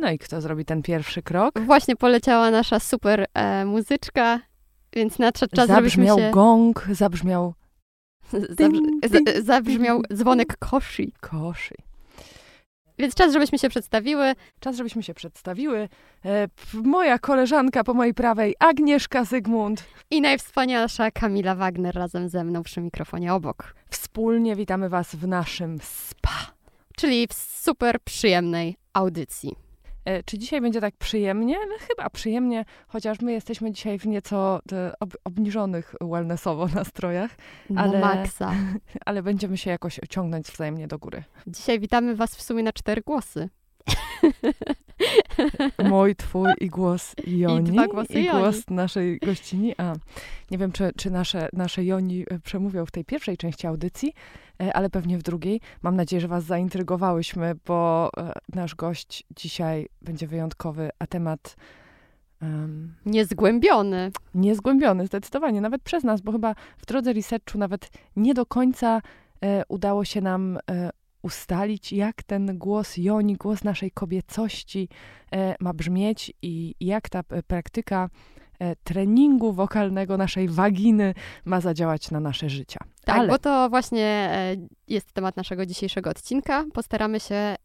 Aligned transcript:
No 0.00 0.10
i 0.10 0.18
kto 0.18 0.40
zrobi 0.40 0.64
ten 0.64 0.82
pierwszy 0.82 1.22
krok? 1.22 1.60
Właśnie 1.60 1.96
poleciała 1.96 2.50
nasza 2.50 2.80
super 2.80 3.26
e, 3.34 3.64
muzyczka, 3.64 4.40
więc 4.92 5.18
nadszedł 5.18 5.56
czas, 5.56 5.68
zabrzmiał 5.68 6.16
żebyśmy 6.16 6.28
się... 6.28 6.34
gong, 6.34 6.86
zabrzmiał 6.92 7.54
Zabrz... 8.32 8.78
z- 9.10 9.44
Zabrzmiał 9.44 10.02
dzwonek 10.14 10.56
koszy. 10.58 11.06
koszy. 11.20 11.74
Więc 12.98 13.14
czas, 13.14 13.32
żebyśmy 13.32 13.58
się 13.58 13.68
przedstawiły. 13.68 14.34
Czas, 14.60 14.76
żebyśmy 14.76 15.02
się 15.02 15.14
przedstawiły. 15.14 15.88
E, 16.24 16.48
moja 16.74 17.18
koleżanka 17.18 17.84
po 17.84 17.94
mojej 17.94 18.14
prawej, 18.14 18.54
Agnieszka 18.58 19.24
Zygmunt. 19.24 19.84
I 20.10 20.20
najwspanialsza 20.20 21.10
Kamila 21.10 21.54
Wagner 21.54 21.94
razem 21.94 22.28
ze 22.28 22.44
mną 22.44 22.62
przy 22.62 22.80
mikrofonie 22.80 23.34
obok. 23.34 23.74
Wspólnie 23.90 24.56
witamy 24.56 24.88
Was 24.88 25.14
w 25.14 25.26
naszym 25.26 25.78
spa. 25.82 26.52
Czyli 26.96 27.26
w 27.28 27.32
super 27.34 28.00
przyjemnej 28.04 28.76
audycji. 28.92 29.56
E, 30.04 30.22
Czy 30.22 30.38
dzisiaj 30.38 30.60
będzie 30.60 30.80
tak 30.80 30.96
przyjemnie? 30.96 31.56
No, 31.68 31.74
chyba 31.88 32.10
przyjemnie, 32.10 32.64
chociaż 32.88 33.20
my 33.20 33.32
jesteśmy 33.32 33.72
dzisiaj 33.72 33.98
w 33.98 34.06
nieco 34.06 34.60
e, 34.72 34.92
ob, 35.00 35.10
obniżonych 35.24 35.94
wellnessowo 36.00 36.66
nastrojach, 36.74 37.30
Na 37.70 37.82
Ale- 37.82 38.00
maksa. 38.00 38.52
ale 39.06 39.22
będziemy 39.22 39.56
się 39.56 39.70
jakoś 39.70 40.00
ciągnąć 40.10 40.46
wzajemnie 40.46 40.88
do 40.88 40.98
góry. 40.98 41.24
Dzisiaj 41.46 41.80
witamy 41.80 42.14
was 42.16 42.36
w 42.36 42.42
sumie 42.42 42.62
na 42.62 42.72
cztery 42.72 43.02
głosy. 43.06 43.48
Mój, 45.90 46.16
twój 46.16 46.52
i 46.60 46.68
głos 46.68 47.14
Joni. 47.26 47.70
dwa 47.72 47.86
głosy 47.86 48.12
i 48.20 48.24
Joni. 48.24 48.38
głos 48.40 48.70
naszej 48.70 49.18
gościni. 49.18 49.74
A 49.78 49.94
nie 50.50 50.58
wiem, 50.58 50.72
czy, 50.72 50.90
czy 50.96 51.10
nasze, 51.10 51.48
nasze 51.52 51.84
Joni 51.84 52.24
e, 52.30 52.38
przemówią 52.38 52.86
w 52.86 52.90
tej 52.90 53.04
pierwszej 53.04 53.36
części 53.36 53.66
audycji, 53.66 54.12
e, 54.62 54.72
ale 54.76 54.90
pewnie 54.90 55.18
w 55.18 55.22
drugiej. 55.22 55.60
Mam 55.82 55.96
nadzieję, 55.96 56.20
że 56.20 56.28
was 56.28 56.44
zaintrygowałyśmy, 56.44 57.54
bo 57.66 58.10
e, 58.18 58.32
nasz 58.54 58.74
gość 58.74 59.24
dzisiaj 59.36 59.88
będzie 60.02 60.26
wyjątkowy, 60.26 60.90
a 60.98 61.06
temat 61.06 61.56
em, 62.42 62.94
Niezgłębiony. 63.06 64.10
niezgłębiony 64.34 65.06
zdecydowanie, 65.06 65.60
nawet 65.60 65.82
przez 65.82 66.04
nas, 66.04 66.20
bo 66.20 66.32
chyba 66.32 66.54
w 66.78 66.86
drodze 66.86 67.12
researchu 67.12 67.58
nawet 67.58 67.90
nie 68.16 68.34
do 68.34 68.46
końca 68.46 69.02
udało 69.68 70.04
się 70.04 70.20
nam 70.20 70.58
ustalić, 71.22 71.92
jak 71.92 72.22
ten 72.22 72.58
głos 72.58 72.96
Joni, 72.96 73.36
głos 73.36 73.64
naszej 73.64 73.90
kobiecości 73.90 74.88
e, 75.32 75.54
ma 75.60 75.72
brzmieć 75.72 76.32
i 76.42 76.74
jak 76.80 77.08
ta 77.08 77.20
e, 77.30 77.42
praktyka 77.42 78.08
e, 78.58 78.76
treningu 78.76 79.52
wokalnego 79.52 80.16
naszej 80.16 80.48
waginy 80.48 81.14
ma 81.44 81.60
zadziałać 81.60 82.10
na 82.10 82.20
nasze 82.20 82.48
życia. 82.50 82.80
Tak, 83.04 83.16
Ale 83.16 83.28
bo 83.28 83.38
to 83.38 83.70
właśnie 83.70 84.30
jest 84.88 85.12
temat 85.12 85.36
naszego 85.36 85.66
dzisiejszego 85.66 86.10
odcinka. 86.10 86.64
Postaramy 86.72 87.20
się 87.20 87.56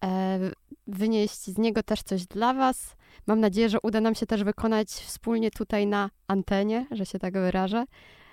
wynieść 0.87 1.45
z 1.45 1.57
niego 1.57 1.83
też 1.83 2.03
coś 2.03 2.25
dla 2.25 2.53
Was. 2.53 2.95
Mam 3.27 3.39
nadzieję, 3.39 3.69
że 3.69 3.77
uda 3.83 4.01
nam 4.01 4.15
się 4.15 4.25
też 4.25 4.43
wykonać 4.43 4.89
wspólnie 4.89 5.51
tutaj 5.51 5.87
na 5.87 6.09
antenie, 6.27 6.87
że 6.91 7.05
się 7.05 7.19
tak 7.19 7.33
wyrażę, 7.33 7.85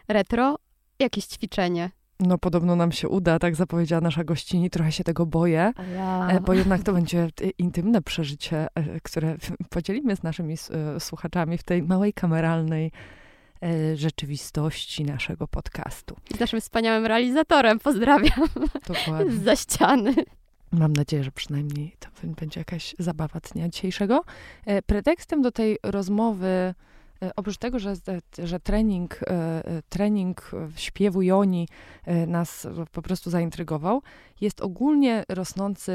retro, 0.08 0.58
jakieś 0.98 1.24
ćwiczenie. 1.24 1.90
No 2.22 2.38
podobno 2.38 2.76
nam 2.76 2.92
się 2.92 3.08
uda, 3.08 3.38
tak 3.38 3.56
zapowiedziała 3.56 4.00
nasza 4.00 4.24
gościni, 4.24 4.70
trochę 4.70 4.92
się 4.92 5.04
tego 5.04 5.26
boję. 5.26 5.72
A 5.76 5.82
ja... 5.82 6.28
E, 6.30 6.40
Bo 6.40 6.54
jednak 6.54 6.82
to 6.82 6.92
będzie 6.92 7.20
e, 7.22 7.28
intymne 7.58 8.02
przeżycie, 8.02 8.66
e, 8.74 9.00
które 9.00 9.36
podzielimy 9.70 10.16
z 10.16 10.22
naszymi 10.22 10.54
e, 10.54 11.00
słuchaczami 11.00 11.58
w 11.58 11.62
tej 11.62 11.82
małej 11.82 12.12
kameralnej 12.12 12.92
e, 13.62 13.96
rzeczywistości 13.96 15.04
naszego 15.04 15.48
podcastu. 15.48 16.16
Z 16.36 16.40
naszym 16.40 16.60
wspaniałym 16.60 17.06
realizatorem 17.06 17.78
pozdrawiam 17.78 18.48
Dokładnie. 18.88 19.36
za 19.36 19.56
ściany. 19.56 20.14
Mam 20.72 20.92
nadzieję, 20.92 21.24
że 21.24 21.30
przynajmniej 21.30 21.96
to 22.00 22.08
będzie 22.24 22.60
jakaś 22.60 22.94
zabawa 22.98 23.40
dnia 23.52 23.68
dzisiejszego. 23.68 24.24
E, 24.66 24.82
Pretekstem 24.82 25.42
do 25.42 25.52
tej 25.52 25.78
rozmowy, 25.82 26.46
e, 26.46 26.74
oprócz 27.36 27.58
tego, 27.58 27.78
że, 27.78 27.94
że 28.38 28.60
trening, 28.60 29.20
e, 29.22 29.26
e, 29.64 29.82
trening 29.88 30.50
e, 30.54 30.68
śpiewu 30.76 31.22
Joni 31.22 31.68
e, 32.04 32.26
nas 32.26 32.66
po 32.92 33.02
prostu 33.02 33.30
zaintrygował, 33.30 34.02
jest 34.40 34.60
ogólnie 34.60 35.24
rosnący 35.28 35.92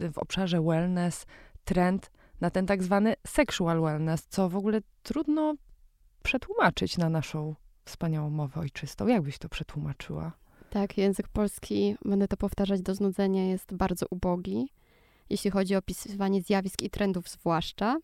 e, 0.00 0.10
w 0.12 0.18
obszarze 0.18 0.62
wellness 0.62 1.26
trend 1.64 2.10
na 2.40 2.50
ten 2.50 2.66
tak 2.66 2.82
zwany 2.82 3.14
sexual 3.26 3.80
wellness, 3.80 4.26
co 4.28 4.48
w 4.48 4.56
ogóle 4.56 4.80
trudno 5.02 5.54
przetłumaczyć 6.22 6.98
na 6.98 7.08
naszą 7.08 7.54
wspaniałą 7.84 8.30
mowę 8.30 8.60
ojczystą. 8.60 9.06
Jak 9.06 9.22
byś 9.22 9.38
to 9.38 9.48
przetłumaczyła? 9.48 10.32
Tak, 10.70 10.98
język 10.98 11.28
polski, 11.28 11.96
będę 12.04 12.28
to 12.28 12.36
powtarzać 12.36 12.82
do 12.82 12.94
znudzenia, 12.94 13.46
jest 13.46 13.74
bardzo 13.74 14.06
ubogi, 14.10 14.68
jeśli 15.30 15.50
chodzi 15.50 15.74
o 15.74 15.78
opisywanie 15.78 16.42
zjawisk 16.42 16.82
i 16.82 16.90
trendów 16.90 17.28
zwłaszcza. 17.28 17.96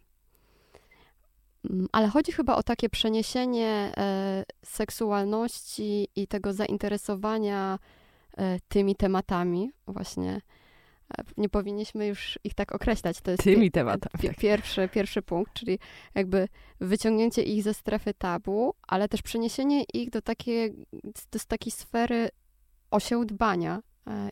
Mm, 1.70 1.88
Ale 1.92 2.08
chodzi 2.08 2.32
chyba 2.32 2.56
o 2.56 2.62
takie 2.62 2.88
przeniesienie 2.88 3.92
e, 3.96 4.44
seksualności 4.64 6.08
i 6.16 6.26
tego 6.26 6.52
zainteresowania 6.52 7.78
e, 8.36 8.58
tymi 8.68 8.96
tematami. 8.96 9.70
Właśnie 9.86 10.40
e, 11.18 11.24
nie 11.36 11.48
powinniśmy 11.48 12.06
już 12.06 12.38
ich 12.44 12.54
tak 12.54 12.72
określać. 12.72 13.20
To 13.20 13.30
jest 13.30 13.42
Tymi 13.42 13.70
tematami, 13.70 14.28
tak. 14.28 14.36
Pierwszy, 14.36 14.88
pierwszy 14.88 15.22
punkt, 15.22 15.52
czyli 15.52 15.78
jakby 16.14 16.48
wyciągnięcie 16.80 17.42
ich 17.42 17.62
ze 17.62 17.74
strefy 17.74 18.14
tabu, 18.14 18.74
ale 18.88 19.08
też 19.08 19.22
przeniesienie 19.22 19.84
ich 19.94 20.10
do 20.10 20.22
takiej, 20.22 20.86
do 21.32 21.38
takiej 21.48 21.72
sfery 21.72 22.28
o 22.90 23.00
się 23.00 23.26
dbania 23.26 23.80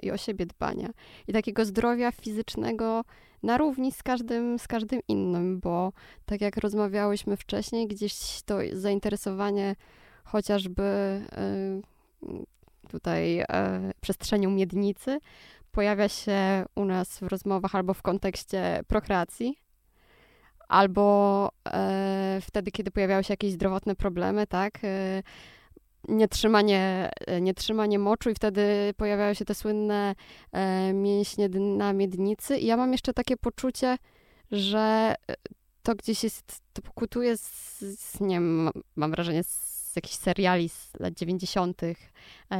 i 0.02 0.10
o 0.10 0.16
siebie 0.16 0.46
dbania. 0.46 0.90
I 1.28 1.32
takiego 1.32 1.64
zdrowia 1.64 2.12
fizycznego 2.12 3.04
na 3.44 3.58
równi 3.58 3.92
z 3.92 4.02
każdym, 4.02 4.58
z 4.58 4.68
każdym 4.68 5.00
innym, 5.08 5.60
bo 5.60 5.92
tak 6.26 6.40
jak 6.40 6.56
rozmawiałyśmy 6.56 7.36
wcześniej, 7.36 7.86
gdzieś 7.88 8.42
to 8.42 8.58
zainteresowanie 8.72 9.76
chociażby 10.24 10.82
e, 10.82 11.80
tutaj 12.88 13.38
e, 13.38 13.46
przestrzenią 14.00 14.50
miednicy 14.50 15.18
pojawia 15.72 16.08
się 16.08 16.64
u 16.74 16.84
nas 16.84 17.18
w 17.18 17.22
rozmowach 17.22 17.74
albo 17.74 17.94
w 17.94 18.02
kontekście 18.02 18.80
prokreacji, 18.88 19.58
albo 20.68 21.48
e, 21.68 22.38
wtedy, 22.42 22.70
kiedy 22.70 22.90
pojawiały 22.90 23.24
się 23.24 23.32
jakieś 23.32 23.52
zdrowotne 23.52 23.94
problemy, 23.96 24.46
tak? 24.46 24.78
E, 24.84 25.22
nietrzymanie, 26.08 27.10
e, 27.26 27.40
nietrzymanie 27.40 27.98
moczu 27.98 28.30
i 28.30 28.34
wtedy 28.34 28.94
pojawiają 28.96 29.34
się 29.34 29.44
te 29.44 29.54
słynne 29.54 30.14
e, 30.52 30.92
mięśnie 30.92 31.48
na 31.48 31.92
miednicy. 31.92 32.58
I 32.58 32.66
ja 32.66 32.76
mam 32.76 32.92
jeszcze 32.92 33.12
takie 33.12 33.36
poczucie, 33.36 33.96
że 34.50 35.14
e, 35.30 35.34
to 35.82 35.94
gdzieś 35.94 36.24
jest, 36.24 36.62
to 36.72 36.82
pokutuje 36.82 37.36
z, 37.36 37.78
z 37.80 38.20
nie 38.20 38.36
wiem, 38.36 38.70
mam 38.96 39.10
wrażenie, 39.10 39.44
z 39.44 39.92
jakichś 39.96 40.14
seriali 40.14 40.68
z 40.68 40.90
lat 41.00 41.14
90. 41.14 41.82
E, 41.82 41.96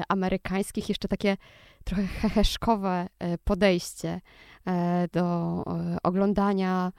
amerykańskich, 0.09 0.89
jeszcze 0.89 1.09
takie 1.09 1.37
trochę 1.85 2.07
heheszkowe 2.07 3.07
podejście 3.45 4.21
do 5.13 5.65
oglądania 6.03 6.93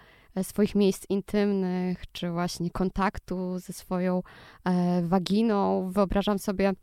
swoich 0.44 0.76
miejsc 0.76 1.06
intymnych, 1.10 2.12
czy 2.12 2.30
właśnie 2.30 2.72
kontaktu 2.72 3.60
ze 3.60 3.74
swoją 3.74 4.24
e, 4.64 5.02
waginą. 5.02 5.90
Wyobrażam 5.92 6.40
sobie 6.40 6.74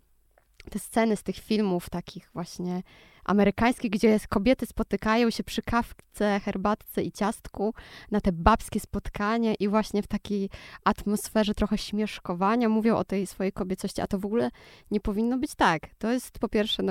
te 0.70 0.78
sceny 0.78 1.16
z 1.16 1.22
tych 1.22 1.36
filmów 1.36 1.90
takich 1.90 2.30
właśnie 2.34 2.82
amerykańskich, 3.24 3.90
gdzie 3.90 4.18
kobiety 4.28 4.66
spotykają 4.66 5.30
się 5.30 5.44
przy 5.44 5.62
kawce, 5.62 6.40
herbatce 6.44 7.02
i 7.02 7.12
ciastku 7.12 7.74
na 8.10 8.20
te 8.20 8.32
babskie 8.32 8.80
spotkanie 8.80 9.54
i 9.54 9.68
właśnie 9.68 10.02
w 10.02 10.06
takiej 10.06 10.50
atmosferze 10.84 11.54
trochę 11.54 11.78
śmieszkowania 11.78 12.68
mówią 12.68 12.96
o 12.96 13.04
tej 13.04 13.26
swojej 13.26 13.52
kobiecości, 13.52 14.00
a 14.00 14.06
to 14.06 14.18
w 14.18 14.26
ogóle 14.26 14.50
nie 14.90 15.00
powinno 15.00 15.38
być 15.38 15.54
tak. 15.54 15.94
To 15.98 16.12
jest 16.12 16.38
po 16.38 16.48
pierwsze 16.48 16.82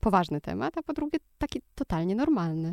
poważny 0.00 0.40
temat, 0.40 0.78
a 0.78 0.82
po 0.82 0.92
drugie 0.92 1.18
taki 1.38 1.62
totalnie 1.74 2.14
normalny. 2.14 2.70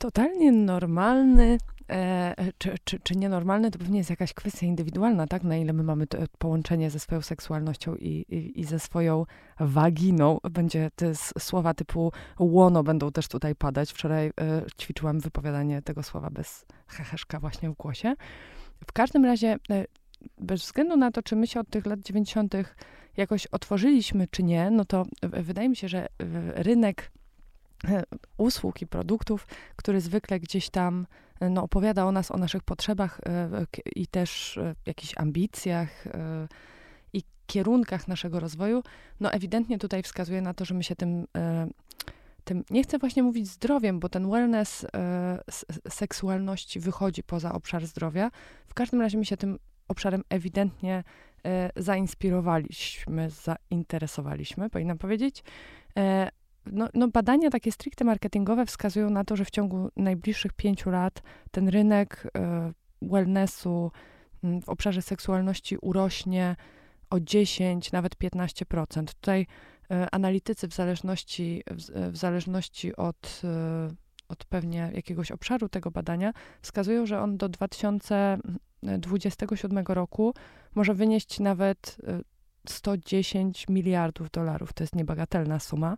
Totalnie 0.00 0.52
normalny, 0.52 1.58
e, 1.90 2.34
czy, 2.58 2.74
czy, 2.84 2.98
czy 2.98 3.16
nienormalny, 3.16 3.70
to 3.70 3.78
pewnie 3.78 3.98
jest 3.98 4.10
jakaś 4.10 4.32
kwestia 4.32 4.66
indywidualna, 4.66 5.26
tak? 5.26 5.44
Na 5.44 5.56
ile 5.56 5.72
my 5.72 5.82
mamy 5.82 6.06
to 6.06 6.18
połączenie 6.38 6.90
ze 6.90 6.98
swoją 6.98 7.22
seksualnością 7.22 7.96
i, 7.96 8.08
i, 8.08 8.60
i 8.60 8.64
ze 8.64 8.78
swoją 8.78 9.26
waginą. 9.58 10.38
Będzie 10.50 10.90
te 10.96 11.14
słowa 11.38 11.74
typu 11.74 12.12
łono 12.38 12.82
będą 12.82 13.12
też 13.12 13.28
tutaj 13.28 13.54
padać. 13.54 13.92
Wczoraj 13.92 14.26
e, 14.26 14.32
ćwiczyłam 14.80 15.20
wypowiadanie 15.20 15.82
tego 15.82 16.02
słowa 16.02 16.30
bez 16.30 16.64
heheszka 16.86 17.40
właśnie 17.40 17.70
w 17.70 17.74
głosie. 17.74 18.14
W 18.86 18.92
każdym 18.92 19.24
razie, 19.24 19.56
e, 19.70 19.84
bez 20.38 20.60
względu 20.60 20.96
na 20.96 21.10
to, 21.10 21.22
czy 21.22 21.36
my 21.36 21.46
się 21.46 21.60
od 21.60 21.68
tych 21.68 21.86
lat 21.86 22.00
90. 22.00 22.54
jakoś 23.16 23.46
otworzyliśmy, 23.46 24.26
czy 24.30 24.42
nie, 24.42 24.70
no 24.70 24.84
to 24.84 25.06
wydaje 25.22 25.68
mi 25.68 25.76
się, 25.76 25.88
że 25.88 26.06
e, 26.06 26.08
rynek 26.62 27.10
e, 27.16 27.19
usług 28.36 28.82
i 28.82 28.86
produktów, 28.86 29.46
który 29.76 30.00
zwykle 30.00 30.40
gdzieś 30.40 30.70
tam 30.70 31.06
e, 31.40 31.50
no, 31.50 31.62
opowiada 31.62 32.04
o 32.04 32.12
nas, 32.12 32.30
o 32.30 32.36
naszych 32.36 32.62
potrzebach 32.62 33.20
e, 33.26 33.66
i 33.96 34.06
też 34.06 34.58
e, 34.58 34.74
jakichś 34.86 35.14
ambicjach 35.16 36.06
e, 36.06 36.48
i 37.12 37.22
kierunkach 37.46 38.08
naszego 38.08 38.40
rozwoju, 38.40 38.82
no 39.20 39.32
ewidentnie 39.32 39.78
tutaj 39.78 40.02
wskazuje 40.02 40.42
na 40.42 40.54
to, 40.54 40.64
że 40.64 40.74
my 40.74 40.84
się 40.84 40.96
tym, 40.96 41.26
e, 41.36 41.68
tym, 42.44 42.64
nie 42.70 42.82
chcę 42.82 42.98
właśnie 42.98 43.22
mówić 43.22 43.48
zdrowiem, 43.48 44.00
bo 44.00 44.08
ten 44.08 44.30
wellness 44.30 44.86
e, 44.94 45.38
seksualności 45.88 46.80
wychodzi 46.80 47.22
poza 47.22 47.52
obszar 47.52 47.86
zdrowia. 47.86 48.30
W 48.66 48.74
każdym 48.74 49.00
razie 49.00 49.18
my 49.18 49.24
się 49.24 49.36
tym 49.36 49.58
obszarem 49.88 50.22
ewidentnie 50.28 51.04
e, 51.44 51.70
zainspirowaliśmy, 51.76 53.30
zainteresowaliśmy, 53.30 54.70
powinnam 54.70 54.98
powiedzieć. 54.98 55.42
E, 56.66 56.70
no, 56.72 56.88
no, 56.94 57.08
badania 57.08 57.50
takie 57.50 57.72
stricte 57.72 58.04
marketingowe 58.04 58.66
wskazują 58.66 59.10
na 59.10 59.24
to, 59.24 59.36
że 59.36 59.44
w 59.44 59.50
ciągu 59.50 59.90
najbliższych 59.96 60.52
pięciu 60.52 60.90
lat 60.90 61.22
ten 61.50 61.68
rynek 61.68 62.30
e, 62.36 62.72
wellnessu 63.02 63.92
w 64.62 64.68
obszarze 64.68 65.02
seksualności 65.02 65.76
urośnie 65.76 66.56
o 67.10 67.20
10, 67.20 67.92
nawet 67.92 68.16
15%. 68.16 69.04
Tutaj 69.04 69.46
e, 69.90 70.14
analitycy 70.14 70.68
w 70.68 70.74
zależności, 70.74 71.62
w, 71.70 72.10
w 72.12 72.16
zależności 72.16 72.96
od, 72.96 73.40
e, 73.44 73.88
od 74.28 74.44
pewnie 74.44 74.90
jakiegoś 74.94 75.30
obszaru 75.30 75.68
tego 75.68 75.90
badania 75.90 76.32
wskazują, 76.62 77.06
że 77.06 77.20
on 77.20 77.36
do 77.36 77.48
2027 77.48 79.84
roku 79.88 80.34
może 80.74 80.94
wynieść 80.94 81.40
nawet 81.40 81.96
110 82.68 83.66
e, 83.68 83.72
miliardów 83.72 84.30
dolarów. 84.30 84.72
To 84.72 84.82
jest 84.82 84.94
niebagatelna 84.94 85.58
suma, 85.58 85.96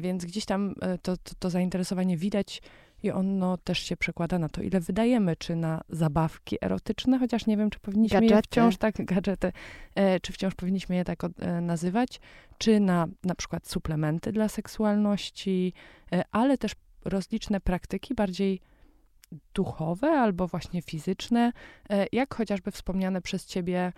więc 0.00 0.24
gdzieś 0.24 0.44
tam 0.44 0.74
to, 1.02 1.16
to, 1.16 1.32
to 1.38 1.50
zainteresowanie 1.50 2.16
widać 2.16 2.62
i 3.02 3.10
ono 3.10 3.56
też 3.56 3.78
się 3.78 3.96
przekłada 3.96 4.38
na 4.38 4.48
to, 4.48 4.62
ile 4.62 4.80
wydajemy, 4.80 5.36
czy 5.36 5.56
na 5.56 5.80
zabawki 5.88 6.56
erotyczne, 6.62 7.18
chociaż 7.18 7.46
nie 7.46 7.56
wiem, 7.56 7.70
czy 7.70 7.80
powinniśmy 7.80 8.20
gadżety. 8.20 8.34
je 8.34 8.42
wciąż 8.42 8.76
tak, 8.76 9.04
gadżety, 9.14 9.52
e, 9.94 10.20
czy 10.20 10.32
wciąż 10.32 10.54
powinniśmy 10.54 10.96
je 10.96 11.04
tak 11.04 11.24
e, 11.24 11.60
nazywać, 11.60 12.20
czy 12.58 12.80
na 12.80 13.06
na 13.24 13.34
przykład 13.34 13.68
suplementy 13.68 14.32
dla 14.32 14.48
seksualności, 14.48 15.72
e, 16.12 16.24
ale 16.32 16.58
też 16.58 16.72
rozliczne 17.04 17.60
praktyki 17.60 18.14
bardziej 18.14 18.60
duchowe 19.54 20.10
albo 20.10 20.46
właśnie 20.46 20.82
fizyczne, 20.82 21.52
e, 21.90 22.06
jak 22.12 22.34
chociażby 22.34 22.70
wspomniane 22.70 23.22
przez 23.22 23.46
ciebie 23.46 23.78
e, 23.78 23.92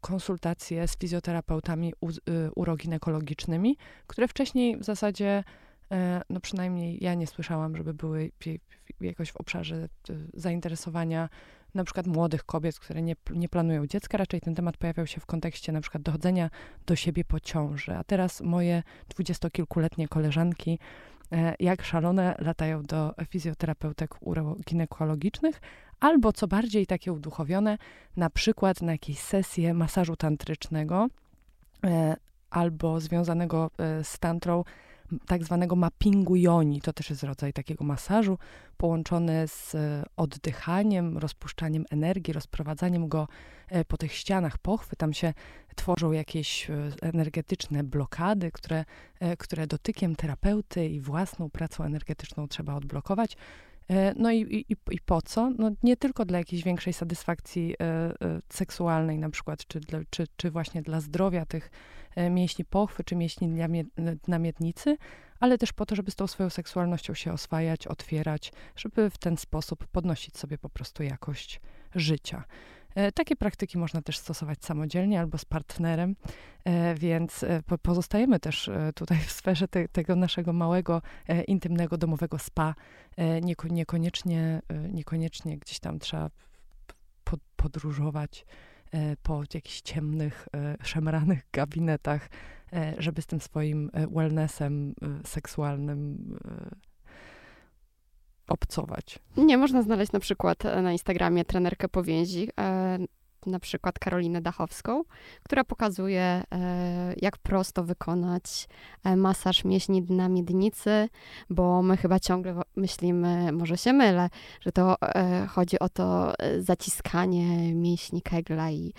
konsultacje 0.00 0.88
z 0.88 0.98
fizjoterapeutami 0.98 1.92
u, 2.00 2.08
e, 2.08 2.12
uroginekologicznymi, 2.54 3.76
które 4.06 4.28
wcześniej 4.28 4.76
w 4.76 4.84
zasadzie 4.84 5.44
E, 5.92 6.22
no 6.30 6.40
przynajmniej 6.40 6.98
ja 7.00 7.14
nie 7.14 7.26
słyszałam, 7.26 7.76
żeby 7.76 7.94
były 7.94 8.30
jakoś 9.00 9.32
w 9.32 9.36
obszarze 9.36 9.76
e, 9.76 9.88
zainteresowania 10.34 11.28
na 11.74 11.84
przykład 11.84 12.06
młodych 12.06 12.44
kobiet, 12.44 12.78
które 12.78 13.02
nie, 13.02 13.16
nie 13.30 13.48
planują 13.48 13.86
dziecka. 13.86 14.18
Raczej 14.18 14.40
ten 14.40 14.54
temat 14.54 14.76
pojawiał 14.76 15.06
się 15.06 15.20
w 15.20 15.26
kontekście 15.26 15.72
na 15.72 15.80
przykład 15.80 16.02
dochodzenia 16.02 16.50
do 16.86 16.96
siebie 16.96 17.24
po 17.24 17.40
ciąży. 17.40 17.96
A 17.96 18.04
teraz 18.04 18.40
moje 18.40 18.82
dwudziestokilkuletnie 19.08 20.08
koleżanki 20.08 20.70
e, 20.70 21.19
jak 21.60 21.82
szalone 21.82 22.34
latają 22.38 22.82
do 22.82 23.14
fizjoterapeutek 23.28 24.14
uroginekologicznych, 24.20 25.60
albo 26.00 26.32
co 26.32 26.48
bardziej 26.48 26.86
takie 26.86 27.12
uduchowione, 27.12 27.78
na 28.16 28.30
przykład 28.30 28.82
na 28.82 28.92
jakieś 28.92 29.18
sesje 29.18 29.74
masażu 29.74 30.16
tantrycznego, 30.16 31.08
albo 32.50 33.00
związanego 33.00 33.70
z 34.02 34.18
tantrą, 34.18 34.64
tak 35.26 35.44
zwanego 35.44 35.76
mappingu 35.76 36.36
joni. 36.36 36.80
To 36.80 36.92
też 36.92 37.10
jest 37.10 37.22
rodzaj 37.22 37.52
takiego 37.52 37.84
masażu 37.84 38.38
połączony 38.76 39.48
z 39.48 39.74
e, 39.74 40.04
oddychaniem, 40.16 41.18
rozpuszczaniem 41.18 41.84
energii, 41.90 42.32
rozprowadzaniem 42.32 43.08
go 43.08 43.28
e, 43.68 43.84
po 43.84 43.96
tych 43.96 44.12
ścianach 44.12 44.58
pochwy. 44.58 44.96
Tam 44.96 45.12
się 45.12 45.34
tworzą 45.76 46.12
jakieś 46.12 46.70
e, 46.70 46.90
energetyczne 47.02 47.84
blokady, 47.84 48.50
które, 48.52 48.84
które 49.38 49.66
dotykiem 49.66 50.16
terapeuty 50.16 50.88
i 50.88 51.00
własną 51.00 51.50
pracą 51.50 51.84
energetyczną 51.84 52.48
trzeba 52.48 52.74
odblokować. 52.74 53.36
No 54.16 54.30
i, 54.30 54.40
i, 54.40 54.76
i 54.90 55.00
po 55.00 55.22
co? 55.22 55.50
No 55.58 55.70
nie 55.82 55.96
tylko 55.96 56.24
dla 56.24 56.38
jakiejś 56.38 56.62
większej 56.62 56.92
satysfakcji 56.92 57.74
seksualnej 58.48 59.18
na 59.18 59.30
przykład, 59.30 59.66
czy, 59.66 59.80
dla, 59.80 60.00
czy, 60.10 60.26
czy 60.36 60.50
właśnie 60.50 60.82
dla 60.82 61.00
zdrowia 61.00 61.46
tych 61.46 61.70
mięśni 62.30 62.64
pochwy 62.64 63.04
czy 63.04 63.16
mięśni 63.16 63.48
na 64.28 64.38
miednicy, 64.38 64.96
ale 65.40 65.58
też 65.58 65.72
po 65.72 65.86
to, 65.86 65.96
żeby 65.96 66.10
z 66.10 66.16
tą 66.16 66.26
swoją 66.26 66.50
seksualnością 66.50 67.14
się 67.14 67.32
oswajać, 67.32 67.86
otwierać, 67.86 68.52
żeby 68.76 69.10
w 69.10 69.18
ten 69.18 69.36
sposób 69.36 69.86
podnosić 69.86 70.38
sobie 70.38 70.58
po 70.58 70.68
prostu 70.68 71.02
jakość 71.02 71.60
życia. 71.94 72.44
E, 72.94 73.12
takie 73.12 73.36
praktyki 73.36 73.78
można 73.78 74.02
też 74.02 74.18
stosować 74.18 74.64
samodzielnie 74.64 75.20
albo 75.20 75.38
z 75.38 75.44
partnerem, 75.44 76.16
e, 76.64 76.94
więc 76.94 77.44
pozostajemy 77.82 78.40
też 78.40 78.70
tutaj 78.94 79.18
w 79.18 79.32
sferze 79.32 79.68
te, 79.68 79.88
tego 79.88 80.16
naszego 80.16 80.52
małego, 80.52 81.02
intymnego, 81.46 81.98
domowego 81.98 82.38
spa. 82.38 82.74
Niekoniecznie, 83.70 84.62
niekoniecznie 84.92 85.58
gdzieś 85.58 85.80
tam 85.80 85.98
trzeba 85.98 86.30
podróżować 87.56 88.44
E, 88.44 88.69
po 89.22 89.42
jakichś 89.54 89.80
ciemnych, 89.80 90.48
e, 90.54 90.76
szemranych 90.82 91.46
gabinetach, 91.52 92.28
e, 92.72 92.94
żeby 92.98 93.22
z 93.22 93.26
tym 93.26 93.40
swoim 93.40 93.90
wellnessem 94.10 94.94
seksualnym 95.24 96.38
obcować. 98.48 99.18
Nie, 99.36 99.58
można 99.58 99.82
znaleźć 99.82 100.12
na 100.12 100.20
przykład 100.20 100.64
na 100.64 100.92
Instagramie 100.92 101.44
trenerkę 101.44 101.88
powięzi, 101.88 102.48
na 103.46 103.60
przykład 103.60 103.98
Karolinę 103.98 104.40
Dachowską, 104.40 105.02
która 105.42 105.64
pokazuje, 105.64 106.22
e, 106.22 107.14
jak 107.16 107.38
prosto 107.38 107.84
wykonać 107.84 108.68
e, 109.04 109.16
masaż 109.16 109.64
mięśni 109.64 110.02
dna 110.02 110.28
miednicy, 110.28 111.08
bo 111.50 111.82
my 111.82 111.96
chyba 111.96 112.18
ciągle 112.18 112.62
myślimy, 112.76 113.52
może 113.52 113.76
się 113.76 113.92
mylę, 113.92 114.28
że 114.60 114.72
to 114.72 114.96
e, 115.02 115.46
chodzi 115.46 115.78
o 115.78 115.88
to 115.88 116.32
zaciskanie 116.58 117.74
mięśni 117.74 118.22
kegla 118.22 118.70
i 118.70 118.92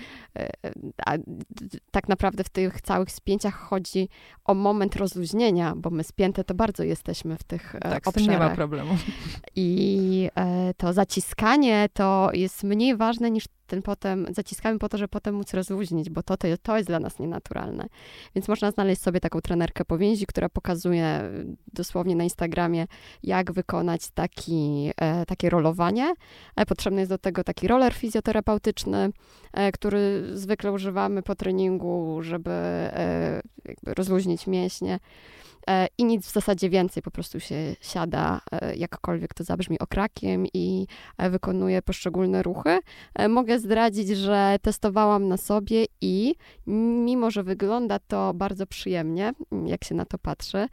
tak 1.91 2.09
naprawdę 2.09 2.43
w 2.43 2.49
tych 2.49 2.81
całych 2.81 3.11
spięciach 3.11 3.55
chodzi 3.55 4.09
o 4.45 4.53
moment 4.53 4.95
rozluźnienia, 4.95 5.73
bo 5.75 5.89
my 5.89 6.03
spięte 6.03 6.43
to 6.43 6.53
bardzo 6.53 6.83
jesteśmy 6.83 7.37
w 7.37 7.43
tych 7.43 7.75
tak, 7.81 8.07
obszarach. 8.07 8.29
nie 8.29 8.39
ma 8.39 8.49
problemu. 8.49 8.97
I 9.55 10.29
to 10.77 10.93
zaciskanie 10.93 11.89
to 11.93 12.29
jest 12.33 12.63
mniej 12.63 12.97
ważne 12.97 13.31
niż 13.31 13.45
ten 13.71 13.81
potem 13.81 14.25
zaciskamy 14.29 14.79
po 14.79 14.89
to, 14.89 14.97
żeby 14.97 15.07
potem 15.07 15.35
móc 15.35 15.53
rozluźnić, 15.53 16.09
bo 16.09 16.23
to, 16.23 16.37
to, 16.37 16.47
to 16.63 16.77
jest 16.77 16.89
dla 16.89 16.99
nas 16.99 17.19
nienaturalne. 17.19 17.85
Więc 18.35 18.47
można 18.47 18.71
znaleźć 18.71 19.01
sobie 19.01 19.19
taką 19.19 19.41
trenerkę 19.41 19.85
powięzi, 19.85 20.25
która 20.25 20.49
pokazuje 20.49 21.21
dosłownie 21.73 22.15
na 22.15 22.23
Instagramie, 22.23 22.87
jak 23.23 23.51
wykonać 23.51 24.09
taki, 24.09 24.91
e, 24.97 25.25
takie 25.25 25.49
rolowanie. 25.49 26.13
E, 26.55 26.65
potrzebny 26.65 27.01
jest 27.01 27.11
do 27.11 27.17
tego 27.17 27.43
taki 27.43 27.67
roller 27.67 27.93
fizjoterapeutyczny, 27.93 29.09
e, 29.53 29.71
który 29.71 30.29
zwykle 30.33 30.71
używamy 30.71 31.23
po 31.23 31.35
treningu, 31.35 32.19
żeby 32.21 32.51
rozluźnić 33.85 34.47
mięśnie. 34.47 34.99
E, 35.69 35.87
i 35.97 36.05
nic 36.05 36.27
w 36.27 36.33
zasadzie 36.33 36.69
więcej, 36.69 37.03
po 37.03 37.11
prostu 37.11 37.39
się 37.39 37.75
siada, 37.81 38.41
e, 38.51 38.75
jakkolwiek 38.75 39.33
to 39.33 39.43
zabrzmi, 39.43 39.79
okrakiem 39.79 40.45
i 40.53 40.87
e, 41.17 41.29
wykonuje 41.29 41.81
poszczególne 41.81 42.43
ruchy. 42.43 42.79
Mogę 43.29 43.59
zdradzić, 43.59 44.09
że 44.09 44.57
testowałam 44.61 45.27
na 45.27 45.37
sobie 45.37 45.85
i 46.01 46.35
mimo, 47.05 47.31
że 47.31 47.43
wygląda 47.43 47.99
to 47.99 48.33
bardzo 48.33 48.67
przyjemnie, 48.67 49.33
jak 49.65 49.83
się 49.83 49.95
na 49.95 50.05
to 50.05 50.17
patrzy, 50.17 50.67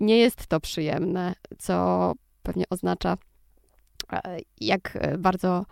nie 0.00 0.18
jest 0.18 0.46
to 0.46 0.60
przyjemne, 0.60 1.34
co 1.58 2.12
pewnie 2.42 2.64
oznacza, 2.70 3.16
jak 4.60 4.98
bardzo 5.18 5.64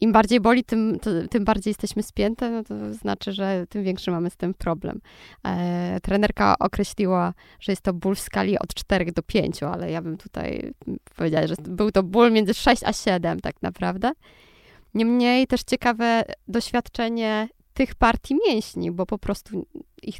im 0.00 0.12
bardziej 0.12 0.40
boli, 0.40 0.64
tym, 0.64 0.98
to, 0.98 1.10
tym 1.30 1.44
bardziej 1.44 1.70
jesteśmy 1.70 2.02
spięte, 2.02 2.50
no 2.50 2.64
to 2.64 2.94
znaczy, 2.94 3.32
że 3.32 3.66
tym 3.68 3.84
większy 3.84 4.10
mamy 4.10 4.30
z 4.30 4.36
tym 4.36 4.54
problem. 4.54 5.00
E, 5.46 6.00
trenerka 6.02 6.54
określiła, 6.58 7.34
że 7.60 7.72
jest 7.72 7.82
to 7.82 7.92
ból 7.92 8.14
w 8.14 8.20
skali 8.20 8.58
od 8.58 8.74
4 8.74 9.12
do 9.12 9.22
5, 9.22 9.62
ale 9.62 9.90
ja 9.90 10.02
bym 10.02 10.16
tutaj 10.16 10.72
powiedziała, 11.16 11.46
że 11.46 11.54
był 11.62 11.92
to 11.92 12.02
ból 12.02 12.32
między 12.32 12.54
6 12.54 12.82
a 12.84 12.92
7 12.92 13.40
tak 13.40 13.62
naprawdę. 13.62 14.12
Niemniej 14.94 15.46
też 15.46 15.62
ciekawe 15.62 16.24
doświadczenie 16.48 17.48
tych 17.74 17.94
partii 17.94 18.36
mięśni, 18.48 18.90
bo 18.92 19.06
po 19.06 19.18
prostu 19.18 19.66
ich 20.02 20.18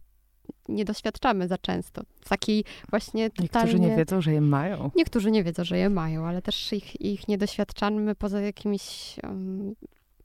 nie 0.69 0.85
doświadczamy 0.85 1.49
za 1.49 1.59
często. 1.59 2.03
Takiej 2.29 2.65
właśnie 2.91 3.31
totalnie... 3.31 3.73
Niektórzy 3.73 3.81
nie 3.81 3.97
wiedzą, 3.97 4.21
że 4.21 4.33
je 4.33 4.41
mają. 4.41 4.91
Niektórzy 4.97 5.31
nie 5.31 5.45
wiedzą, 5.45 5.65
że 5.65 5.79
je 5.79 5.91
mają, 5.91 6.27
ale 6.27 6.43
też 6.43 6.73
ich, 6.73 7.01
ich 7.01 7.29
nie 7.29 7.39
doświadczamy 7.39 8.15
poza 8.15 8.41
jakimiś, 8.41 9.17
um, 9.23 9.75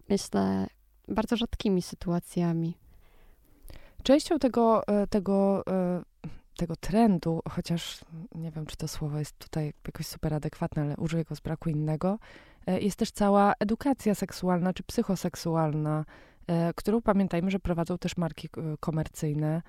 myślę, 0.09 0.67
bardzo 1.07 1.37
rzadkimi 1.37 1.81
sytuacjami. 1.81 2.77
Częścią 4.03 4.39
tego, 4.39 4.87
e, 4.87 5.07
tego, 5.07 5.63
e, 5.67 6.01
tego 6.57 6.75
trendu, 6.75 7.41
chociaż 7.49 7.99
nie 8.35 8.51
wiem, 8.51 8.65
czy 8.65 8.77
to 8.77 8.87
słowo 8.87 9.19
jest 9.19 9.37
tutaj 9.37 9.73
jakoś 9.87 10.07
super 10.07 10.33
adekwatne, 10.33 10.81
ale 10.81 10.95
użyję 10.97 11.23
go 11.23 11.35
z 11.35 11.39
braku 11.39 11.69
innego, 11.69 12.19
e, 12.67 12.79
jest 12.79 12.97
też 12.97 13.11
cała 13.11 13.53
edukacja 13.59 14.15
seksualna 14.15 14.73
czy 14.73 14.83
psychoseksualna, 14.83 16.05
którą 16.75 17.01
pamiętajmy, 17.01 17.51
że 17.51 17.59
prowadzą 17.59 17.97
też 17.97 18.17
marki 18.17 18.49
komercyjne, 18.79 19.61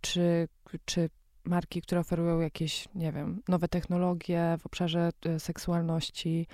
czy, 0.00 0.48
czy 0.84 1.10
marki, 1.44 1.82
które 1.82 2.00
oferują 2.00 2.40
jakieś, 2.40 2.88
nie 2.94 3.12
wiem, 3.12 3.42
nowe 3.48 3.68
technologie 3.68 4.56
w 4.60 4.66
obszarze 4.66 5.10
e, 5.26 5.40
seksualności. 5.40 6.46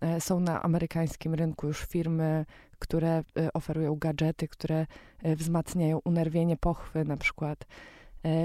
E, 0.00 0.20
są 0.20 0.40
na 0.40 0.62
amerykańskim 0.62 1.34
rynku 1.34 1.66
już 1.66 1.84
firmy, 1.84 2.46
które 2.78 3.24
oferują 3.54 3.96
gadżety, 3.96 4.48
które 4.48 4.86
wzmacniają 5.22 6.00
unerwienie 6.04 6.56
pochwy 6.56 7.04
na 7.04 7.16
przykład. 7.16 7.66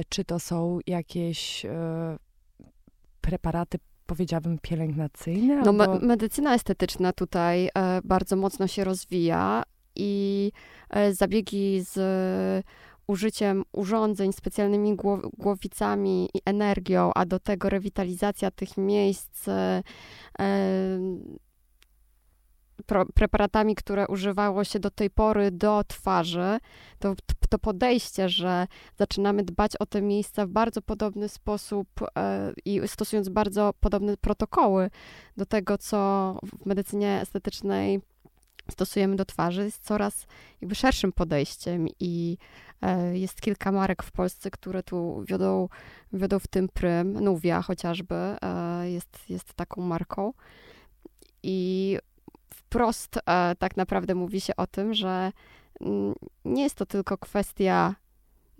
Czy 0.10 0.26
to 0.26 0.40
są 0.40 0.80
jakieś 0.88 1.66
preparaty 3.22 3.80
powiedziałabym, 4.06 4.60
pielęgnacyjne? 4.62 5.56
No, 5.56 5.84
albo... 5.84 6.00
me 6.00 6.00
medycyna 6.00 6.54
estetyczna 6.54 7.14
tutaj 7.14 7.66
e, 7.66 8.02
bardzo 8.04 8.36
mocno 8.36 8.68
się 8.68 8.84
rozwija 8.84 9.64
i 9.96 10.52
e, 10.90 11.14
zabiegi 11.14 11.82
z 11.82 12.66
użyciem 13.08 13.64
urządzeń, 13.72 14.34
specjalnymi 14.34 14.98
głowicami 15.38 16.30
i 16.34 16.40
energią, 16.46 17.12
a 17.16 17.26
do 17.26 17.40
tego 17.40 17.70
rewitalizacja 17.70 18.52
tych 18.52 18.78
miejsc 18.78 19.48
e, 19.48 19.84
preparatami, 23.14 23.76
które 23.76 24.08
używało 24.08 24.64
się 24.64 24.80
do 24.80 24.92
tej 24.92 25.10
pory 25.10 25.52
do 25.52 25.84
twarzy, 25.88 26.58
to, 27.00 27.16
to 27.50 27.60
podejście, 27.60 28.30
że 28.30 28.68
zaczynamy 28.96 29.44
dbać 29.44 29.76
o 29.76 29.86
te 29.86 30.02
miejsca 30.02 30.46
w 30.46 30.50
bardzo 30.50 30.82
podobny 30.82 31.30
sposób 31.30 31.88
e, 32.18 32.54
i 32.66 32.88
stosując 32.88 33.30
bardzo 33.30 33.74
podobne 33.80 34.18
protokoły 34.18 34.90
do 35.38 35.46
tego, 35.46 35.78
co 35.78 36.40
w 36.44 36.66
medycynie 36.66 37.20
estetycznej 37.22 38.02
stosujemy 38.72 39.16
do 39.16 39.26
twarzy, 39.26 39.64
jest 39.64 39.84
coraz 39.84 40.28
jakby 40.62 40.76
szerszym 40.76 41.12
podejściem 41.12 41.88
i 42.00 42.38
e, 42.82 43.18
jest 43.18 43.42
kilka 43.42 43.72
marek 43.72 44.04
w 44.04 44.12
Polsce, 44.12 44.52
które 44.52 44.84
tu 44.84 45.24
wiodą, 45.28 45.70
wiodą 46.14 46.40
w 46.40 46.48
tym 46.48 46.70
prym. 46.70 47.14
Nuvia 47.14 47.62
chociażby 47.62 48.16
e, 48.16 48.90
jest, 48.90 49.30
jest 49.30 49.54
taką 49.54 49.82
marką. 49.82 50.34
I 51.44 51.98
wprost 52.50 53.18
e, 53.26 53.56
tak 53.56 53.78
naprawdę 53.78 54.16
mówi 54.16 54.42
się 54.42 54.56
o 54.56 54.68
tym, 54.68 54.94
że 54.94 55.32
mm, 55.82 56.16
nie 56.46 56.64
jest 56.64 56.76
to 56.76 56.86
tylko 56.86 57.18
kwestia 57.18 57.96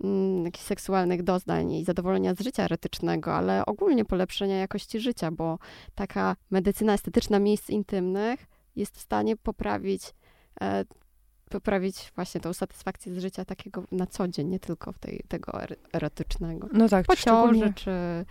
mm, 0.04 0.44
jakichś 0.44 0.64
seksualnych 0.64 1.22
doznań 1.22 1.72
i 1.72 1.84
zadowolenia 1.84 2.34
z 2.34 2.40
życia 2.40 2.64
eretycznego, 2.64 3.34
ale 3.34 3.66
ogólnie 3.66 4.04
polepszenia 4.04 4.56
jakości 4.56 5.00
życia, 5.00 5.30
bo 5.30 5.58
taka 5.94 6.36
medycyna 6.50 6.94
estetyczna 6.94 7.38
miejsc 7.38 7.70
intymnych 7.70 8.46
jest 8.76 8.96
w 8.96 9.00
stanie 9.00 9.36
poprawić, 9.36 10.14
e, 10.60 10.84
poprawić 11.50 12.12
właśnie 12.14 12.40
tą 12.40 12.52
satysfakcję 12.52 13.12
z 13.14 13.18
życia 13.18 13.44
takiego 13.44 13.84
na 13.92 14.06
co 14.06 14.28
dzień, 14.28 14.48
nie 14.48 14.60
tylko 14.60 14.92
w 14.92 14.98
tej, 14.98 15.24
tego 15.28 15.52
erotycznego. 15.92 16.68
No 16.72 16.88
tak, 16.88 17.06
po 17.06 17.16
ciąży, 17.16 17.72
czy 17.74 17.90
e, 17.90 18.24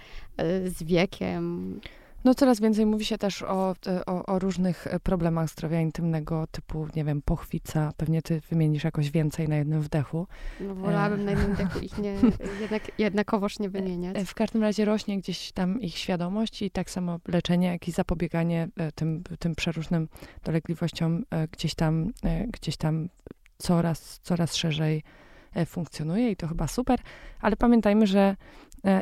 z 0.69 0.83
wiekiem. 0.83 1.79
No 2.23 2.35
coraz 2.35 2.59
więcej 2.59 2.85
mówi 2.85 3.05
się 3.05 3.17
też 3.17 3.41
o, 3.41 3.75
o, 4.05 4.25
o, 4.25 4.39
różnych 4.39 4.87
problemach 5.03 5.49
zdrowia 5.49 5.81
intymnego, 5.81 6.47
typu, 6.47 6.87
nie 6.95 7.03
wiem, 7.03 7.21
pochwica. 7.21 7.91
Pewnie 7.97 8.21
ty 8.21 8.41
wymienisz 8.49 8.83
jakoś 8.83 9.11
więcej 9.11 9.47
na 9.47 9.55
jednym 9.55 9.81
wdechu. 9.81 10.27
No 10.59 10.75
wolałabym 10.75 11.19
e... 11.19 11.23
na 11.23 11.31
jednym 11.31 11.53
wdechu 11.55 11.79
ich 11.79 11.97
nie, 11.97 12.15
jednak, 12.61 12.99
jednakowoż 12.99 13.59
nie 13.59 13.69
wymieniać. 13.69 14.17
W 14.27 14.33
każdym 14.33 14.61
razie 14.61 14.85
rośnie 14.85 15.17
gdzieś 15.17 15.51
tam 15.51 15.81
ich 15.81 15.97
świadomość 15.97 16.61
i 16.61 16.71
tak 16.71 16.89
samo 16.89 17.19
leczenie, 17.27 17.67
jak 17.67 17.87
i 17.87 17.91
zapobieganie 17.91 18.67
e, 18.77 18.91
tym, 18.91 19.23
tym 19.39 19.55
przeróżnym 19.55 20.07
dolegliwościom 20.43 21.23
e, 21.29 21.47
gdzieś 21.47 21.75
tam, 21.75 22.11
e, 22.23 22.47
gdzieś 22.47 22.77
tam 22.77 23.09
coraz, 23.57 24.19
coraz 24.19 24.55
szerzej 24.55 25.03
funkcjonuje 25.65 26.31
i 26.31 26.35
to 26.35 26.47
chyba 26.47 26.67
super, 26.67 26.99
ale 27.41 27.55
pamiętajmy, 27.55 28.07
że, 28.07 28.35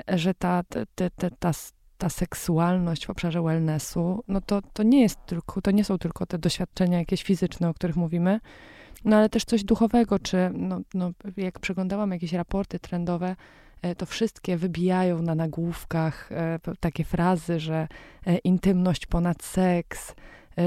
że 0.07 0.33
ta, 0.33 0.63
ta, 0.95 1.09
ta, 1.09 1.29
ta 1.39 1.53
ta 2.01 2.09
seksualność 2.09 3.05
w 3.05 3.09
obszarze 3.09 3.41
wellnessu, 3.41 4.23
no 4.27 4.41
to, 4.41 4.61
to 4.73 4.83
nie 4.83 5.01
jest 5.01 5.25
tylko, 5.25 5.61
to 5.61 5.71
nie 5.71 5.83
są 5.83 5.97
tylko 5.97 6.25
te 6.25 6.37
doświadczenia 6.37 6.97
jakieś 6.99 7.23
fizyczne, 7.23 7.69
o 7.69 7.73
których 7.73 7.95
mówimy, 7.95 8.39
no 9.05 9.15
ale 9.15 9.29
też 9.29 9.45
coś 9.45 9.63
duchowego, 9.63 10.19
czy 10.19 10.51
no, 10.53 10.81
no, 10.93 11.11
jak 11.37 11.59
przeglądałam 11.59 12.11
jakieś 12.11 12.33
raporty 12.33 12.79
trendowe, 12.79 13.35
e, 13.81 13.95
to 13.95 14.05
wszystkie 14.05 14.57
wybijają 14.57 15.21
na 15.21 15.35
nagłówkach 15.35 16.31
e, 16.31 16.59
takie 16.79 17.03
frazy, 17.03 17.59
że 17.59 17.87
e, 18.25 18.37
intymność 18.37 19.05
ponad 19.05 19.43
seks, 19.43 20.15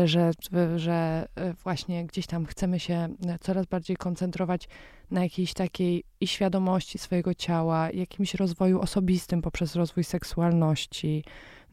że, 0.04 0.30
że 0.76 1.28
e, 1.36 1.52
właśnie 1.52 2.06
gdzieś 2.06 2.26
tam 2.26 2.46
chcemy 2.46 2.80
się 2.80 2.94
e, 2.94 3.38
coraz 3.40 3.66
bardziej 3.66 3.96
koncentrować 3.96 4.68
na 5.10 5.22
jakiejś 5.22 5.54
takiej 5.54 6.04
i 6.20 6.26
świadomości 6.26 6.98
swojego 6.98 7.34
ciała, 7.34 7.90
jakimś 7.90 8.34
rozwoju 8.34 8.80
osobistym 8.80 9.42
poprzez 9.42 9.76
rozwój 9.76 10.04
seksualności, 10.04 11.24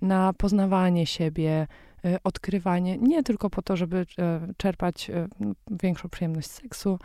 na 0.01 0.33
poznawanie 0.33 1.05
siebie, 1.05 1.67
odkrywanie, 2.23 2.97
nie 2.97 3.23
tylko 3.23 3.49
po 3.49 3.61
to, 3.61 3.77
żeby 3.77 4.05
e, 4.19 4.39
czerpać 4.57 5.09
e, 5.09 5.27
większą 5.83 6.09
przyjemność 6.09 6.47
seksu, 6.47 6.99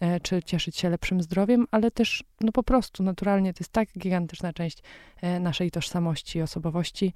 e, 0.00 0.20
czy 0.20 0.42
cieszyć 0.42 0.76
się 0.76 0.90
lepszym 0.90 1.22
zdrowiem, 1.22 1.66
ale 1.70 1.90
też 1.90 2.24
no 2.40 2.52
po 2.52 2.62
prostu 2.62 3.02
naturalnie 3.02 3.54
to 3.54 3.58
jest 3.60 3.72
tak 3.72 3.88
gigantyczna 3.98 4.52
część 4.52 4.82
naszej 5.40 5.70
tożsamości 5.70 6.38
i 6.38 6.42
osobowości, 6.42 7.12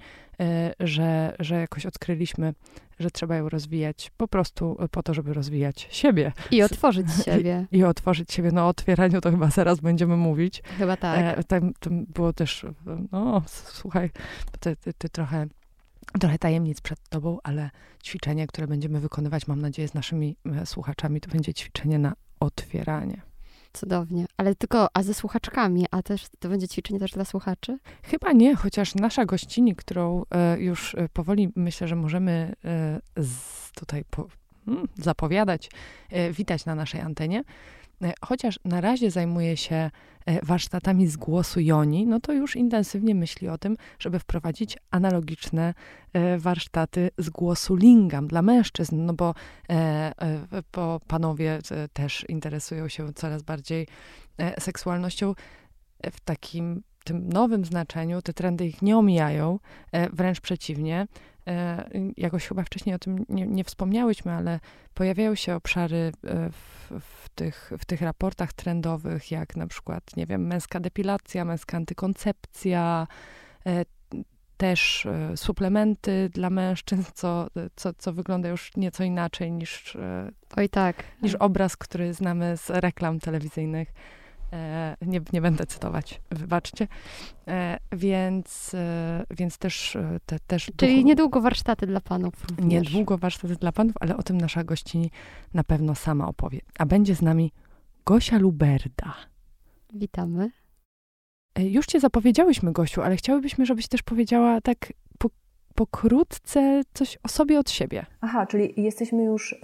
że, 0.80 1.36
że 1.38 1.54
jakoś 1.54 1.86
odkryliśmy, 1.86 2.54
że 2.98 3.10
trzeba 3.10 3.36
ją 3.36 3.48
rozwijać 3.48 4.10
po 4.16 4.28
prostu 4.28 4.76
po 4.90 5.02
to, 5.02 5.14
żeby 5.14 5.34
rozwijać 5.34 5.88
siebie. 5.90 6.32
I 6.50 6.62
otworzyć 6.62 7.06
siebie. 7.24 7.66
I, 7.72 7.78
i 7.78 7.84
otworzyć 7.84 8.32
siebie. 8.32 8.50
No 8.52 8.64
o 8.64 8.68
otwieraniu 8.68 9.20
to 9.20 9.30
chyba 9.30 9.50
zaraz 9.50 9.80
będziemy 9.80 10.16
mówić. 10.16 10.62
Chyba 10.78 10.96
tak. 10.96 11.44
tam, 11.44 11.72
tam 11.80 12.04
było 12.04 12.32
też, 12.32 12.66
no 13.12 13.42
słuchaj, 13.46 14.10
ty, 14.60 14.76
ty, 14.76 14.92
ty 14.92 15.08
trochę 15.08 15.46
trochę 16.20 16.38
tajemnic 16.38 16.80
przed 16.80 17.08
tobą, 17.08 17.38
ale 17.42 17.70
ćwiczenie, 18.04 18.46
które 18.46 18.66
będziemy 18.66 19.00
wykonywać, 19.00 19.46
mam 19.46 19.60
nadzieję, 19.60 19.88
z 19.88 19.94
naszymi 19.94 20.36
e, 20.46 20.66
słuchaczami, 20.66 21.20
to 21.20 21.30
będzie 21.30 21.54
ćwiczenie 21.54 21.98
na 21.98 22.12
otwieranie. 22.40 23.22
Cudownie. 23.72 24.26
Ale 24.36 24.54
tylko, 24.54 24.88
a 24.94 25.02
ze 25.02 25.14
słuchaczkami, 25.14 25.86
a 25.90 26.02
też 26.02 26.26
to 26.38 26.48
będzie 26.48 26.68
ćwiczenie 26.68 27.00
też 27.00 27.10
dla 27.10 27.24
słuchaczy? 27.24 27.78
Chyba 28.02 28.32
nie, 28.32 28.56
chociaż 28.56 28.94
nasza 28.94 29.24
gościni, 29.24 29.76
którą 29.76 30.22
e, 30.30 30.60
już 30.60 30.94
e, 30.94 31.08
powoli 31.08 31.52
myślę, 31.56 31.88
że 31.88 31.96
możemy 31.96 32.54
tutaj 33.74 34.04
po, 34.10 34.28
hmm, 34.66 34.88
zapowiadać, 34.96 35.70
witać 36.32 36.64
na 36.64 36.74
naszej 36.74 37.00
antenie, 37.00 37.44
chociaż 38.24 38.60
na 38.64 38.80
razie 38.80 39.10
zajmuje 39.10 39.56
się 39.56 39.74
e, 39.74 39.90
warsztatami 40.46 41.06
z 41.06 41.16
głosu 41.16 41.60
Joni, 41.60 42.06
no 42.06 42.20
to 42.20 42.32
już 42.32 42.56
intensywnie 42.56 43.14
myśli 43.14 43.48
o 43.48 43.58
tym, 43.58 43.76
żeby 43.98 44.18
wprowadzić 44.18 44.78
analogiczne 44.90 45.74
e, 46.12 46.38
warsztaty 46.38 47.10
z 47.18 47.30
głosu 47.30 47.74
Lingam 47.74 48.28
dla 48.28 48.42
mężczyzn, 48.42 49.04
no 49.04 49.14
bo, 49.14 49.34
bo 50.72 51.00
panowie 51.06 51.58
też 51.92 52.24
interesują 52.28 52.88
się 52.88 53.12
coraz 53.12 53.42
bardziej 53.42 53.86
seksualnością 54.58 55.34
w 56.12 56.20
takim 56.20 56.82
tym 57.04 57.28
nowym 57.28 57.64
znaczeniu. 57.64 58.22
Te 58.22 58.32
trendy 58.32 58.66
ich 58.66 58.82
nie 58.82 58.96
omijają, 58.98 59.58
wręcz 60.12 60.40
przeciwnie. 60.40 61.06
Jakoś 62.16 62.46
chyba 62.46 62.62
wcześniej 62.62 62.94
o 62.94 62.98
tym 62.98 63.24
nie, 63.28 63.46
nie 63.46 63.64
wspomniałyśmy, 63.64 64.32
ale 64.32 64.60
pojawiają 64.94 65.34
się 65.34 65.54
obszary 65.54 66.12
w, 66.52 66.90
w 67.00 67.28
tych, 67.28 67.72
w 67.78 67.84
tych 67.84 68.00
raportach 68.00 68.52
trendowych, 68.52 69.30
jak 69.30 69.56
na 69.56 69.66
przykład, 69.66 70.16
nie 70.16 70.26
wiem, 70.26 70.46
męska 70.46 70.80
depilacja, 70.80 71.44
męska 71.44 71.76
antykoncepcja, 71.76 73.06
e, 73.66 73.84
też 74.56 75.06
e, 75.06 75.36
suplementy 75.36 76.30
dla 76.32 76.50
mężczyzn, 76.50 77.02
co, 77.14 77.46
co, 77.76 77.92
co 77.98 78.12
wygląda 78.12 78.48
już 78.48 78.76
nieco 78.76 79.04
inaczej 79.04 79.52
niż, 79.52 79.96
e, 79.96 80.30
Oj, 80.56 80.68
tak. 80.68 81.04
niż 81.22 81.34
obraz, 81.34 81.76
który 81.76 82.14
znamy 82.14 82.56
z 82.56 82.70
reklam 82.70 83.20
telewizyjnych. 83.20 83.92
Nie, 85.02 85.20
nie 85.32 85.40
będę 85.40 85.66
cytować, 85.66 86.20
wybaczcie. 86.30 86.88
Więc, 87.92 88.76
więc 89.30 89.58
też, 89.58 89.96
te, 90.26 90.38
też. 90.46 90.70
Czyli 90.76 91.04
niedługo 91.04 91.40
warsztaty 91.40 91.86
dla 91.86 92.00
panów. 92.00 92.34
Również. 92.50 92.88
Niedługo 92.88 93.18
warsztaty 93.18 93.56
dla 93.56 93.72
panów, 93.72 93.94
ale 94.00 94.16
o 94.16 94.22
tym 94.22 94.38
nasza 94.38 94.64
gościni 94.64 95.10
na 95.54 95.64
pewno 95.64 95.94
sama 95.94 96.28
opowie. 96.28 96.60
A 96.78 96.86
będzie 96.86 97.14
z 97.14 97.22
nami 97.22 97.52
Gosia 98.06 98.38
Luberda. 98.38 99.14
Witamy. 99.94 100.50
Już 101.58 101.86
cię 101.86 102.00
zapowiedziałyśmy, 102.00 102.72
Gosiu, 102.72 103.02
ale 103.02 103.16
chciałybyśmy, 103.16 103.66
żebyś 103.66 103.88
też 103.88 104.02
powiedziała 104.02 104.60
tak 104.60 104.92
po, 105.18 105.28
pokrótce 105.74 106.82
coś 106.94 107.18
o 107.22 107.28
sobie 107.28 107.58
od 107.58 107.70
siebie. 107.70 108.06
Aha, 108.20 108.46
czyli 108.46 108.82
jesteśmy 108.82 109.24
już 109.24 109.52
y, 109.52 109.58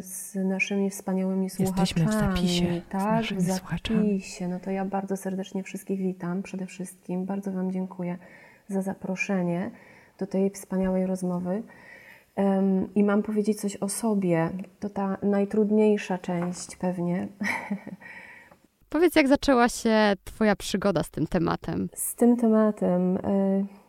z 0.00 0.34
naszymi 0.34 0.90
wspaniałymi 0.90 1.50
słuchaczami. 1.50 1.80
Jesteśmy 1.80 2.06
w 2.06 2.12
zapisie. 2.12 2.82
Tak, 2.88 3.24
w 3.24 3.28
zapisie. 3.28 3.52
Słuchaczami. 3.58 4.22
No 4.48 4.60
to 4.60 4.70
ja 4.70 4.84
bardzo 4.84 5.16
serdecznie 5.16 5.62
wszystkich 5.62 5.98
witam. 6.00 6.42
Przede 6.42 6.66
wszystkim 6.66 7.24
bardzo 7.24 7.52
Wam 7.52 7.72
dziękuję 7.72 8.18
za 8.68 8.82
zaproszenie 8.82 9.70
do 10.18 10.26
tej 10.26 10.50
wspaniałej 10.50 11.06
rozmowy. 11.06 11.62
I 12.94 13.04
mam 13.04 13.22
powiedzieć 13.22 13.60
coś 13.60 13.76
o 13.76 13.88
sobie. 13.88 14.50
To 14.80 14.90
ta 14.90 15.18
najtrudniejsza 15.22 16.18
część 16.18 16.76
pewnie. 16.76 17.28
Powiedz, 18.90 19.16
jak 19.16 19.28
zaczęła 19.28 19.68
się 19.68 20.12
Twoja 20.24 20.56
przygoda 20.56 21.02
z 21.02 21.10
tym 21.10 21.26
tematem? 21.26 21.88
Z 21.94 22.14
tym 22.14 22.36
tematem, 22.36 23.16
e, 23.16 23.20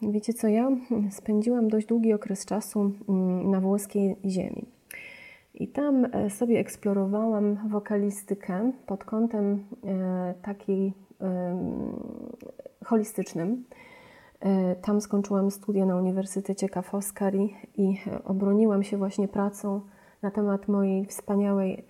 wiecie 0.02 0.34
co, 0.34 0.48
ja 0.48 0.70
spędziłam 1.12 1.68
dość 1.68 1.88
długi 1.88 2.14
okres 2.14 2.46
czasu 2.46 2.92
mm, 3.10 3.52
na 3.52 3.62
włoskiej 3.62 4.16
ziemi. 4.26 4.66
I 5.54 5.68
tam 5.68 6.06
e, 6.06 6.30
sobie 6.30 6.60
eksplorowałam 6.60 7.70
wokalistykę 7.70 8.72
pod 8.86 9.04
kątem 9.04 9.64
e, 9.86 10.34
takiej 10.42 10.94
holistycznym. 12.86 13.64
Tam 14.82 15.02
skończyłam 15.02 15.52
studia 15.52 15.86
na 15.86 15.96
Uniwersytecie 15.96 16.68
Ca' 16.70 16.82
Foscari 16.82 17.54
i 17.78 17.98
obroniłam 18.24 18.84
się 18.84 18.98
właśnie 18.98 19.28
pracą 19.28 19.82
na 20.22 20.32
temat 20.32 20.68
mojej 20.68 21.06
wspaniałej 21.06 21.86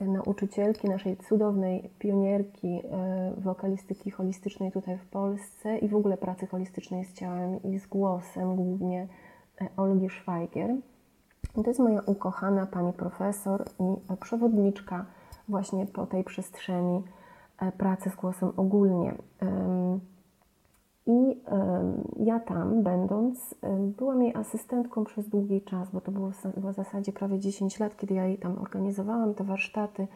nauczycielki, 0.00 0.88
naszej 0.88 1.16
cudownej 1.16 1.90
pionierki 1.98 2.68
e, 2.68 3.32
wokalistyki 3.36 4.10
holistycznej 4.10 4.72
tutaj 4.72 4.98
w 4.98 5.06
Polsce 5.06 5.78
i 5.78 5.88
w 5.88 5.96
ogóle 5.96 6.16
pracy 6.16 6.46
holistycznej 6.46 7.04
z 7.04 7.12
ciałem 7.12 7.62
i 7.62 7.78
z 7.78 7.86
głosem, 7.86 8.56
głównie 8.56 9.08
e, 9.60 9.68
Olgi. 9.76 10.08
I 11.56 11.62
to 11.62 11.70
jest 11.70 11.80
moja 11.80 12.00
ukochana 12.06 12.66
pani 12.66 12.92
profesor 12.92 13.64
i 13.80 14.16
przewodniczka 14.16 15.06
właśnie 15.48 15.86
po 15.86 16.06
tej 16.06 16.24
przestrzeni 16.24 17.02
e, 17.58 17.72
pracy 17.72 18.10
z 18.10 18.16
głosem 18.16 18.52
ogólnie. 18.56 19.14
I 21.06 21.36
ja 22.24 22.40
tam, 22.40 22.82
będąc, 22.82 23.54
byłam 23.98 24.22
jej 24.22 24.34
asystentką 24.34 25.04
przez 25.04 25.28
długi 25.28 25.62
czas, 25.62 25.90
bo 25.90 26.00
to 26.00 26.12
było 26.12 26.30
w 26.56 26.74
zasadzie 26.74 27.12
prawie 27.12 27.38
10 27.38 27.80
lat, 27.80 27.96
kiedy 27.96 28.14
ja 28.14 28.26
jej 28.26 28.38
tam 28.38 28.58
organizowałam 28.58 29.34
te 29.34 29.44
warsztaty. 29.44 30.06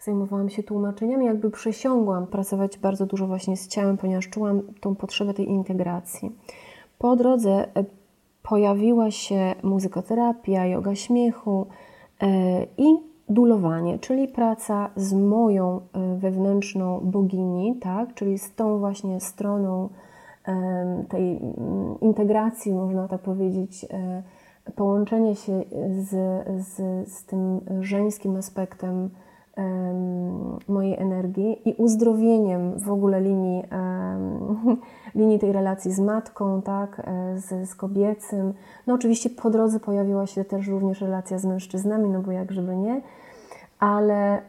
Zajmowałam 0.00 0.50
się 0.50 0.62
tłumaczeniami, 0.62 1.26
jakby 1.26 1.50
przesiągłam 1.50 2.26
pracować 2.26 2.78
bardzo 2.78 3.06
dużo 3.06 3.26
właśnie 3.26 3.56
z 3.56 3.68
ciałem, 3.68 3.96
ponieważ 3.96 4.28
czułam 4.28 4.62
tą 4.80 4.94
potrzebę 4.94 5.34
tej 5.34 5.48
integracji. 5.48 6.36
Po 6.98 7.16
drodze 7.16 7.50
e, 7.50 7.84
pojawiła 8.42 9.10
się 9.10 9.54
muzykoterapia, 9.62 10.66
yoga 10.66 10.94
śmiechu 10.94 11.66
e, 12.20 12.26
i 12.78 13.09
dulowanie, 13.30 13.98
czyli 13.98 14.28
praca 14.28 14.90
z 14.96 15.12
moją 15.12 15.80
e, 15.92 16.16
wewnętrzną 16.16 17.00
bogini, 17.00 17.76
tak? 17.80 18.14
czyli 18.14 18.38
z 18.38 18.54
tą 18.54 18.78
właśnie 18.78 19.20
stroną 19.20 19.88
tej 21.08 21.36
mm, 21.36 22.00
integracji, 22.00 22.74
można 22.74 23.08
tak 23.08 23.20
powiedzieć, 23.20 23.86
e, 23.90 24.22
połączenie 24.76 25.36
się 25.36 25.64
z, 26.00 26.10
z, 26.66 26.76
z 27.12 27.24
tym 27.24 27.60
żeńskim 27.80 28.36
aspektem 28.36 29.10
mojej 30.68 30.98
energii 30.98 31.68
i 31.68 31.74
uzdrowieniem 31.78 32.78
w 32.78 32.90
ogóle 32.90 33.20
linii, 33.20 33.64
linii 35.14 35.38
tej 35.38 35.52
relacji 35.52 35.92
z 35.92 36.00
matką, 36.00 36.62
tak, 36.62 37.02
e, 37.04 37.38
z, 37.38 37.70
z 37.70 37.74
kobiecym. 37.74 38.54
No 38.86 38.94
oczywiście 38.94 39.30
po 39.30 39.50
drodze 39.50 39.80
pojawiła 39.80 40.26
się 40.26 40.44
też 40.44 40.68
również 40.68 41.00
relacja 41.00 41.38
z 41.38 41.44
mężczyznami, 41.44 42.10
no 42.10 42.20
bo 42.20 42.32
jak 42.32 42.52
żeby 42.52 42.76
nie, 42.76 43.00
ale, 43.78 44.42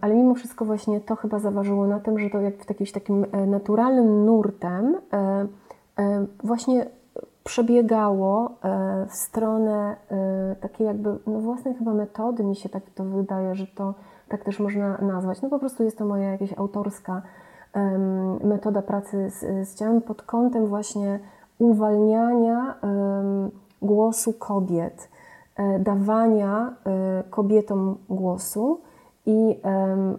ale 0.00 0.14
mimo 0.14 0.34
wszystko 0.34 0.64
właśnie 0.64 1.00
to 1.00 1.16
chyba 1.16 1.38
zaważyło 1.38 1.86
na 1.86 2.00
tym, 2.00 2.18
że 2.18 2.30
to 2.30 2.40
jak 2.40 2.64
w 2.64 2.68
jakimś 2.68 2.92
takim 2.92 3.26
e, 3.32 3.46
naturalnym 3.46 4.24
nurtem 4.24 4.96
e, 5.12 5.46
właśnie 6.44 6.86
przebiegało 7.44 8.50
w 9.08 9.14
stronę 9.14 9.96
takiej 10.60 10.86
jakby 10.86 11.18
no 11.26 11.40
własnej 11.40 11.74
chyba 11.74 11.94
metody, 11.94 12.44
mi 12.44 12.56
się 12.56 12.68
tak 12.68 12.82
to 12.94 13.04
wydaje, 13.04 13.54
że 13.54 13.66
to 13.66 13.94
tak 14.28 14.44
też 14.44 14.60
można 14.60 14.98
nazwać. 14.98 15.42
No 15.42 15.48
po 15.48 15.58
prostu 15.58 15.84
jest 15.84 15.98
to 15.98 16.04
moja 16.04 16.30
jakaś 16.30 16.52
autorska 16.58 17.22
metoda 18.44 18.82
pracy 18.82 19.30
z, 19.30 19.68
z 19.68 19.78
ciałem 19.78 20.02
pod 20.02 20.22
kątem 20.22 20.66
właśnie 20.66 21.20
uwalniania 21.58 22.74
głosu 23.82 24.32
kobiet, 24.32 25.08
e, 25.56 25.78
dawania 25.78 26.74
e, 26.86 27.22
kobietom 27.30 27.96
głosu 28.08 28.80
i 29.26 29.56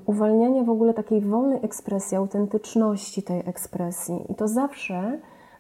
uwalniania 0.06 0.64
w 0.64 0.70
ogóle 0.70 0.94
takiej 0.94 1.22
wolnej 1.22 1.60
ekspresji, 1.66 2.18
autentyczności 2.18 3.24
tej 3.24 3.44
ekspresji. 3.46 4.26
I 4.30 4.36
to 4.36 4.48
zawsze 4.48 5.20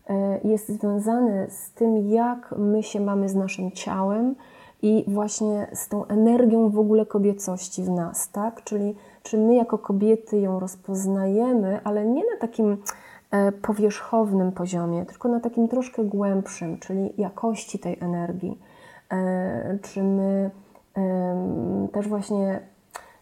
e, 0.10 0.40
jest 0.44 0.70
związane 0.70 1.50
z 1.50 1.74
tym, 1.74 2.10
jak 2.10 2.56
my 2.58 2.84
się 2.84 3.00
mamy 3.00 3.30
z 3.30 3.36
naszym 3.36 3.72
ciałem, 3.72 4.36
i 4.82 5.04
właśnie 5.08 5.68
z 5.74 5.88
tą 5.88 6.06
energią 6.06 6.70
w 6.70 6.80
ogóle 6.80 7.06
kobiecości 7.06 7.84
w 7.84 7.90
nas, 7.90 8.30
tak? 8.32 8.64
Czyli 8.64 8.96
czy 9.24 9.38
my 9.38 9.56
jako 9.56 9.78
kobiety 9.78 10.40
ją 10.40 10.60
rozpoznajemy, 10.60 11.80
ale 11.84 12.06
nie 12.06 12.22
na 12.22 12.38
takim 12.40 12.78
e, 13.32 13.52
powierzchownym 13.52 14.52
poziomie, 14.52 15.06
tylko 15.06 15.30
na 15.30 15.40
takim 15.40 15.68
troszkę 15.68 16.04
głębszym, 16.04 16.80
czyli 16.80 17.14
jakości 17.18 17.80
tej 17.80 17.98
energii. 18.00 18.60
E, 19.12 19.78
czy 19.82 20.04
my 20.04 20.52
też 21.92 22.08
właśnie 22.08 22.60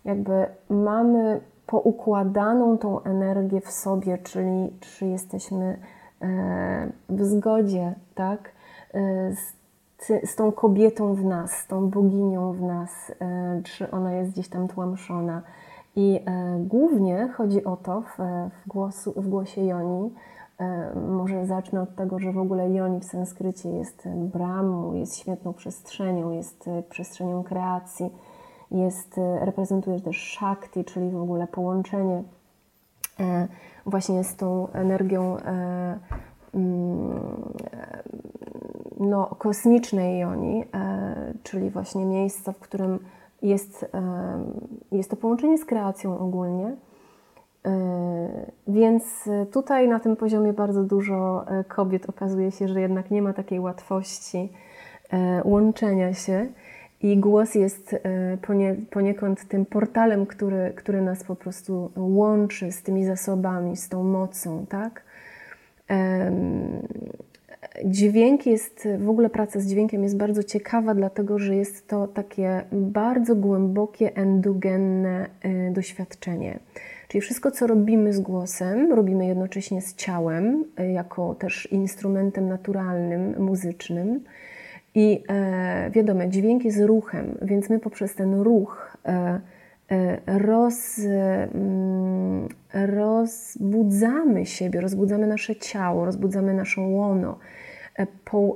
jakby 0.06 0.46
mamy 0.70 1.42
poukładaną 1.68 2.78
tą 2.78 3.04
energię 3.04 3.62
w 3.62 3.72
sobie, 3.72 4.18
czyli 4.18 4.74
czy 4.80 5.06
jesteśmy 5.06 5.80
e, 6.22 6.92
w 7.10 7.26
zgodzie, 7.26 7.96
tak? 8.16 8.52
Z 9.36 9.57
z 10.00 10.36
tą 10.36 10.52
kobietą 10.52 11.14
w 11.14 11.26
nas, 11.26 11.52
z 11.52 11.68
tą 11.68 11.90
boginią 11.90 12.54
w 12.54 12.62
nas, 12.62 13.12
e, 13.22 13.62
czy 13.64 13.92
ona 13.92 14.14
jest 14.14 14.32
gdzieś 14.32 14.50
tam 14.50 14.68
tłamszona. 14.68 15.42
I 15.96 16.20
e, 16.26 16.58
głównie 16.60 17.28
chodzi 17.28 17.64
o 17.64 17.78
to 17.78 18.02
w, 18.02 18.18
głosu, 18.68 19.14
w 19.16 19.30
głosie 19.30 19.62
Joni. 19.62 20.14
E, 20.60 20.92
może 20.96 21.46
zacznę 21.46 21.82
od 21.82 21.96
tego, 21.96 22.20
że 22.20 22.32
w 22.32 22.38
ogóle 22.38 22.70
Joni 22.70 23.00
w 23.00 23.06
sanskrycie 23.06 23.70
jest 23.70 24.08
brahmu, 24.10 24.94
jest 24.94 25.18
świetną 25.18 25.54
przestrzenią, 25.54 26.32
jest 26.32 26.70
przestrzenią 26.90 27.44
kreacji, 27.44 28.10
jest, 28.72 29.20
reprezentuje 29.42 30.02
też 30.02 30.18
Shakti, 30.18 30.86
czyli 30.86 31.10
w 31.12 31.22
ogóle 31.22 31.48
połączenie 31.48 32.24
właśnie 33.86 34.24
z 34.24 34.36
tą 34.36 34.68
energią 34.68 35.38
no, 39.00 39.26
kosmicznej 39.26 40.20
joni, 40.20 40.64
e, 40.74 41.34
czyli 41.44 41.70
właśnie 41.70 42.06
miejsca, 42.06 42.52
w 42.52 42.60
którym 42.60 43.00
jest, 43.42 43.84
e, 43.84 43.88
jest 44.92 45.10
to 45.10 45.16
połączenie 45.16 45.58
z 45.58 45.66
kreacją 45.66 46.20
ogólnie. 46.20 46.76
E, 47.66 47.72
więc 48.68 49.04
tutaj 49.52 49.88
na 49.88 50.00
tym 50.00 50.16
poziomie 50.16 50.54
bardzo 50.54 50.84
dużo 50.84 51.46
kobiet 51.68 52.10
okazuje 52.10 52.52
się, 52.52 52.68
że 52.68 52.82
jednak 52.82 53.12
nie 53.12 53.22
ma 53.22 53.34
takiej 53.34 53.60
łatwości 53.60 54.50
łączenia 55.44 56.14
się. 56.14 56.48
I 57.02 57.18
głos 57.18 57.56
jest 57.56 57.96
ponie, 58.48 58.76
poniekąd 58.92 59.48
tym 59.48 59.66
portalem, 59.66 60.26
który, 60.26 60.74
który 60.76 61.02
nas 61.02 61.24
po 61.24 61.36
prostu 61.36 61.92
łączy 61.96 62.72
z 62.72 62.84
tymi 62.84 63.06
zasobami, 63.06 63.78
z 63.78 63.90
tą 63.90 64.04
mocą, 64.04 64.66
tak? 64.70 65.04
Dźwięk 67.86 68.46
jest, 68.46 68.88
w 68.98 69.10
ogóle 69.10 69.30
praca 69.30 69.60
z 69.60 69.68
dźwiękiem 69.68 70.04
jest 70.04 70.18
bardzo 70.18 70.44
ciekawa, 70.44 70.96
dlatego 70.96 71.40
że 71.40 71.56
jest 71.56 71.88
to 71.88 72.08
takie 72.08 72.62
bardzo 72.72 73.36
głębokie, 73.36 74.16
endogenne 74.16 75.30
y, 75.46 75.72
doświadczenie. 75.74 76.60
Czyli 77.08 77.22
wszystko, 77.22 77.52
co 77.52 77.68
robimy 77.68 78.14
z 78.14 78.20
głosem, 78.20 78.94
robimy 78.94 79.28
jednocześnie 79.28 79.82
z 79.82 79.96
ciałem, 79.96 80.66
y, 80.80 80.92
jako 80.92 81.36
też 81.36 81.72
instrumentem 81.72 82.48
naturalnym, 82.48 83.44
muzycznym. 83.44 84.20
I 84.96 85.24
e, 85.30 85.92
wiadomo, 85.92 86.28
dźwięk 86.28 86.66
jest 86.66 86.82
ruchem, 86.82 87.38
więc 87.42 87.70
my 87.70 87.80
poprzez 87.80 88.16
ten 88.16 88.42
ruch 88.42 88.98
e, 89.06 89.40
roz, 90.26 91.00
mm, 91.54 92.48
rozbudzamy 92.74 94.46
siebie, 94.46 94.82
rozbudzamy 94.82 95.28
nasze 95.28 95.56
ciało, 95.56 96.06
rozbudzamy 96.06 96.54
naszą 96.54 96.90
łono 96.90 97.38
E, 97.98 98.08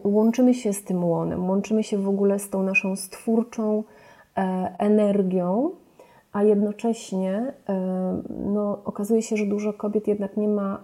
łączymy 0.03 0.53
się 0.53 0.73
z 0.73 0.83
tym 0.83 1.03
łonem, 1.03 1.49
łączymy 1.49 1.83
się 1.83 1.97
w 1.97 2.09
ogóle 2.09 2.39
z 2.39 2.49
tą 2.49 2.63
naszą 2.63 2.95
stwórczą 2.95 3.83
e, 4.37 4.41
energią, 4.79 5.71
a 6.33 6.43
jednocześnie 6.43 7.53
e, 7.69 8.21
no, 8.29 8.81
okazuje 8.85 9.21
się, 9.21 9.37
że 9.37 9.45
dużo 9.45 9.73
kobiet 9.73 10.07
jednak 10.07 10.37
nie 10.37 10.47
ma 10.47 10.83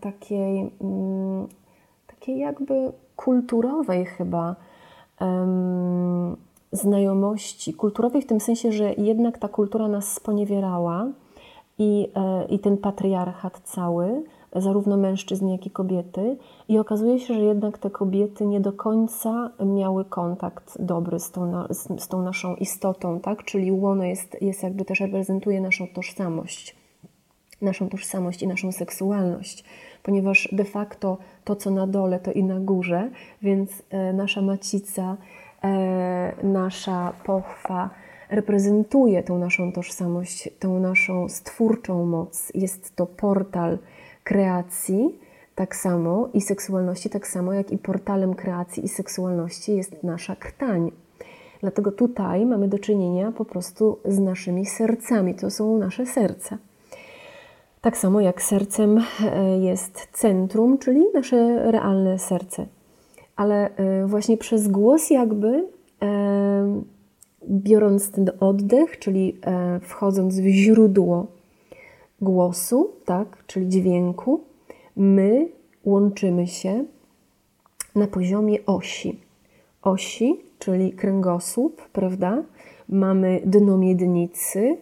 takiej, 0.00 0.70
mm, 0.80 1.46
takiej 2.06 2.38
jakby 2.38 2.92
kulturowej 3.16 4.06
chyba 4.06 4.56
znajomości, 6.76 7.74
kulturowej 7.74 8.22
w 8.22 8.26
tym 8.26 8.40
sensie, 8.40 8.72
że 8.72 8.94
jednak 8.94 9.38
ta 9.38 9.48
kultura 9.48 9.88
nas 9.88 10.12
sponiewierała 10.12 11.06
i, 11.78 12.08
i 12.48 12.58
ten 12.58 12.76
patriarchat 12.76 13.60
cały, 13.64 14.22
zarówno 14.52 14.96
mężczyzn, 14.96 15.48
jak 15.48 15.66
i 15.66 15.70
kobiety. 15.70 16.36
I 16.68 16.78
okazuje 16.78 17.20
się, 17.20 17.34
że 17.34 17.40
jednak 17.40 17.78
te 17.78 17.90
kobiety 17.90 18.46
nie 18.46 18.60
do 18.60 18.72
końca 18.72 19.50
miały 19.66 20.04
kontakt 20.04 20.82
dobry 20.82 21.20
z 21.20 21.30
tą, 21.30 21.64
z, 21.70 22.02
z 22.02 22.08
tą 22.08 22.22
naszą 22.22 22.54
istotą, 22.54 23.20
tak? 23.20 23.44
Czyli 23.44 23.72
łono 23.72 24.04
jest, 24.04 24.36
jest 24.42 24.62
jakby 24.62 24.84
też 24.84 25.00
reprezentuje 25.00 25.60
naszą 25.60 25.86
tożsamość. 25.94 26.76
naszą 27.62 27.88
tożsamość 27.88 28.42
i 28.42 28.46
naszą 28.46 28.72
seksualność, 28.72 29.64
ponieważ 30.02 30.48
de 30.52 30.64
facto 30.64 31.18
to, 31.44 31.56
co 31.56 31.70
na 31.70 31.86
dole, 31.86 32.20
to 32.20 32.32
i 32.32 32.44
na 32.44 32.60
górze, 32.60 33.10
więc 33.42 33.82
e, 33.90 34.12
nasza 34.12 34.42
macica, 34.42 35.04
e, 35.12 35.16
nasza 36.42 37.12
pochwa 37.24 37.90
reprezentuje 38.30 39.22
tą 39.22 39.38
naszą 39.38 39.72
tożsamość, 39.72 40.50
tą 40.58 40.80
naszą 40.80 41.28
stwórczą 41.28 42.06
moc. 42.06 42.52
Jest 42.54 42.96
to 42.96 43.06
portal 43.06 43.78
kreacji, 44.24 45.18
tak 45.54 45.76
samo 45.76 46.28
i 46.34 46.40
seksualności, 46.40 47.10
tak 47.10 47.26
samo 47.26 47.52
jak 47.52 47.72
i 47.72 47.78
portalem 47.78 48.34
kreacji 48.34 48.84
i 48.84 48.88
seksualności 48.88 49.76
jest 49.76 50.02
nasza 50.02 50.36
krtań. 50.36 50.92
Dlatego 51.60 51.92
tutaj 51.92 52.46
mamy 52.46 52.68
do 52.68 52.78
czynienia 52.78 53.32
po 53.32 53.44
prostu 53.44 53.98
z 54.04 54.18
naszymi 54.18 54.66
sercami. 54.66 55.34
To 55.34 55.50
są 55.50 55.78
nasze 55.78 56.06
serca. 56.06 56.58
Tak 57.80 57.96
samo 57.96 58.20
jak 58.20 58.42
sercem 58.42 58.98
e, 58.98 59.58
jest 59.58 60.08
centrum, 60.12 60.78
czyli 60.78 61.04
nasze 61.14 61.70
realne 61.70 62.18
serce. 62.18 62.66
Ale 63.36 63.76
e, 63.76 64.06
właśnie 64.06 64.36
przez 64.36 64.68
głos, 64.68 65.10
jakby 65.10 65.68
e, 66.02 66.82
biorąc 67.48 68.10
ten 68.10 68.30
oddech, 68.40 68.98
czyli 68.98 69.38
wchodząc 69.80 70.40
w 70.40 70.46
źródło 70.46 71.26
głosu, 72.20 72.90
tak, 73.04 73.44
czyli 73.46 73.68
dźwięku, 73.68 74.40
my 74.96 75.48
łączymy 75.84 76.46
się 76.46 76.84
na 77.94 78.06
poziomie 78.06 78.66
osi. 78.66 79.20
Osi, 79.82 80.40
czyli 80.58 80.92
kręgosłup, 80.92 81.88
prawda? 81.92 82.42
Mamy 82.88 83.40
dno 83.44 83.78
miednicy, 83.78 84.76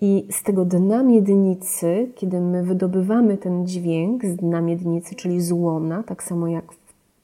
i 0.00 0.26
z 0.30 0.42
tego 0.42 0.64
dna 0.64 1.02
miednicy, 1.02 2.12
kiedy 2.14 2.40
my 2.40 2.62
wydobywamy 2.62 3.38
ten 3.38 3.66
dźwięk 3.66 4.24
z 4.24 4.36
dna 4.36 4.60
miednicy, 4.60 5.14
czyli 5.14 5.40
z 5.40 5.52
łona, 5.52 6.02
tak 6.02 6.22
samo 6.22 6.48
jak 6.48 6.64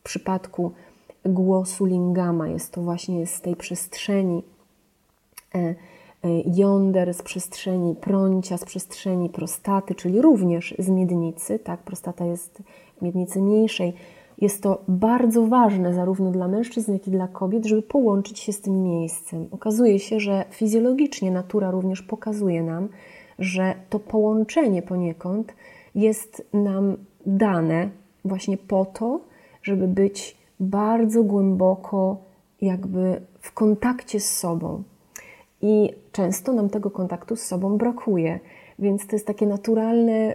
przypadku 0.05 0.73
głosu 1.25 1.85
lingama, 1.85 2.49
jest 2.49 2.73
to 2.73 2.83
właśnie 2.83 3.27
z 3.27 3.41
tej 3.41 3.57
przestrzeni 3.57 4.43
e, 5.55 5.59
e, 5.59 5.75
jąder, 6.47 7.15
z 7.15 7.23
przestrzeni 7.23 7.95
prącia, 7.95 8.57
z 8.57 8.65
przestrzeni 8.65 9.29
prostaty, 9.29 9.95
czyli 9.95 10.23
również 10.23 10.75
z 10.79 10.89
miednicy, 10.89 11.59
tak, 11.59 11.81
prostata 11.81 12.25
jest 12.25 12.63
w 12.99 13.03
miednicy 13.03 13.43
mniejszej, 13.43 13.95
jest 14.39 14.63
to 14.63 14.83
bardzo 14.89 15.47
ważne 15.47 15.95
zarówno 15.95 16.31
dla 16.31 16.49
mężczyzn, 16.49 16.93
jak 16.93 17.09
i 17.09 17.11
dla 17.11 17.29
kobiet, 17.29 17.65
żeby 17.65 17.83
połączyć 17.83 18.39
się 18.39 18.53
z 18.53 18.61
tym 18.61 18.83
miejscem. 18.83 19.49
Okazuje 19.51 19.99
się, 19.99 20.21
że 20.21 20.45
fizjologicznie 20.51 21.31
natura 21.31 21.71
również 21.71 22.03
pokazuje 22.03 22.63
nam, 22.63 22.89
że 23.39 23.75
to 23.91 23.99
połączenie 23.99 24.83
poniekąd 24.83 25.55
jest 25.95 26.47
nam 26.53 26.97
dane 27.27 27.89
właśnie 28.25 28.57
po 28.57 28.85
to, 28.85 29.21
żeby 29.65 29.89
być 29.89 30.37
bardzo 30.61 31.23
głęboko 31.23 32.17
jakby 32.61 33.21
w 33.41 33.53
kontakcie 33.53 34.21
z 34.21 34.37
sobą. 34.37 34.83
I 35.63 35.93
często 36.13 36.53
nam 36.53 36.69
tego 36.69 36.91
kontaktu 36.91 37.37
z 37.37 37.43
sobą 37.43 37.79
brakuje. 37.79 38.41
Więc 38.79 39.07
to 39.07 39.17
jest 39.17 39.27
takie 39.27 39.47
naturalne 39.47 40.35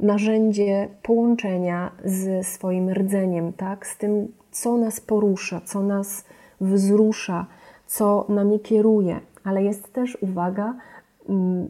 narzędzie 0.00 0.88
połączenia 1.02 1.92
z 2.04 2.46
swoim 2.46 2.90
rdzeniem, 2.90 3.52
tak? 3.52 3.86
z 3.86 3.98
tym, 3.98 4.28
co 4.50 4.76
nas 4.76 5.00
porusza, 5.00 5.60
co 5.64 5.82
nas 5.82 6.24
wzrusza, 6.60 7.46
co 7.86 8.26
nami 8.28 8.60
kieruje. 8.60 9.20
Ale 9.44 9.62
jest 9.62 9.92
też, 9.92 10.18
uwaga, 10.20 10.74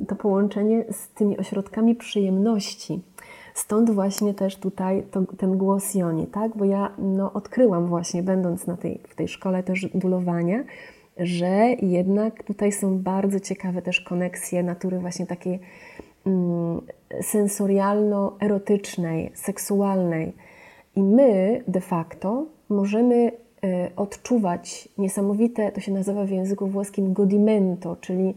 to 0.08 0.16
połączenie 0.16 0.84
z 0.90 1.08
tymi 1.08 1.38
ośrodkami 1.38 1.94
przyjemności. 1.94 3.00
Stąd 3.54 3.90
właśnie 3.90 4.34
też 4.34 4.56
tutaj 4.56 5.02
to, 5.10 5.22
ten 5.38 5.58
głos 5.58 5.94
Joni, 5.94 6.26
tak? 6.26 6.56
Bo 6.56 6.64
ja 6.64 6.92
no, 6.98 7.32
odkryłam 7.32 7.86
właśnie, 7.86 8.22
będąc 8.22 8.66
na 8.66 8.76
tej, 8.76 9.00
w 9.08 9.14
tej 9.14 9.28
szkole 9.28 9.62
też 9.62 9.86
dulowania, 9.94 10.64
że 11.16 11.66
jednak 11.82 12.42
tutaj 12.42 12.72
są 12.72 12.98
bardzo 12.98 13.40
ciekawe 13.40 13.82
też 13.82 14.00
koneksje 14.00 14.62
natury 14.62 14.98
właśnie 14.98 15.26
takiej 15.26 15.60
mm, 16.26 16.80
sensorialno-erotycznej, 17.20 19.30
seksualnej. 19.34 20.32
I 20.96 21.02
my 21.02 21.62
de 21.68 21.80
facto 21.80 22.46
możemy 22.68 23.14
y, 23.24 23.32
odczuwać 23.96 24.88
niesamowite, 24.98 25.72
to 25.72 25.80
się 25.80 25.92
nazywa 25.92 26.24
w 26.24 26.30
języku 26.30 26.66
włoskim 26.66 27.12
godimento, 27.12 27.96
czyli 27.96 28.34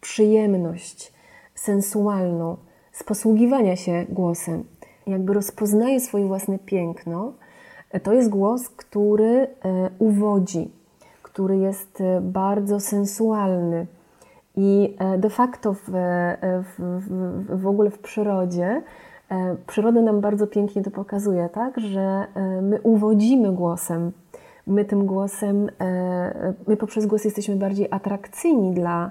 przyjemność 0.00 1.12
sensualną 1.54 2.56
z 2.96 3.04
posługiwania 3.04 3.76
się 3.76 4.06
głosem. 4.08 4.64
Jakby 5.06 5.32
rozpoznaje 5.32 6.00
swoje 6.00 6.26
własne 6.26 6.58
piękno. 6.58 7.32
To 8.02 8.12
jest 8.12 8.28
głos, 8.28 8.68
który 8.68 9.44
y, 9.44 9.48
uwodzi, 9.98 10.70
który 11.22 11.56
jest 11.56 12.00
e, 12.00 12.20
bardzo 12.20 12.80
sensualny. 12.80 13.86
I 14.56 14.96
e, 14.98 15.18
de 15.18 15.30
facto 15.30 15.70
e, 15.70 15.74
w, 16.62 16.74
w, 16.78 17.62
w 17.62 17.66
ogóle 17.66 17.90
w 17.90 17.98
przyrodzie, 17.98 18.82
przyroda 19.66 20.02
nam 20.02 20.20
bardzo 20.20 20.46
pięknie 20.46 20.82
to 20.82 20.90
pokazuje, 20.90 21.48
tak, 21.48 21.80
że 21.80 22.26
my 22.62 22.80
uwodzimy 22.82 23.52
głosem. 23.52 24.12
My 24.66 24.84
tym 24.84 25.06
głosem, 25.06 25.70
my 26.66 26.76
poprzez 26.76 27.06
głos 27.06 27.24
jesteśmy 27.24 27.56
bardziej 27.56 27.88
atrakcyjni 27.90 28.74
dla, 28.74 29.10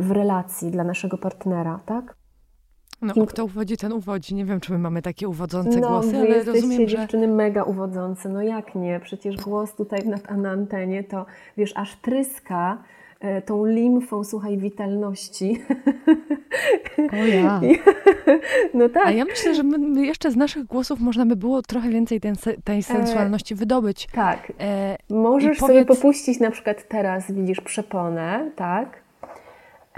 w 0.00 0.10
relacji 0.10 0.70
dla 0.70 0.84
naszego 0.84 1.18
partnera, 1.18 1.80
tak? 1.86 2.17
No, 3.02 3.14
Kim... 3.14 3.26
kto 3.26 3.44
uwodzi, 3.44 3.76
ten 3.76 3.92
uwodzi. 3.92 4.34
Nie 4.34 4.44
wiem, 4.44 4.60
czy 4.60 4.72
my 4.72 4.78
mamy 4.78 5.02
takie 5.02 5.28
uwodzące 5.28 5.80
no, 5.80 5.88
głosy, 5.88 6.16
ale 6.16 6.44
rozumiem, 6.44 6.88
że... 6.88 6.96
dziewczyny 6.96 7.28
mega 7.28 7.62
uwodzące. 7.62 8.28
No 8.28 8.42
jak 8.42 8.74
nie? 8.74 9.00
Przecież 9.00 9.36
głos 9.36 9.74
tutaj 9.74 10.00
na, 10.06 10.36
na 10.36 10.50
antenie 10.50 11.04
to, 11.04 11.26
wiesz, 11.56 11.72
aż 11.76 11.96
tryska 11.96 12.82
e, 13.20 13.42
tą 13.42 13.66
limfą, 13.66 14.24
słuchaj, 14.24 14.58
witalności. 14.58 15.62
O 17.12 17.16
ja. 17.16 17.60
no 18.74 18.88
tak. 18.88 19.06
A 19.06 19.10
ja 19.10 19.24
myślę, 19.24 19.54
że 19.54 19.62
my, 19.62 20.06
jeszcze 20.06 20.30
z 20.30 20.36
naszych 20.36 20.64
głosów 20.64 21.00
można 21.00 21.26
by 21.26 21.36
było 21.36 21.62
trochę 21.62 21.88
więcej 21.88 22.20
ten, 22.20 22.34
tej 22.64 22.78
e, 22.78 22.82
sensualności 22.82 23.54
wydobyć. 23.54 24.08
Tak. 24.12 24.52
E, 24.60 24.96
Możesz 25.10 25.58
powiedz... 25.58 25.76
sobie 25.76 25.84
popuścić 25.84 26.40
na 26.40 26.50
przykład 26.50 26.88
teraz, 26.88 27.32
widzisz, 27.32 27.60
przeponę, 27.60 28.50
tak? 28.56 29.07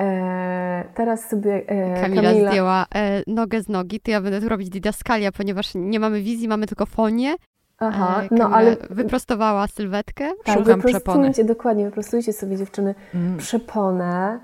E, 0.01 0.85
teraz 0.95 1.29
sobie 1.29 1.63
e, 1.67 2.01
Kamila, 2.01 2.23
Kamila 2.23 2.51
zdjęła 2.51 2.87
e, 2.95 3.23
nogę 3.27 3.63
z 3.63 3.69
nogi, 3.69 4.01
to 4.01 4.11
ja 4.11 4.21
będę 4.21 4.41
tu 4.41 4.49
robić 4.49 4.69
didaskalia, 4.69 5.33
ponieważ 5.33 5.71
nie 5.75 6.01
mamy 6.01 6.23
wizji, 6.23 6.49
mamy 6.49 6.67
tylko 6.67 6.87
fonię. 6.87 7.35
Aha, 7.79 8.23
e, 8.23 8.29
no 8.31 8.51
ale... 8.51 8.77
Wyprostowała 8.91 9.67
sylwetkę, 9.67 10.31
tak, 10.45 10.59
szukam 10.59 10.83
przepony. 10.83 11.33
dokładnie, 11.45 11.85
wyprostujcie 11.85 12.33
sobie 12.33 12.57
dziewczyny 12.57 12.95
mm. 13.15 13.39
przeponę. 13.39 14.41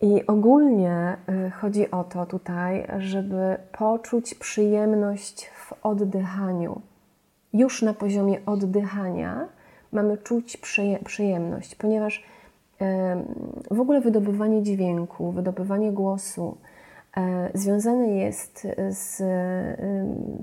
I 0.00 0.26
ogólnie 0.26 1.16
y, 1.46 1.50
chodzi 1.50 1.90
o 1.90 2.04
to 2.04 2.26
tutaj, 2.26 2.86
żeby 2.98 3.56
poczuć 3.78 4.34
przyjemność 4.34 5.46
w 5.46 5.72
oddychaniu. 5.82 6.80
Już 7.52 7.82
na 7.82 7.94
poziomie 7.94 8.38
oddychania 8.46 9.48
mamy 9.92 10.18
czuć 10.18 10.58
przyjemność, 11.04 11.74
ponieważ 11.74 12.24
w 13.70 13.80
ogóle 13.80 14.00
wydobywanie 14.00 14.62
dźwięku, 14.62 15.32
wydobywanie 15.32 15.92
głosu 15.92 16.56
e, 17.16 17.50
związane 17.54 18.08
jest 18.08 18.66
z, 18.90 19.16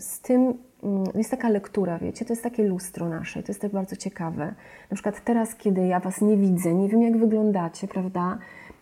z 0.03 0.19
tym, 0.21 0.53
mm, 0.83 1.03
jest 1.15 1.31
taka 1.31 1.49
lektura, 1.49 1.99
wiecie, 1.99 2.25
to 2.25 2.33
jest 2.33 2.43
takie 2.43 2.63
lustro 2.63 3.09
nasze, 3.09 3.43
to 3.43 3.51
jest 3.51 3.61
też 3.61 3.71
bardzo 3.71 3.95
ciekawe. 3.95 4.53
Na 4.91 4.95
przykład 4.95 5.23
teraz, 5.23 5.55
kiedy 5.55 5.87
ja 5.87 5.99
Was 5.99 6.21
nie 6.21 6.37
widzę, 6.37 6.73
nie 6.73 6.89
wiem 6.89 7.01
jak 7.01 7.17
wyglądacie, 7.17 7.87
prawda, 7.87 8.37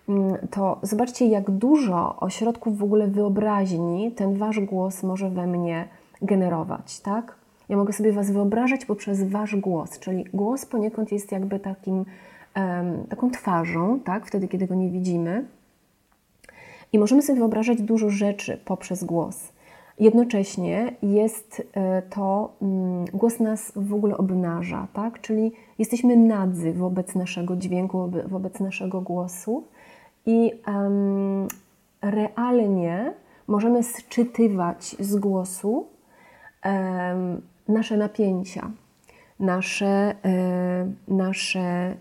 mm, 0.09 0.47
to 0.51 0.79
zobaczcie, 0.81 1.27
jak 1.27 1.51
dużo 1.51 2.19
ośrodków 2.19 2.77
w 2.77 2.83
ogóle 2.83 3.07
wyobraźni 3.07 4.11
ten 4.11 4.37
Wasz 4.37 4.59
głos 4.59 5.03
może 5.03 5.29
we 5.29 5.47
mnie 5.47 5.87
generować, 6.21 6.99
tak? 6.99 7.35
Ja 7.69 7.77
mogę 7.77 7.93
sobie 7.93 8.11
Was 8.11 8.31
wyobrażać 8.31 8.85
poprzez 8.85 9.23
Wasz 9.23 9.55
głos, 9.55 9.99
czyli 9.99 10.25
głos 10.33 10.65
poniekąd 10.65 11.11
jest 11.11 11.31
jakby 11.31 11.59
takim 11.59 12.05
taką 13.09 13.31
twarzą, 13.31 13.99
tak, 13.99 14.25
wtedy, 14.25 14.47
kiedy 14.47 14.67
go 14.67 14.75
nie 14.75 14.89
widzimy. 14.89 15.45
I 16.93 16.99
możemy 16.99 17.21
sobie 17.21 17.39
wyobrażać 17.39 17.81
dużo 17.81 18.09
rzeczy 18.09 18.59
poprzez 18.65 19.03
głos. 19.03 19.53
Jednocześnie 19.99 20.95
jest 21.01 21.67
e, 21.73 22.01
to, 22.01 22.53
mm, 22.61 23.05
głos 23.05 23.39
nas 23.39 23.71
w 23.75 23.93
ogóle 23.93 24.17
obnaża, 24.17 24.87
tak? 24.93 25.21
czyli 25.21 25.51
jesteśmy 25.79 26.17
nadzy 26.17 26.73
wobec 26.73 27.15
naszego 27.15 27.55
dźwięku, 27.55 28.11
wobec 28.27 28.59
naszego 28.59 29.01
głosu 29.01 29.63
i 30.25 30.51
um, 30.67 31.47
realnie 32.01 33.13
możemy 33.47 33.83
sczytywać 33.83 34.95
z 34.99 35.15
głosu 35.15 35.87
um, 36.65 37.41
nasze 37.67 37.97
napięcia, 37.97 38.71
nasze, 39.43 40.15
e, 40.25 40.91
nasze 41.07 41.59
e, 41.59 41.95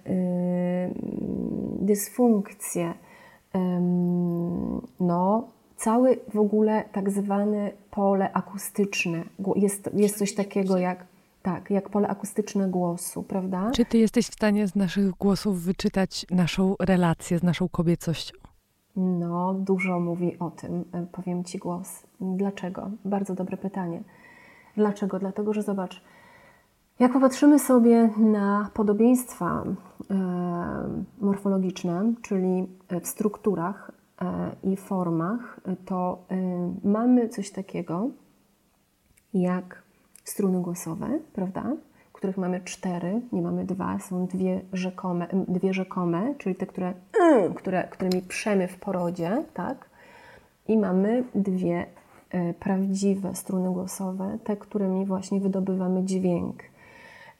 dysfunkcje, 1.80 2.94
no, 5.00 5.48
cały 5.76 6.18
w 6.34 6.38
ogóle 6.38 6.84
tak 6.92 7.10
zwane 7.10 7.70
pole 7.90 8.32
akustyczne. 8.32 9.24
Jest, 9.56 9.90
jest 9.94 10.18
coś 10.18 10.34
takiego 10.34 10.78
jak, 10.78 11.06
tak, 11.42 11.70
jak 11.70 11.88
pole 11.88 12.08
akustyczne 12.08 12.68
głosu, 12.68 13.22
prawda? 13.22 13.70
Czy 13.74 13.84
ty 13.84 13.98
jesteś 13.98 14.26
w 14.26 14.34
stanie 14.34 14.68
z 14.68 14.74
naszych 14.76 15.10
głosów 15.10 15.62
wyczytać 15.62 16.26
naszą 16.30 16.74
relację 16.80 17.38
z 17.38 17.42
naszą 17.42 17.68
kobiecością? 17.68 18.36
No, 18.96 19.54
dużo 19.54 20.00
mówi 20.00 20.38
o 20.38 20.50
tym, 20.50 20.84
e, 20.92 21.06
powiem 21.12 21.44
Ci 21.44 21.58
głos. 21.58 22.02
Dlaczego? 22.20 22.90
Bardzo 23.04 23.34
dobre 23.34 23.56
pytanie. 23.56 24.02
Dlaczego? 24.76 25.18
Dlatego, 25.18 25.52
że 25.52 25.62
zobacz, 25.62 26.02
jak 26.98 27.12
popatrzymy 27.12 27.58
sobie 27.58 28.10
na 28.16 28.70
podobieństwa 28.74 29.64
e, 29.64 30.14
morfologiczne, 31.20 32.12
czyli 32.22 32.66
w 33.02 33.06
strukturach 33.08 33.90
e, 34.20 34.56
i 34.72 34.76
formach, 34.76 35.60
to 35.84 36.24
e, 36.30 36.36
mamy 36.84 37.28
coś 37.28 37.50
takiego 37.50 38.10
jak 39.34 39.82
struny 40.24 40.60
głosowe, 40.60 41.18
prawda? 41.32 41.72
Których 42.12 42.38
mamy 42.38 42.60
cztery, 42.60 43.20
nie 43.32 43.42
mamy 43.42 43.64
dwa, 43.64 43.98
są 43.98 44.26
dwie 44.26 44.60
rzekome, 44.72 45.26
dwie 45.48 45.74
rzekome 45.74 46.34
czyli 46.38 46.54
te, 46.54 46.66
które, 46.66 46.94
które, 47.58 47.88
którymi 47.90 48.22
przemy 48.22 48.68
w 48.68 48.78
porodzie, 48.78 49.44
tak? 49.54 49.90
I 50.68 50.78
mamy 50.78 51.24
dwie 51.34 51.86
prawdziwe 52.60 53.34
struny 53.34 53.70
głosowe, 53.70 54.38
te, 54.44 54.56
którymi 54.56 55.06
właśnie 55.06 55.40
wydobywamy 55.40 56.04
dźwięk. 56.04 56.62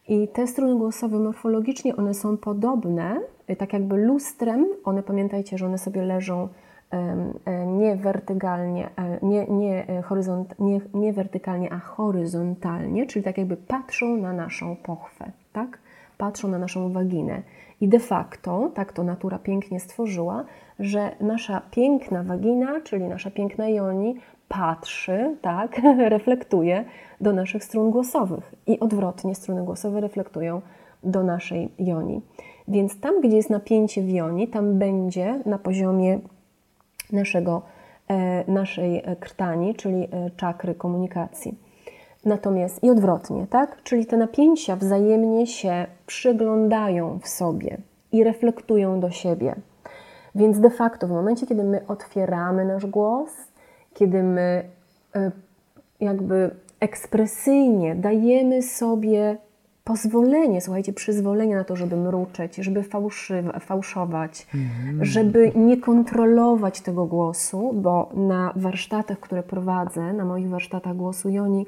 I 0.09 0.29
te 0.29 0.47
struny 0.47 0.77
głosowe 0.79 1.19
morfologicznie 1.19 1.97
one 1.97 2.15
są 2.15 2.37
podobne, 2.37 3.21
y, 3.51 3.57
tak 3.57 3.73
jakby 3.73 3.97
lustrem. 3.97 4.67
One 4.85 5.03
pamiętajcie, 5.03 5.59
że 5.59 5.67
one 5.67 5.79
sobie 5.79 6.03
leżą 6.03 6.49
e, 7.45 7.67
nie 7.67 7.97
wertykalnie, 7.97 8.91
e, 8.97 9.19
nie, 9.23 9.47
nie, 9.47 9.88
e, 9.88 10.03
horyzont, 10.03 10.55
nie, 10.59 10.81
nie 10.95 11.12
wertykalnie, 11.12 11.73
a 11.73 11.79
horyzontalnie, 11.79 13.07
czyli 13.07 13.25
tak 13.25 13.38
jakby 13.38 13.57
patrzą 13.57 14.17
na 14.17 14.33
naszą 14.33 14.77
pochwę, 14.77 15.33
tak? 15.53 15.79
Patrzą 16.19 16.49
na 16.49 16.59
naszą 16.59 16.93
waginę. 16.93 17.43
I 17.81 17.88
de 17.88 17.99
facto, 17.99 18.71
tak 18.75 18.93
to 18.93 19.03
natura 19.03 19.38
pięknie 19.38 19.81
stworzyła, 19.81 20.45
że 20.79 21.17
nasza 21.21 21.62
piękna 21.71 22.23
wagina, 22.23 22.81
czyli 22.81 23.05
nasza 23.05 23.31
piękna 23.31 23.69
joni, 23.69 24.17
patrzy, 24.53 25.37
tak, 25.43 25.81
reflektuje 26.17 26.85
do 27.21 27.33
naszych 27.33 27.65
strun 27.65 27.91
głosowych 27.91 28.55
i 28.67 28.81
odwrotnie 28.81 29.35
struny 29.35 29.65
głosowe 29.65 30.01
reflektują 30.01 30.61
do 31.03 31.23
naszej 31.23 31.69
joni. 31.79 32.21
Więc 32.69 33.01
tam, 33.01 33.21
gdzie 33.21 33.37
jest 33.37 33.51
napięcie 33.51 34.03
w 34.03 34.09
joni, 34.11 34.49
tam 34.49 34.79
będzie 34.79 35.41
na 35.47 35.59
poziomie 35.59 36.19
naszego, 37.12 37.62
e, 38.09 38.53
naszej 38.53 39.03
krtani, 39.21 39.75
czyli 39.75 40.05
e, 40.05 40.31
czakry 40.37 40.75
komunikacji. 40.75 41.59
Natomiast 42.25 42.85
i 42.85 42.91
odwrotnie, 42.91 43.47
tak? 43.51 43.83
Czyli 43.83 44.07
te 44.07 44.17
napięcia 44.17 44.77
wzajemnie 44.77 45.47
się 45.47 45.87
przyglądają 46.07 47.19
w 47.23 47.29
sobie 47.29 47.79
i 48.12 48.25
reflektują 48.25 49.01
do 49.01 49.11
siebie. 49.11 49.55
Więc 50.35 50.61
de 50.61 50.71
facto 50.71 51.07
w 51.07 51.11
momencie, 51.11 51.47
kiedy 51.47 51.65
my 51.65 51.87
otwieramy 51.88 52.65
nasz 52.65 52.87
głos, 52.87 53.31
kiedy 53.94 54.22
my 54.22 54.64
e, 55.14 55.31
jakby 56.00 56.50
ekspresyjnie 56.81 57.94
dajemy 57.94 58.62
sobie 58.62 59.37
pozwolenie, 59.85 60.61
słuchajcie, 60.61 60.92
przyzwolenie 60.92 61.55
na 61.55 61.64
to, 61.64 61.76
żeby 61.76 61.96
mruczeć, 61.96 62.57
żeby 62.57 62.85
fałszować, 63.61 64.46
mm. 64.55 65.05
żeby 65.05 65.52
nie 65.55 65.76
kontrolować 65.76 66.81
tego 66.81 67.07
głosu, 67.07 67.72
bo 67.74 68.11
na 68.14 68.52
warsztatach, 68.57 69.20
które 69.20 69.42
prowadzę, 69.42 70.12
na 70.12 70.24
moich 70.24 70.48
warsztatach 70.48 70.96
głosu 70.96 71.28
Joni, 71.28 71.66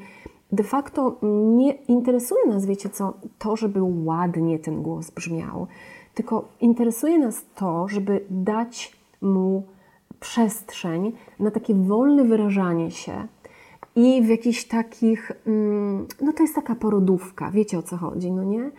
de 0.53 0.65
facto 0.65 1.19
nie 1.57 1.73
interesuje 1.73 2.47
nas, 2.47 2.67
wiecie 2.67 2.89
co, 2.89 3.15
to, 3.39 3.57
żeby 3.57 3.81
ładnie 3.83 4.59
ten 4.59 4.83
głos 4.83 5.11
brzmiał, 5.11 5.67
tylko 6.15 6.49
interesuje 6.61 7.19
nas 7.19 7.45
to, 7.55 7.89
żeby 7.89 8.21
dać 8.31 8.93
mu 9.21 9.63
przestrzeń 10.25 11.13
na 11.41 11.51
takie 11.51 11.75
wolne 11.75 12.25
wyrażanie 12.25 12.91
się 12.91 13.27
i 13.97 14.23
w 14.23 14.29
jakichś 14.29 14.65
takich, 14.65 15.33
mm, 15.47 16.07
no 16.21 16.33
to 16.33 16.43
jest 16.43 16.55
taka 16.55 16.75
porodówka, 16.75 17.51
wiecie 17.51 17.79
o 17.79 17.83
co 17.83 17.97
chodzi, 17.97 18.33
no 18.33 18.45
nie? 18.45 18.71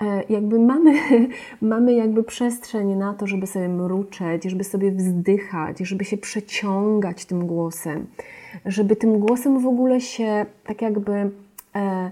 E, 0.00 0.22
jakby 0.28 0.58
mamy, 0.58 0.94
mamy 1.72 1.92
jakby 1.92 2.22
przestrzeń 2.22 2.94
na 2.94 3.14
to, 3.14 3.26
żeby 3.26 3.46
sobie 3.46 3.68
mruczeć, 3.68 4.44
żeby 4.44 4.64
sobie 4.64 4.92
wzdychać, 4.92 5.78
żeby 5.78 6.04
się 6.04 6.18
przeciągać 6.18 7.24
tym 7.24 7.46
głosem, 7.46 8.06
żeby 8.66 8.96
tym 8.96 9.18
głosem 9.18 9.58
w 9.58 9.66
ogóle 9.66 10.00
się 10.00 10.46
tak 10.64 10.82
jakby 10.82 11.30
e, 11.74 12.10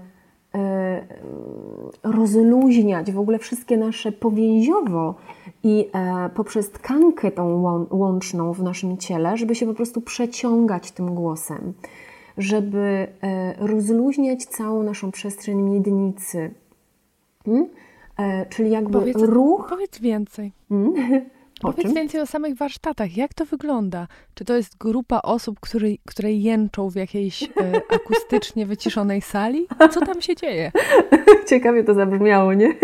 rozluźniać, 2.03 3.11
w 3.11 3.19
ogóle 3.19 3.39
wszystkie 3.39 3.77
nasze 3.77 4.11
powięziowo 4.11 5.15
i 5.63 5.89
e, 5.93 6.29
poprzez 6.29 6.71
tkankę 6.71 7.31
tą 7.31 7.61
łączną 7.91 8.53
w 8.53 8.63
naszym 8.63 8.97
ciele, 8.97 9.37
żeby 9.37 9.55
się 9.55 9.65
po 9.65 9.73
prostu 9.73 10.01
przeciągać 10.01 10.91
tym 10.91 11.15
głosem, 11.15 11.73
żeby 12.37 13.07
e, 13.21 13.67
rozluźniać 13.67 14.45
całą 14.45 14.83
naszą 14.83 15.11
przestrzeń 15.11 15.61
miednicy. 15.61 16.53
Hmm? 17.45 17.69
E, 18.17 18.45
czyli 18.45 18.71
jakby 18.71 18.99
powiedz, 18.99 19.17
ruch. 19.17 19.67
Powiedz 19.69 19.99
więcej. 19.99 20.51
Hmm? 20.69 20.93
Powiedz 21.61 21.85
czym? 21.85 21.93
więcej 21.93 22.21
o 22.21 22.25
samych 22.25 22.55
warsztatach. 22.55 23.17
Jak 23.17 23.33
to 23.33 23.45
wygląda? 23.45 24.07
Czy 24.33 24.45
to 24.45 24.55
jest 24.55 24.77
grupa 24.77 25.19
osób, 25.23 25.59
które, 25.59 25.87
które 26.05 26.31
jęczą 26.31 26.89
w 26.89 26.95
jakiejś 26.95 27.43
e, 27.43 27.47
akustycznie 27.95 28.65
wyciszonej 28.65 29.21
sali? 29.21 29.67
Co 29.93 30.05
tam 30.05 30.21
się 30.21 30.35
dzieje? 30.35 30.71
Ciekawie 31.47 31.83
to 31.83 31.93
zabrzmiało, 31.93 32.53
nie? 32.53 32.73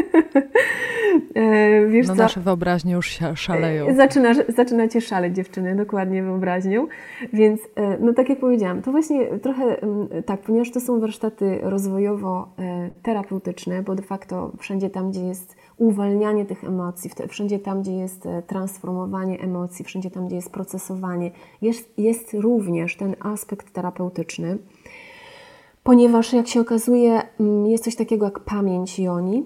E, 1.35 1.87
wiesz 1.87 2.07
no 2.07 2.15
co? 2.15 2.21
nasze 2.21 2.39
wyobraźnie 2.39 2.93
już 2.93 3.19
szaleją. 3.35 3.87
E, 3.87 3.95
zaczyna, 3.95 4.33
zaczynacie 4.47 5.01
szaleć 5.01 5.35
dziewczyny, 5.35 5.75
dokładnie 5.75 6.23
wyobraźnią. 6.23 6.87
Więc, 7.33 7.61
e, 7.75 7.97
no 7.99 8.13
tak 8.13 8.29
jak 8.29 8.39
powiedziałam, 8.39 8.81
to 8.81 8.91
właśnie 8.91 9.39
trochę 9.39 9.81
mm, 9.81 10.07
tak, 10.25 10.41
ponieważ 10.41 10.71
to 10.71 10.79
są 10.79 10.99
warsztaty 10.99 11.59
rozwojowo-terapeutyczne, 11.63 13.83
bo 13.83 13.95
de 13.95 14.03
facto 14.03 14.51
wszędzie 14.59 14.89
tam, 14.89 15.11
gdzie 15.11 15.21
jest 15.21 15.55
uwalnianie 15.77 16.45
tych 16.45 16.63
emocji, 16.63 17.11
wszędzie 17.27 17.59
tam, 17.59 17.81
gdzie 17.81 17.91
jest 17.91 18.27
transformowanie 18.47 19.39
emocji, 19.39 19.85
wszędzie 19.85 20.11
tam, 20.11 20.27
gdzie 20.27 20.35
jest 20.35 20.51
procesowanie, 20.51 21.31
jest, 21.61 21.99
jest 21.99 22.33
również 22.33 22.97
ten 22.97 23.15
aspekt 23.19 23.73
terapeutyczny, 23.73 24.57
ponieważ 25.83 26.33
jak 26.33 26.47
się 26.47 26.61
okazuje, 26.61 27.21
mm, 27.39 27.65
jest 27.67 27.83
coś 27.83 27.95
takiego 27.95 28.25
jak 28.25 28.39
pamięć 28.39 28.99
joni, 28.99 29.45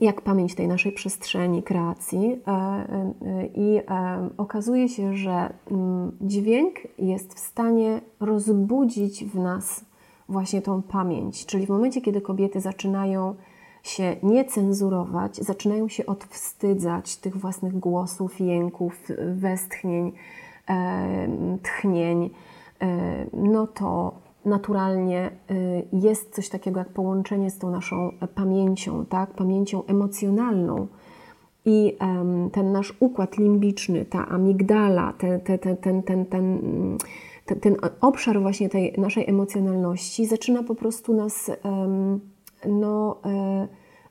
jak 0.00 0.20
pamięć 0.20 0.54
tej 0.54 0.68
naszej 0.68 0.92
przestrzeni 0.92 1.62
kreacji. 1.62 2.40
E, 2.46 2.50
e, 2.50 3.46
I 3.54 3.76
e, 3.76 4.28
okazuje 4.36 4.88
się, 4.88 5.16
że 5.16 5.54
mm, 5.70 6.12
dźwięk 6.20 6.74
jest 6.98 7.34
w 7.34 7.38
stanie 7.38 8.00
rozbudzić 8.20 9.24
w 9.24 9.34
nas 9.34 9.84
właśnie 10.28 10.62
tą 10.62 10.82
pamięć. 10.82 11.46
Czyli 11.46 11.66
w 11.66 11.68
momencie, 11.68 12.00
kiedy 12.00 12.20
kobiety 12.20 12.60
zaczynają 12.60 13.34
się 13.84 14.16
nie 14.22 14.44
cenzurować, 14.44 15.36
zaczynają 15.36 15.88
się 15.88 16.06
odwstydzać 16.06 17.16
tych 17.16 17.36
własnych 17.36 17.78
głosów, 17.78 18.40
jęków, 18.40 19.08
westchnień, 19.34 20.12
tchnień, 21.62 22.30
no 23.32 23.66
to 23.66 24.14
naturalnie 24.44 25.30
y, 25.50 25.84
jest 25.92 26.34
coś 26.34 26.48
takiego 26.48 26.78
jak 26.78 26.88
połączenie 26.88 27.50
z 27.50 27.58
tą 27.58 27.70
naszą 27.70 28.12
pamięcią, 28.34 29.06
tak? 29.06 29.30
pamięcią 29.30 29.84
emocjonalną. 29.84 30.86
I 31.66 31.96
ten 32.52 32.72
nasz 32.72 32.96
układ 33.00 33.38
limbiczny, 33.38 34.04
ta 34.04 34.28
amigdala, 34.28 35.12
ten, 35.18 35.40
ten, 35.40 35.58
ten, 35.58 35.76
ten, 35.76 36.02
ten, 36.02 36.26
ten, 37.46 37.60
ten 37.60 37.76
obszar 38.00 38.40
właśnie 38.40 38.68
tej 38.68 38.94
naszej 38.98 39.30
emocjonalności 39.30 40.26
zaczyna 40.26 40.62
po 40.62 40.74
prostu 40.74 41.14
nas 41.14 41.50
no, 42.68 43.20
e, 43.24 43.68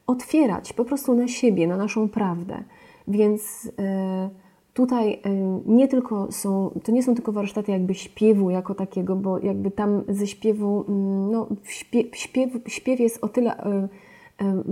otwierać 0.08 0.74
po 0.74 0.86
prostu 0.86 1.16
na 1.16 1.28
siebie, 1.28 1.68
na 1.68 1.78
naszą 1.78 2.10
prawdę. 2.10 2.64
Więc 3.08 3.72
e, 3.80 4.30
Tutaj 4.74 5.22
nie 5.66 5.88
tylko 5.88 6.32
są, 6.32 6.80
to 6.84 6.92
nie 6.92 7.04
są 7.04 7.16
tylko 7.16 7.32
warsztaty 7.32 7.72
jakby 7.72 7.94
śpiewu 7.94 8.50
jako 8.50 8.76
takiego, 8.76 9.16
bo 9.16 9.40
jakby 9.40 9.72
tam 9.72 10.04
ze 10.10 10.28
śpiewu, 10.28 10.86
mm, 10.88 11.32
no 11.32 11.48
śpiew, 11.64 12.16
śpiew, 12.16 12.52
śpiew 12.68 13.00
jest 13.00 13.24
o 13.24 13.30
tyle 13.30 13.56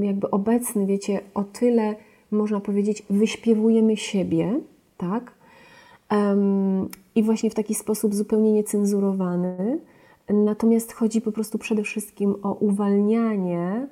jakby 0.02 0.32
obecny, 0.32 0.86
wiecie, 0.86 1.20
o 1.34 1.44
tyle 1.44 1.96
można 2.32 2.60
powiedzieć, 2.60 3.04
wyśpiewujemy 3.10 3.98
siebie, 3.98 4.60
tak? 4.98 5.34
I 7.16 7.24
właśnie 7.24 7.50
w 7.50 7.56
taki 7.56 7.76
sposób 7.76 8.16
zupełnie 8.16 8.54
niecenzurowany. 8.54 9.80
Natomiast 10.34 10.94
chodzi 10.94 11.22
po 11.22 11.32
prostu 11.32 11.58
przede 11.58 11.84
wszystkim 11.84 12.36
o 12.44 12.54
uwalnianie 12.54 13.88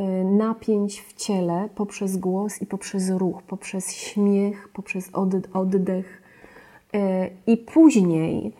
Y, 0.00 0.24
napięć 0.24 1.00
w 1.00 1.14
ciele 1.14 1.68
poprzez 1.74 2.16
głos 2.16 2.62
i 2.62 2.66
poprzez 2.66 3.10
ruch, 3.10 3.42
poprzez 3.42 3.92
śmiech, 3.92 4.68
poprzez 4.72 5.10
oddech. 5.52 6.22
Y, 6.94 6.98
I 7.46 7.56
później 7.56 8.52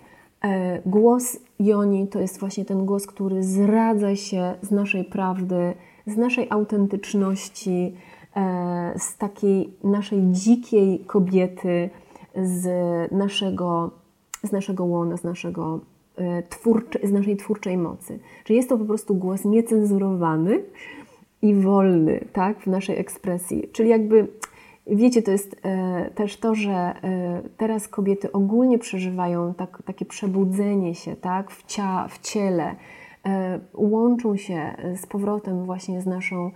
E, 0.44 0.82
głos 0.86 1.38
Joni 1.58 2.08
to 2.08 2.20
jest 2.20 2.40
właśnie 2.40 2.64
ten 2.64 2.86
głos, 2.86 3.06
który 3.06 3.42
zradza 3.42 4.16
się 4.16 4.54
z 4.62 4.70
naszej 4.70 5.04
prawdy, 5.04 5.74
z 6.06 6.16
naszej 6.16 6.46
autentyczności, 6.50 7.94
z 8.96 9.16
takiej 9.16 9.72
naszej 9.84 10.22
dzikiej 10.30 10.98
kobiety, 10.98 11.90
z 12.36 12.66
naszego, 13.12 13.90
z 14.42 14.52
naszego 14.52 14.84
łona, 14.84 15.16
z, 15.16 15.24
naszego, 15.24 15.80
twórcze, 16.48 16.98
z 17.02 17.12
naszej 17.12 17.36
twórczej 17.36 17.76
mocy. 17.76 18.18
Czyli 18.44 18.56
jest 18.56 18.68
to 18.68 18.78
po 18.78 18.84
prostu 18.84 19.14
głos 19.14 19.44
niecenzurowany 19.44 20.62
i 21.42 21.54
wolny 21.54 22.24
tak, 22.32 22.60
w 22.60 22.66
naszej 22.66 22.98
ekspresji. 22.98 23.68
Czyli 23.72 23.88
jakby 23.88 24.28
Wiecie, 24.86 25.22
to 25.22 25.30
jest 25.30 25.56
e, 25.62 26.10
też 26.14 26.36
to, 26.36 26.54
że 26.54 26.72
e, 26.72 27.42
teraz 27.56 27.88
kobiety 27.88 28.32
ogólnie 28.32 28.78
przeżywają 28.78 29.54
tak, 29.54 29.82
takie 29.84 30.04
przebudzenie 30.04 30.94
się 30.94 31.16
tak, 31.16 31.50
w, 31.50 31.66
cia, 31.66 32.08
w 32.08 32.18
ciele, 32.18 32.74
e, 33.26 33.60
łączą 33.74 34.36
się 34.36 34.76
z 34.96 35.06
powrotem 35.06 35.64
właśnie 35.64 36.00
z 36.00 36.06
naszą 36.06 36.50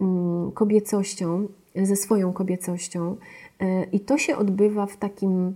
mm, 0.00 0.52
kobiecością, 0.52 1.48
ze 1.74 1.96
swoją 1.96 2.32
kobiecością. 2.32 3.16
E, 3.60 3.84
I 3.84 4.00
to 4.00 4.18
się 4.18 4.36
odbywa 4.36 4.86
w 4.86 4.96
takim, 4.96 5.54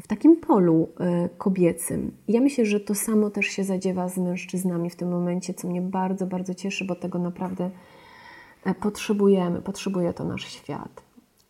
w 0.00 0.06
takim 0.06 0.36
polu 0.36 0.88
e, 1.00 1.28
kobiecym. 1.38 2.12
Ja 2.28 2.40
myślę, 2.40 2.66
że 2.66 2.80
to 2.80 2.94
samo 2.94 3.30
też 3.30 3.46
się 3.46 3.64
zadziewa 3.64 4.08
z 4.08 4.18
mężczyznami 4.18 4.90
w 4.90 4.96
tym 4.96 5.10
momencie, 5.10 5.54
co 5.54 5.68
mnie 5.68 5.82
bardzo, 5.82 6.26
bardzo 6.26 6.54
cieszy, 6.54 6.84
bo 6.84 6.94
tego 6.94 7.18
naprawdę 7.18 7.70
e, 8.64 8.74
potrzebujemy, 8.74 9.62
potrzebuje 9.62 10.12
to 10.12 10.24
nasz 10.24 10.44
świat 10.48 11.06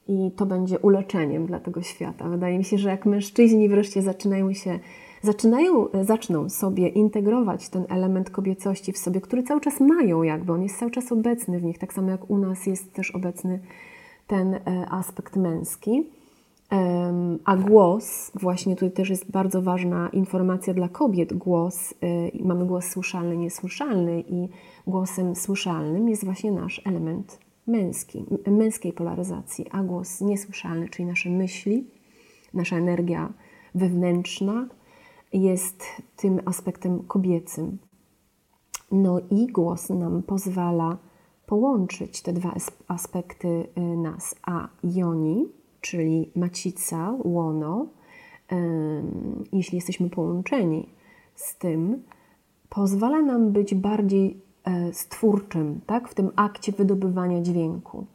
i 0.08 0.30
to 0.36 0.46
będzie 0.46 0.78
uleczeniem 0.78 1.46
dla 1.46 1.60
tego 1.60 1.82
świata. 1.82 2.28
Wydaje 2.28 2.58
mi 2.58 2.64
się, 2.64 2.78
że 2.78 2.88
jak 2.88 3.06
mężczyźni 3.06 3.68
wreszcie 3.68 4.02
zaczynają 4.02 4.52
się, 4.52 4.78
zaczynają, 5.22 5.88
zaczną 6.02 6.48
sobie 6.48 6.88
integrować 6.88 7.68
ten 7.68 7.84
element 7.88 8.30
kobiecości 8.30 8.92
w 8.92 8.98
sobie, 8.98 9.20
który 9.20 9.42
cały 9.42 9.60
czas 9.60 9.80
mają 9.80 10.22
jakby, 10.22 10.52
on 10.52 10.62
jest 10.62 10.78
cały 10.78 10.90
czas 10.90 11.12
obecny 11.12 11.58
w 11.58 11.64
nich, 11.64 11.78
tak 11.78 11.92
samo 11.92 12.10
jak 12.10 12.30
u 12.30 12.38
nas 12.38 12.66
jest 12.66 12.92
też 12.92 13.10
obecny 13.10 13.60
ten 14.26 14.54
e, 14.54 14.60
aspekt 14.90 15.36
męski. 15.36 16.10
A 17.44 17.56
głos, 17.56 18.30
właśnie 18.34 18.74
tutaj 18.74 18.90
też 18.90 19.10
jest 19.10 19.30
bardzo 19.30 19.62
ważna 19.62 20.08
informacja 20.08 20.74
dla 20.74 20.88
kobiet, 20.88 21.34
głos, 21.34 21.94
e, 22.00 22.44
mamy 22.44 22.66
głos 22.66 22.84
słyszalny, 22.84 23.36
niesłyszalny 23.36 24.20
i 24.20 24.48
głosem 24.86 25.36
słyszalnym 25.36 26.08
jest 26.08 26.24
właśnie 26.24 26.52
nasz 26.52 26.82
element 26.84 27.38
męski, 27.66 28.24
męskiej 28.46 28.92
polaryzacji, 28.92 29.66
a 29.70 29.82
głos 29.82 30.20
niesłyszalny, 30.20 30.88
czyli 30.88 31.06
nasze 31.06 31.30
myśli, 31.30 31.86
nasza 32.54 32.76
energia 32.76 33.32
wewnętrzna 33.74 34.68
jest 35.32 35.84
tym 36.16 36.40
aspektem 36.44 37.02
kobiecym. 37.02 37.78
No 38.92 39.20
i 39.30 39.46
głos 39.46 39.90
nam 39.90 40.22
pozwala 40.22 40.98
połączyć 41.46 42.22
te 42.22 42.32
dwa 42.32 42.54
aspekty 42.88 43.48
y, 43.48 43.80
nas, 43.80 44.34
a 44.42 44.68
joni, 44.84 45.48
czyli 45.90 46.30
macica, 46.36 47.14
łono, 47.24 47.86
jeśli 49.52 49.76
jesteśmy 49.76 50.10
połączeni 50.10 50.88
z 51.34 51.56
tym, 51.56 52.02
pozwala 52.68 53.22
nam 53.22 53.52
być 53.52 53.74
bardziej 53.74 54.46
E, 54.66 54.92
stwórczym, 54.92 55.80
tak? 55.86 56.08
w 56.08 56.14
tym 56.14 56.30
akcie 56.36 56.72
wydobywania 56.72 57.42
dźwięku. 57.42 58.06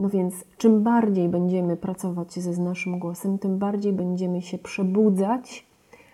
No 0.00 0.08
więc 0.08 0.44
czym 0.56 0.82
bardziej 0.82 1.28
będziemy 1.28 1.76
pracować 1.76 2.32
ze 2.32 2.62
naszym 2.62 2.98
głosem, 2.98 3.38
tym 3.38 3.58
bardziej 3.58 3.92
będziemy 3.92 4.42
się 4.42 4.58
przebudzać 4.58 5.66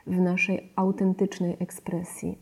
w 0.07 0.21
naszej 0.21 0.73
autentycznej 0.77 1.57
ekspresji. 1.61 2.39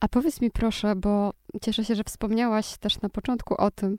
A 0.00 0.08
powiedz 0.08 0.40
mi 0.40 0.50
proszę, 0.50 0.96
bo 0.96 1.32
cieszę 1.62 1.84
się, 1.84 1.94
że 1.94 2.04
wspomniałaś 2.04 2.78
też 2.78 3.00
na 3.00 3.08
początku 3.08 3.54
o 3.54 3.70
tym, 3.70 3.98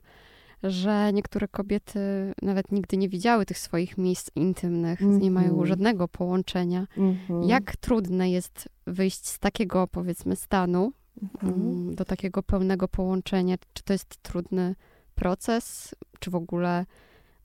że 0.62 1.12
niektóre 1.12 1.48
kobiety 1.48 2.00
nawet 2.42 2.72
nigdy 2.72 2.96
nie 2.96 3.08
widziały 3.08 3.46
tych 3.46 3.58
swoich 3.58 3.98
miejsc 3.98 4.30
intymnych, 4.36 5.02
mm 5.02 5.18
-hmm. 5.18 5.22
nie 5.22 5.30
mają 5.30 5.48
mhm. 5.48 5.66
żadnego 5.66 6.08
połączenia. 6.08 6.86
Mm 6.96 7.16
-hmm. 7.28 7.48
Jak 7.48 7.76
trudne 7.76 8.30
jest 8.30 8.68
wyjść 8.86 9.26
z 9.26 9.38
takiego, 9.38 9.86
powiedzmy, 9.86 10.36
stanu, 10.36 10.92
mhm. 11.22 11.54
Mm, 11.54 11.94
do 11.94 12.04
takiego 12.04 12.42
pełnego 12.42 12.88
połączenia? 12.88 13.56
Czy 13.72 13.82
to 13.82 13.92
jest 13.92 14.22
trudny 14.22 14.74
proces? 15.14 15.94
Czy 16.18 16.30
w 16.30 16.34
ogóle 16.34 16.86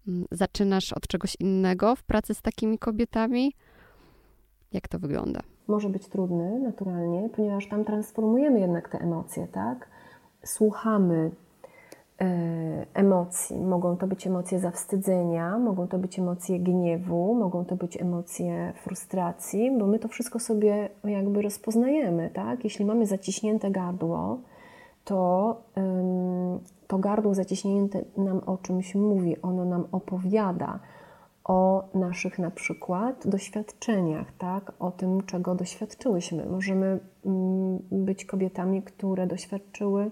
mm, 0.08 0.26
zaczynasz 0.32 0.94
od 0.94 1.08
czegoś 1.08 1.36
innego 1.40 1.96
w 1.96 2.04
pracy 2.04 2.34
z 2.34 2.42
takimi 2.42 2.80
kobietami? 2.80 3.54
Jak 4.72 4.88
to 4.88 5.00
wygląda? 5.00 5.40
Może 5.68 5.90
być 5.90 6.08
trudny, 6.08 6.60
naturalnie, 6.60 7.30
ponieważ 7.36 7.70
tam 7.70 7.86
transformujemy 7.86 8.60
jednak 8.60 8.90
te 8.90 9.00
emocje, 9.00 9.48
tak? 9.48 9.90
Słuchamy 10.44 11.32
emocji. 12.94 13.58
Mogą 13.62 13.98
to 13.98 14.08
być 14.08 14.28
emocje 14.28 14.60
zawstydzenia, 14.60 15.60
mogą 15.60 15.88
to 15.88 15.98
być 15.98 16.20
emocje 16.20 16.60
gniewu, 16.60 17.36
mogą 17.36 17.66
to 17.66 17.76
być 17.76 18.02
emocje 18.02 18.74
frustracji, 18.84 19.78
bo 19.80 19.88
my 19.88 20.00
to 20.00 20.08
wszystko 20.08 20.40
sobie 20.40 20.90
jakby 21.04 21.42
rozpoznajemy, 21.42 22.30
tak? 22.34 22.64
Jeśli 22.64 22.86
mamy 22.86 23.06
zaciśnięte 23.06 23.72
gardło, 23.72 24.40
to 25.04 25.62
to 26.88 26.98
gardło 26.98 27.34
zaciśnięte 27.34 28.04
nam 28.18 28.42
o 28.46 28.58
czymś 28.58 28.96
mówi, 28.96 29.42
ono 29.42 29.66
nam 29.66 29.86
opowiada 29.92 30.80
o 31.44 31.84
naszych 31.94 32.40
na 32.40 32.52
przykład 32.52 33.28
doświadczeniach, 33.28 34.28
tak? 34.38 34.72
o 34.80 34.92
tym, 34.92 35.22
czego 35.26 35.56
doświadczyłyśmy. 35.56 36.46
Możemy 36.46 37.00
mm, 37.26 37.80
być 37.92 38.26
kobietami, 38.26 38.82
które 38.82 39.28
doświadczyły 39.28 40.12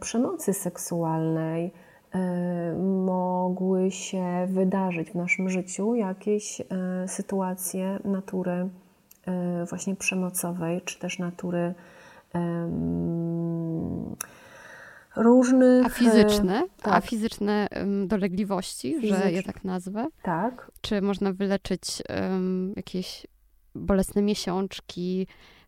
przemocy 0.00 0.54
seksualnej 0.54 1.72
e, 2.14 2.18
mogły 3.06 3.90
się 3.90 4.46
wydarzyć 4.48 5.10
w 5.10 5.14
naszym 5.14 5.48
życiu 5.48 5.94
jakieś 5.94 6.60
e, 6.60 6.64
sytuacje 7.08 7.98
natury 8.04 8.68
właśnie 9.68 9.96
przemocowej, 9.96 10.80
czy 10.80 10.98
też 10.98 11.18
natury 11.18 11.74
różnych. 15.16 15.86
A 15.86 15.88
fizyczne? 15.88 16.62
Tak. 16.82 16.94
A 16.94 17.00
fizyczne 17.00 17.68
dolegliwości, 18.06 18.94
Fizyczne. 19.00 19.22
że 19.22 19.32
je 19.32 19.42
tak 19.42 19.64
nazwę? 19.64 20.06
Tak. 20.22 20.70
Czy 20.80 21.02
można 21.02 21.32
wyleczyć 21.32 22.02
um, 22.08 22.72
jakieś 22.76 23.26
bolesne 23.74 24.22
miesiączki, 24.22 25.26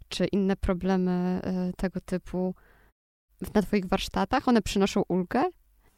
czy 0.09 0.27
inne 0.27 0.57
problemy 0.57 1.41
tego 1.77 2.01
typu? 2.01 2.55
Na 3.55 3.63
Twoich 3.63 3.87
warsztatach? 3.87 4.49
One 4.49 4.63
przynoszą 4.63 5.03
ulgę? 5.09 5.43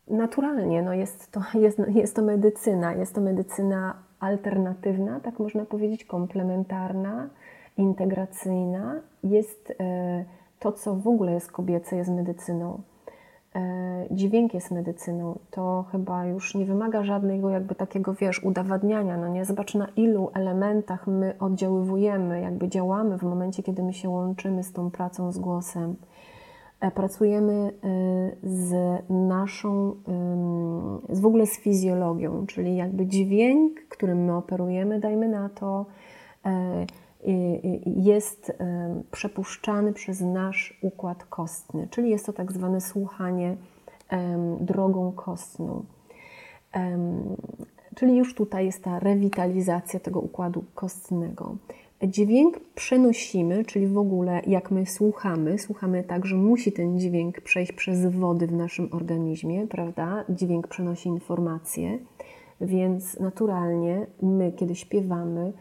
Naturalnie, 0.09 0.83
no 0.83 0.95
jest, 0.95 1.31
to, 1.31 1.41
jest, 1.59 1.79
jest 1.89 2.17
to 2.17 2.23
medycyna. 2.23 2.93
Jest 2.95 3.15
to 3.15 3.21
medycyna 3.21 3.95
alternatywna, 4.21 5.21
tak 5.21 5.39
można 5.39 5.65
powiedzieć, 5.65 6.05
komplementarna, 6.05 7.29
integracyjna. 7.77 9.01
Jest 9.25 9.73
e, 9.81 10.25
to, 10.59 10.73
co 10.73 10.95
w 10.95 11.09
ogóle 11.09 11.33
jest 11.33 11.53
kobiece, 11.53 11.97
jest 11.97 12.11
medycyną. 12.11 12.83
E, 13.55 14.07
dźwięk 14.11 14.55
jest 14.55 14.71
medycyną. 14.71 15.39
To 15.51 15.85
chyba 15.93 16.27
już 16.27 16.55
nie 16.55 16.65
wymaga 16.65 17.05
żadnego 17.05 17.51
jakby 17.51 17.75
takiego, 17.75 18.15
wiesz, 18.15 18.45
udowadniania, 18.45 19.17
no 19.17 19.29
nie? 19.29 19.45
Zobacz 19.45 19.75
na 19.75 19.89
ilu 19.97 20.31
elementach 20.35 21.07
my 21.07 21.35
oddziaływujemy, 21.41 22.41
jakby 22.41 22.69
działamy 22.69 23.19
w 23.19 23.23
momencie, 23.23 23.63
kiedy 23.63 23.83
my 23.83 23.93
się 23.93 24.09
łączymy 24.09 24.63
z 24.63 24.73
tą 24.73 24.91
pracą 24.91 25.33
z 25.33 25.39
głosem. 25.39 25.97
E, 26.83 26.91
pracujemy 26.91 27.53
e, 27.53 27.71
z 28.43 28.75
naszą, 29.11 29.97
z 31.11 31.21
w 31.21 31.27
ogóle 31.27 31.47
z 31.47 31.59
fizjologią, 31.59 32.47
czyli 32.47 32.77
jakby 32.77 33.07
dźwięk, 33.07 33.81
którym 33.89 34.25
my 34.25 34.37
operujemy, 34.37 35.01
dajmy 35.01 35.29
na 35.29 35.49
to, 35.49 35.87
e, 36.45 36.87
jest 37.87 38.53
przepuszczany 39.11 39.93
przez 39.93 40.21
nasz 40.21 40.79
układ 40.83 41.25
kostny, 41.25 41.89
czyli 41.91 42.11
jest 42.11 42.27
to 42.27 42.33
tak 42.33 42.53
zwane 42.53 42.81
słuchanie 42.81 43.57
drogą 44.61 45.13
kostną. 45.13 45.85
Czyli 47.95 48.17
już 48.17 48.35
tutaj 48.35 48.67
jest 48.67 48.85
ta 48.85 48.99
rewitalizacja 48.99 50.01
tego 50.01 50.21
układu 50.21 50.65
kostnego. 50.75 51.57
Dźwięk 52.09 52.61
przenosimy, 52.75 53.65
czyli 53.65 53.87
w 53.87 53.99
ogóle 53.99 54.43
jak 54.47 54.71
my 54.71 54.87
słuchamy, 54.87 55.59
słuchamy 55.59 56.05
tak, 56.05 56.27
że 56.27 56.37
musi 56.37 56.73
ten 56.73 56.99
dźwięk 56.99 57.41
przejść 57.41 57.73
przez 57.73 58.07
wody 58.07 58.47
w 58.47 58.53
naszym 58.53 58.89
organizmie, 58.93 59.67
prawda? 59.67 60.25
Dźwięk 60.29 60.69
przenosi 60.69 61.09
informacje, 61.09 61.99
więc 62.61 63.21
naturalnie 63.21 64.07
my, 64.23 64.53
kiedy 64.53 64.75
śpiewamy, 64.75 65.53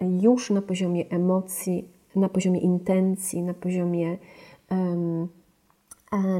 już 0.00 0.50
na 0.50 0.62
poziomie 0.62 1.10
emocji, 1.10 1.88
na 2.16 2.28
poziomie 2.28 2.60
intencji, 2.60 3.42
na 3.42 3.54
poziomie, 3.54 4.18
um, 4.70 5.28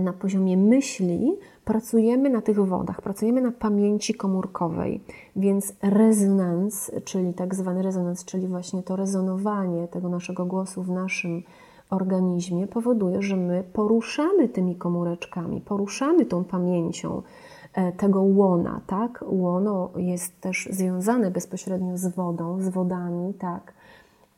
na 0.01 0.13
poziomie 0.13 0.57
myśli, 0.57 1.33
pracujemy 1.65 2.31
na 2.31 2.43
tych 2.43 2.67
wodach, 2.67 3.03
pracujemy 3.03 3.41
na 3.41 3.53
pamięci 3.53 4.15
komórkowej, 4.15 5.01
więc 5.37 5.73
rezonans, 5.83 6.91
czyli 7.05 7.35
tak 7.35 7.55
zwany 7.55 7.83
rezonans, 7.83 8.25
czyli 8.25 8.47
właśnie 8.47 8.83
to 8.83 8.97
rezonowanie 8.97 9.89
tego 9.89 10.09
naszego 10.09 10.47
głosu 10.47 10.83
w 10.83 10.91
naszym 10.91 11.43
organizmie 11.91 12.67
powoduje, 12.67 13.23
że 13.23 13.37
my 13.37 13.65
poruszamy 13.73 14.49
tymi 14.49 14.77
komóreczkami, 14.77 15.61
poruszamy 15.61 16.27
tą 16.27 16.45
pamięcią 16.45 17.23
e, 17.75 17.93
tego 17.93 18.23
łona, 18.23 18.81
tak? 18.87 19.25
Łono 19.29 19.91
jest 19.97 20.41
też 20.41 20.69
związane 20.71 21.31
bezpośrednio 21.31 21.99
z 21.99 22.07
wodą, 22.07 22.61
z 22.61 22.69
wodami, 22.69 23.35
tak? 23.35 23.75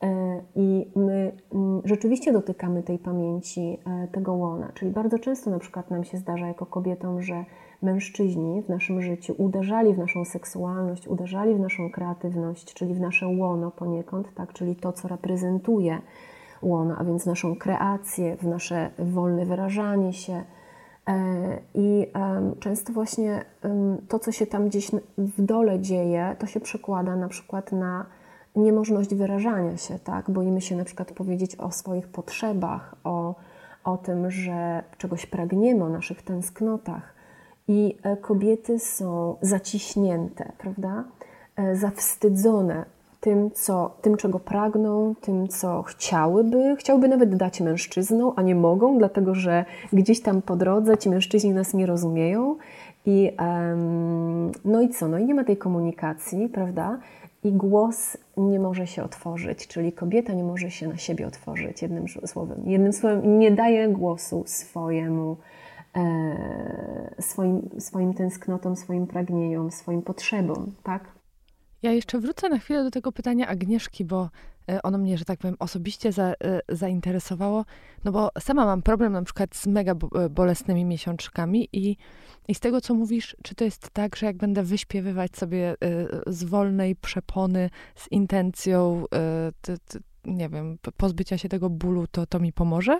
E, 0.03 0.41
I 0.55 0.91
my 0.95 1.31
mm, 1.53 1.81
rzeczywiście 1.85 2.33
dotykamy 2.33 2.83
tej 2.83 2.99
pamięci 2.99 3.79
e, 3.85 4.07
tego 4.07 4.33
łona. 4.33 4.71
Czyli 4.73 4.91
bardzo 4.91 5.19
często 5.19 5.49
na 5.49 5.59
przykład 5.59 5.91
nam 5.91 6.03
się 6.03 6.17
zdarza 6.17 6.47
jako 6.47 6.65
kobietom, 6.65 7.21
że 7.21 7.45
mężczyźni 7.81 8.61
w 8.61 8.69
naszym 8.69 9.01
życiu 9.01 9.35
uderzali 9.37 9.93
w 9.93 9.97
naszą 9.97 10.25
seksualność, 10.25 11.07
uderzali 11.07 11.55
w 11.55 11.59
naszą 11.59 11.91
kreatywność, 11.91 12.73
czyli 12.73 12.93
w 12.93 13.01
nasze 13.01 13.27
łono 13.27 13.71
poniekąd, 13.71 14.33
tak? 14.33 14.53
czyli 14.53 14.75
to, 14.75 14.93
co 14.93 15.07
reprezentuje 15.07 16.01
łono, 16.61 16.95
a 16.97 17.03
więc 17.03 17.25
naszą 17.25 17.55
kreację, 17.55 18.35
w 18.35 18.43
nasze 18.43 18.89
wolne 18.99 19.45
wyrażanie 19.45 20.13
się. 20.13 20.43
E, 21.07 21.59
I 21.73 22.07
często 22.59 22.93
właśnie 22.93 23.45
to, 24.07 24.19
co 24.19 24.31
się 24.31 24.47
tam 24.47 24.67
gdzieś 24.67 24.91
w 25.17 25.41
dole 25.41 25.79
dzieje, 25.79 26.35
to 26.39 26.47
się 26.47 26.59
przekłada 26.59 27.15
na 27.15 27.27
przykład 27.27 27.71
na 27.71 28.05
niemożność 28.57 29.15
wyrażania 29.15 29.77
się, 29.77 29.99
tak? 29.99 30.31
Boimy 30.31 30.61
się 30.61 30.75
na 30.75 30.85
przykład 30.85 31.11
powiedzieć 31.11 31.55
o 31.55 31.71
swoich 31.71 32.07
potrzebach, 32.07 32.95
o, 33.03 33.35
o 33.83 33.97
tym, 33.97 34.31
że 34.31 34.83
czegoś 34.97 35.25
pragniemy, 35.25 35.83
o 35.83 35.89
naszych 35.89 36.21
tęsknotach. 36.21 37.13
I 37.67 37.97
e, 38.03 38.17
kobiety 38.17 38.79
są 38.79 39.35
zaciśnięte, 39.41 40.51
prawda? 40.57 41.03
E, 41.55 41.75
zawstydzone 41.75 42.85
tym, 43.21 43.51
co, 43.51 43.95
tym, 44.01 44.17
czego 44.17 44.39
pragną, 44.39 45.15
tym, 45.21 45.47
co 45.47 45.83
chciałyby. 45.83 46.75
Chciałyby 46.79 47.07
nawet 47.07 47.35
dać 47.35 47.61
mężczyznom, 47.61 48.33
a 48.35 48.41
nie 48.41 48.55
mogą, 48.55 48.97
dlatego 48.97 49.35
że 49.35 49.65
gdzieś 49.93 50.21
tam 50.21 50.41
po 50.41 50.55
drodze 50.55 50.97
ci 50.97 51.09
mężczyźni 51.09 51.51
nas 51.51 51.73
nie 51.73 51.85
rozumieją. 51.85 52.55
I, 53.05 53.31
um, 53.39 54.51
no 54.65 54.81
i 54.81 54.89
co? 54.89 55.07
No 55.07 55.17
i 55.17 55.25
nie 55.25 55.35
ma 55.35 55.43
tej 55.43 55.57
komunikacji, 55.57 56.49
prawda? 56.49 56.97
I 57.43 57.51
głos 57.51 58.17
nie 58.37 58.59
może 58.59 58.87
się 58.87 59.03
otworzyć, 59.03 59.67
czyli 59.67 59.91
kobieta 59.91 60.33
nie 60.33 60.43
może 60.43 60.71
się 60.71 60.87
na 60.87 60.97
siebie 60.97 61.27
otworzyć, 61.27 61.81
jednym 61.81 62.05
słowem. 62.25 62.61
Jednym 62.65 62.93
słowem, 62.93 63.39
nie 63.39 63.51
daje 63.51 63.87
głosu 63.89 64.43
swojemu, 64.45 65.37
e, 65.95 67.15
swoim, 67.19 67.69
swoim 67.79 68.13
tęsknotom, 68.13 68.75
swoim 68.75 69.07
pragnieniom, 69.07 69.71
swoim 69.71 70.01
potrzebom, 70.01 70.71
tak? 70.83 71.11
Ja 71.83 71.91
jeszcze 71.91 72.19
wrócę 72.19 72.49
na 72.49 72.57
chwilę 72.57 72.83
do 72.83 72.91
tego 72.91 73.11
pytania 73.11 73.47
Agnieszki, 73.47 74.05
bo 74.05 74.29
ono 74.83 74.97
mnie, 74.97 75.17
że 75.17 75.25
tak 75.25 75.39
powiem, 75.39 75.55
osobiście 75.59 76.11
za, 76.11 76.23
e, 76.23 76.35
zainteresowało, 76.69 77.65
no 78.03 78.11
bo 78.11 78.29
sama 78.39 78.65
mam 78.65 78.81
problem 78.81 79.13
na 79.13 79.21
przykład 79.21 79.55
z 79.55 79.67
mega 79.67 79.91
e, 79.91 80.29
bolesnymi 80.29 80.85
miesiączkami 80.85 81.69
i 81.73 81.97
i 82.49 82.55
z 82.55 82.59
tego, 82.59 82.81
co 82.81 82.93
mówisz, 82.93 83.37
czy 83.43 83.55
to 83.55 83.63
jest 83.63 83.89
tak, 83.89 84.15
że 84.15 84.25
jak 84.25 84.37
będę 84.37 84.63
wyśpiewywać 84.63 85.35
sobie 85.35 85.75
z 86.27 86.43
wolnej 86.43 86.95
przepony, 86.95 87.69
z 87.95 88.11
intencją, 88.11 89.03
nie 90.25 90.49
wiem, 90.49 90.77
pozbycia 90.97 91.37
się 91.37 91.49
tego 91.49 91.69
bólu, 91.69 92.07
to 92.07 92.25
to 92.25 92.39
mi 92.39 92.53
pomoże? 92.53 92.99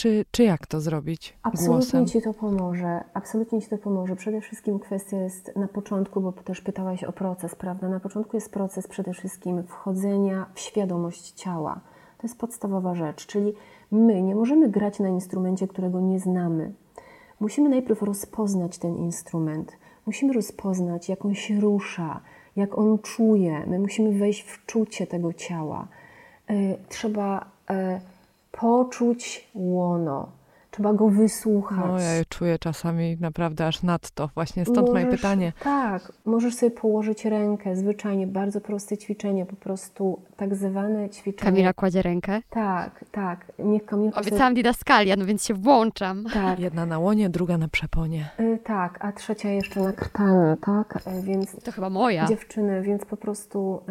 Czy, 0.00 0.24
czy 0.30 0.42
jak 0.42 0.66
to 0.66 0.80
zrobić 0.80 1.36
Absolutnie 1.42 1.76
głosem? 1.76 2.06
Ci 2.06 2.22
to 2.22 2.34
pomoże. 2.34 3.04
Absolutnie 3.14 3.62
Ci 3.62 3.68
to 3.68 3.78
pomoże. 3.78 4.16
Przede 4.16 4.40
wszystkim 4.40 4.78
kwestia 4.78 5.16
jest 5.16 5.56
na 5.56 5.68
początku, 5.68 6.20
bo 6.20 6.32
też 6.32 6.60
pytałaś 6.60 7.04
o 7.04 7.12
proces, 7.12 7.54
prawda? 7.54 7.88
Na 7.88 8.00
początku 8.00 8.36
jest 8.36 8.52
proces 8.52 8.88
przede 8.88 9.12
wszystkim 9.12 9.62
wchodzenia 9.62 10.46
w 10.54 10.60
świadomość 10.60 11.30
ciała. 11.30 11.80
To 12.18 12.22
jest 12.26 12.38
podstawowa 12.38 12.94
rzecz, 12.94 13.26
czyli 13.26 13.52
my 13.90 14.22
nie 14.22 14.34
możemy 14.34 14.68
grać 14.68 14.98
na 14.98 15.08
instrumencie, 15.08 15.68
którego 15.68 16.00
nie 16.00 16.20
znamy. 16.20 16.72
Musimy 17.40 17.68
najpierw 17.68 18.02
rozpoznać 18.02 18.78
ten 18.78 18.96
instrument. 18.96 19.72
Musimy 20.06 20.32
rozpoznać, 20.32 21.08
jak 21.08 21.24
on 21.24 21.34
się 21.34 21.60
rusza, 21.60 22.20
jak 22.56 22.78
on 22.78 22.98
czuje. 22.98 23.66
My 23.66 23.78
musimy 23.78 24.18
wejść 24.18 24.42
w 24.42 24.66
czucie 24.66 25.06
tego 25.06 25.32
ciała. 25.32 25.88
E, 26.48 26.54
trzeba 26.88 27.50
e, 27.70 28.00
poczuć 28.52 29.50
łono, 29.54 30.28
Trzeba 30.70 30.92
go 30.92 31.08
wysłuchać. 31.08 31.86
No, 31.86 32.00
ja 32.00 32.12
je 32.12 32.24
czuję 32.24 32.58
czasami 32.58 33.16
naprawdę 33.20 33.66
aż 33.66 33.82
nadto. 33.82 34.30
Właśnie 34.34 34.64
stąd 34.64 34.88
możesz, 34.88 34.92
moje 34.92 35.06
pytanie. 35.06 35.52
Tak, 35.62 36.12
możesz 36.24 36.54
sobie 36.54 36.70
położyć 36.70 37.24
rękę, 37.24 37.76
zwyczajnie, 37.76 38.26
bardzo 38.26 38.60
proste 38.60 38.98
ćwiczenie, 38.98 39.46
po 39.46 39.56
prostu 39.56 40.22
tak 40.36 40.54
zwane 40.54 41.10
ćwiczenie. 41.10 41.50
Kamila 41.50 41.72
kładzie 41.72 42.02
rękę? 42.02 42.42
Tak, 42.50 43.04
tak. 43.12 43.52
Niech 43.58 43.84
Kamilka 43.84 44.20
Obiecałam 44.20 44.50
sobie... 44.50 44.54
didaskalia, 44.54 45.16
no 45.16 45.26
więc 45.26 45.44
się 45.44 45.54
włączam. 45.54 46.24
Tak. 46.34 46.58
Jedna 46.58 46.86
na 46.86 46.98
łonie, 46.98 47.30
druga 47.30 47.58
na 47.58 47.68
przeponie. 47.68 48.30
Y, 48.40 48.58
tak, 48.64 49.04
a 49.04 49.12
trzecia 49.12 49.48
jeszcze 49.48 49.80
na 49.80 49.92
krtanie, 49.92 50.56
tak? 50.66 51.02
Y, 51.06 51.22
więc... 51.22 51.56
To 51.64 51.72
chyba 51.72 51.90
moja. 51.90 52.26
Dziewczyny, 52.26 52.82
więc 52.82 53.04
po 53.04 53.16
prostu 53.16 53.82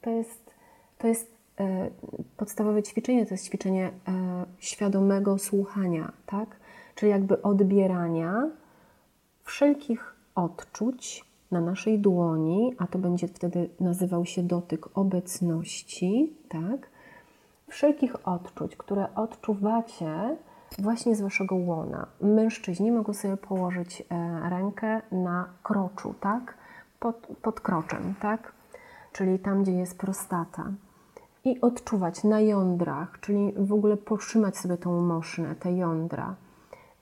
to 0.00 0.10
jest, 0.10 0.54
to 0.98 1.06
jest 1.06 1.39
podstawowe 2.36 2.82
ćwiczenie 2.82 3.26
to 3.26 3.34
jest 3.34 3.46
ćwiczenie 3.46 3.86
e, 3.86 3.92
świadomego 4.58 5.38
słuchania, 5.38 6.12
tak? 6.26 6.56
Czyli 6.94 7.10
jakby 7.10 7.42
odbierania 7.42 8.50
wszelkich 9.44 10.14
odczuć 10.34 11.24
na 11.50 11.60
naszej 11.60 11.98
dłoni, 11.98 12.74
a 12.78 12.86
to 12.86 12.98
będzie 12.98 13.28
wtedy 13.28 13.68
nazywał 13.80 14.26
się 14.26 14.42
dotyk 14.42 14.98
obecności, 14.98 16.36
tak? 16.48 16.90
Wszelkich 17.68 18.28
odczuć, 18.28 18.76
które 18.76 19.14
odczuwacie 19.14 20.36
właśnie 20.78 21.16
z 21.16 21.20
waszego 21.20 21.56
łona. 21.56 22.06
Mężczyźni 22.20 22.92
mogą 22.92 23.12
sobie 23.14 23.36
położyć 23.36 24.02
e, 24.10 24.50
rękę 24.50 25.00
na 25.12 25.48
kroczu, 25.62 26.14
tak? 26.20 26.54
Pod, 27.00 27.26
pod 27.42 27.60
kroczem, 27.60 28.14
tak? 28.20 28.52
Czyli 29.12 29.38
tam, 29.38 29.62
gdzie 29.62 29.72
jest 29.72 29.98
prostata 29.98 30.72
i 31.44 31.60
odczuwać 31.60 32.24
na 32.24 32.40
jądrach, 32.40 33.18
czyli 33.20 33.52
w 33.56 33.72
ogóle 33.72 33.96
potrzymać 33.96 34.56
sobie 34.56 34.76
tą 34.76 35.00
mosznę, 35.00 35.54
te 35.60 35.72
jądra 35.72 36.36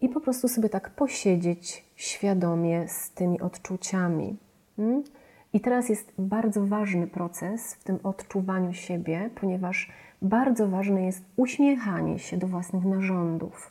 i 0.01 0.09
po 0.09 0.21
prostu 0.21 0.49
sobie 0.49 0.69
tak 0.69 0.91
posiedzieć 0.91 1.85
świadomie 1.97 2.89
z 2.89 3.11
tymi 3.11 3.41
odczuciami. 3.41 4.37
Hmm? 4.77 5.05
I 5.53 5.61
teraz 5.61 5.89
jest 5.89 6.13
bardzo 6.19 6.67
ważny 6.67 7.07
proces 7.07 7.75
w 7.75 7.85
tym 7.85 7.99
odczuwaniu 8.03 8.73
siebie, 8.73 9.31
ponieważ 9.41 9.93
bardzo 10.23 10.69
ważne 10.69 11.03
jest 11.03 11.25
uśmiechanie 11.37 12.19
się 12.19 12.37
do 12.37 12.47
własnych 12.47 12.85
narządów, 12.85 13.71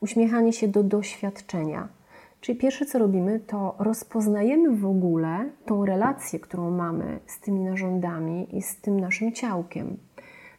uśmiechanie 0.00 0.52
się 0.52 0.68
do 0.68 0.82
doświadczenia. 0.82 1.88
Czyli 2.46 2.58
pierwsze, 2.58 2.86
co 2.86 2.98
robimy, 2.98 3.40
to 3.40 3.74
rozpoznajemy 3.78 4.76
w 4.76 4.86
ogóle 4.86 5.50
tą 5.64 5.84
relację, 5.84 6.40
którą 6.40 6.70
mamy 6.70 7.20
z 7.26 7.40
tymi 7.40 7.60
narządami 7.60 8.56
i 8.56 8.62
z 8.62 8.80
tym 8.80 9.00
naszym 9.00 9.32
ciałkiem. 9.32 9.96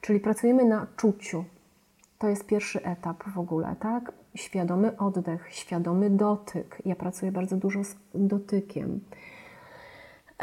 Czyli 0.02 0.20
pracujemy 0.20 0.66
na 0.66 0.88
czuciu. 0.98 1.46
To 2.20 2.28
jest 2.28 2.46
pierwszy 2.46 2.84
etap 2.84 3.24
w 3.24 3.40
ogóle, 3.40 3.76
tak? 3.80 4.12
Świadomy 4.36 4.98
oddech, 4.98 5.48
świadomy 5.50 6.10
dotyk. 6.10 6.82
Ja 6.86 6.96
pracuję 6.96 7.32
bardzo 7.32 7.58
dużo 7.58 7.84
z 7.84 7.96
dotykiem. 8.16 9.00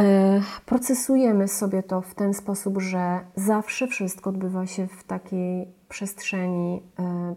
E, 0.01 0.41
procesujemy 0.67 1.49
sobie 1.49 1.83
to 1.83 2.01
w 2.01 2.15
ten 2.15 2.35
sposób, 2.35 2.81
że 2.81 3.21
zawsze 3.37 3.87
wszystko 3.87 4.31
odbywa 4.31 4.67
się 4.67 4.87
w 4.87 5.05
takiej 5.05 5.69
przestrzeni 5.89 6.83
e, 6.99 7.35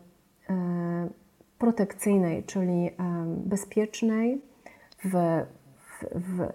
e, 0.50 1.27
protekcyjnej, 1.60 2.44
czyli 2.44 2.90
bezpiecznej, 3.28 4.42
w, 5.06 5.44
w, 6.16 6.48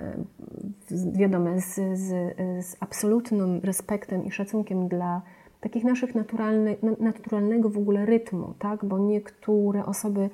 w, 0.91 1.17
wiadomo, 1.19 1.61
z, 1.61 1.99
z, 1.99 2.37
z 2.67 2.77
absolutnym 2.81 3.61
respektem 3.65 4.25
i 4.25 4.31
szacunkiem 4.31 4.89
dla 4.89 5.23
takich 5.61 5.85
naszych 5.85 6.15
naturalnego 7.01 7.69
w 7.69 7.79
ogóle 7.79 8.07
rytmu, 8.07 8.55
tak? 8.59 8.85
Bo 8.85 8.99
niektóre 8.99 9.87
osoby 9.87 10.31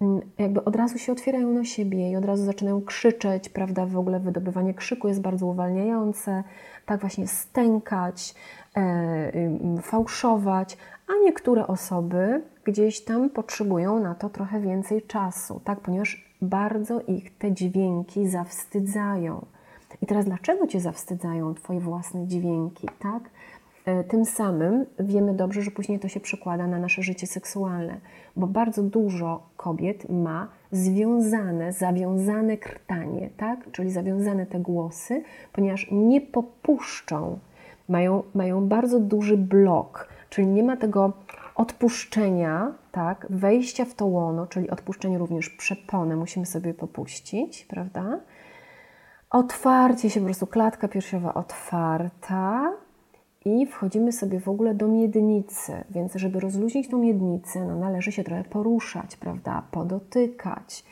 mm, 0.00 0.20
jakby 0.38 0.64
od 0.64 0.76
razu 0.76 0.98
się 0.98 1.12
otwierają 1.12 1.52
na 1.52 1.64
siebie 1.64 2.10
i 2.10 2.16
od 2.16 2.24
razu 2.24 2.44
zaczynają 2.44 2.82
krzyczeć, 2.82 3.48
prawda? 3.48 3.86
W 3.86 3.98
ogóle 3.98 4.20
wydobywanie 4.20 4.74
krzyku 4.74 5.08
jest 5.08 5.20
bardzo 5.20 5.46
uwalniające, 5.46 6.44
tak 6.86 7.00
właśnie 7.00 7.26
stękać, 7.26 8.34
e, 8.76 9.82
fałszować, 9.82 10.78
a 11.08 11.12
niektóre 11.24 11.66
osoby 11.66 12.42
gdzieś 12.70 13.00
tam 13.00 13.30
potrzebują 13.30 14.00
na 14.00 14.14
to 14.14 14.28
trochę 14.28 14.60
więcej 14.60 15.02
czasu, 15.02 15.60
tak? 15.64 15.80
Ponieważ 15.80 16.30
bardzo 16.42 17.00
ich 17.00 17.38
te 17.38 17.52
dźwięki 17.52 18.28
zawstydzają. 18.28 19.46
I 20.02 20.06
teraz 20.06 20.24
dlaczego 20.24 20.66
cię 20.66 20.80
zawstydzają 20.80 21.54
twoje 21.54 21.80
własne 21.80 22.26
dźwięki, 22.26 22.88
tak? 22.98 23.30
E, 23.84 24.04
tym 24.04 24.24
samym 24.24 24.86
wiemy 24.98 25.34
dobrze, 25.34 25.62
że 25.62 25.70
później 25.70 25.98
to 25.98 26.08
się 26.08 26.20
przekłada 26.20 26.66
na 26.66 26.78
nasze 26.78 27.02
życie 27.02 27.26
seksualne, 27.26 28.00
bo 28.36 28.46
bardzo 28.46 28.82
dużo 28.82 29.42
kobiet 29.56 30.10
ma 30.10 30.48
związane, 30.72 31.72
zawiązane 31.72 32.56
krtanie, 32.56 33.30
tak? 33.36 33.70
czyli 33.72 33.90
zawiązane 33.90 34.46
te 34.46 34.60
głosy, 34.60 35.22
ponieważ 35.52 35.88
nie 35.90 36.20
popuszczą, 36.20 37.38
mają, 37.88 38.22
mają 38.34 38.68
bardzo 38.68 39.00
duży 39.00 39.36
blok, 39.36 40.08
czyli 40.30 40.46
nie 40.46 40.62
ma 40.62 40.76
tego 40.76 41.12
odpuszczenia, 41.60 42.72
tak? 42.92 43.26
wejścia 43.30 43.84
w 43.84 43.94
to 43.94 44.06
łono, 44.06 44.46
czyli 44.46 44.70
odpuszczenie 44.70 45.18
również 45.18 45.50
przeponę 45.50 46.16
musimy 46.16 46.46
sobie 46.46 46.74
popuścić, 46.74 47.64
prawda? 47.64 48.20
Otwarcie 49.30 50.10
się, 50.10 50.20
po 50.20 50.26
prostu 50.26 50.46
klatka 50.46 50.88
piersiowa 50.88 51.34
otwarta, 51.34 52.72
i 53.44 53.66
wchodzimy 53.66 54.12
sobie 54.12 54.40
w 54.40 54.48
ogóle 54.48 54.74
do 54.74 54.88
miednicy, 54.88 55.72
więc 55.90 56.14
żeby 56.14 56.40
rozluźnić 56.40 56.88
tą 56.88 56.98
miednicę, 56.98 57.64
no 57.64 57.76
należy 57.76 58.12
się 58.12 58.24
trochę 58.24 58.44
poruszać, 58.44 59.16
prawda, 59.16 59.62
podotykać. 59.70 60.84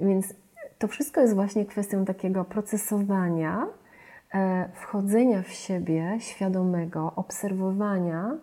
Więc 0.00 0.34
to 0.78 0.88
wszystko 0.88 1.20
jest 1.20 1.34
właśnie 1.34 1.66
kwestią 1.66 2.04
takiego 2.04 2.44
procesowania, 2.44 3.66
e, 4.34 4.68
wchodzenia 4.74 5.42
w 5.42 5.48
siebie 5.48 6.16
świadomego, 6.20 7.12
obserwowania 7.16 8.36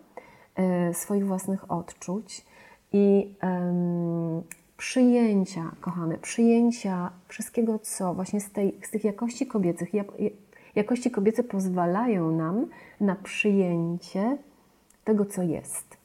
swoich 0.92 1.26
własnych 1.26 1.70
odczuć 1.70 2.44
i 2.92 3.34
przyjęcia, 4.76 5.70
kochane, 5.80 6.18
przyjęcia 6.18 7.10
wszystkiego, 7.28 7.78
co 7.78 8.14
właśnie 8.14 8.40
z, 8.40 8.50
tej, 8.50 8.80
z 8.82 8.90
tych 8.90 9.04
jakości 9.04 9.46
kobiecych, 9.46 9.88
Jakości 10.74 11.10
kobiece 11.10 11.44
pozwalają 11.44 12.36
nam 12.36 12.66
na 13.00 13.14
przyjęcie 13.14 14.38
tego, 15.04 15.26
co 15.26 15.42
jest. 15.42 15.96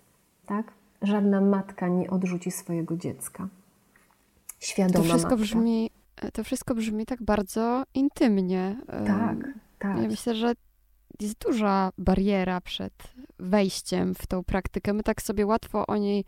Tak? 0.45 0.73
Żadna 1.01 1.41
matka 1.41 1.87
nie 1.87 2.09
odrzuci 2.09 2.51
swojego 2.51 2.97
dziecka. 2.97 3.47
Świadoma 4.59 5.03
to 5.03 5.09
wszystko 5.09 5.29
matka. 5.29 5.43
Brzmi, 5.43 5.89
to 6.33 6.43
wszystko 6.43 6.75
brzmi 6.75 7.05
tak 7.05 7.23
bardzo 7.23 7.83
intymnie. 7.93 8.77
Tak, 8.87 9.37
tak. 9.79 9.97
Ja 9.97 10.07
myślę, 10.07 10.35
że 10.35 10.53
jest 11.19 11.39
duża 11.39 11.91
bariera 11.97 12.61
przed 12.61 12.93
wejściem 13.39 14.15
w 14.15 14.27
tą 14.27 14.43
praktykę. 14.43 14.93
My 14.93 15.03
tak 15.03 15.21
sobie 15.21 15.45
łatwo 15.45 15.87
o 15.87 15.97
niej 15.97 16.25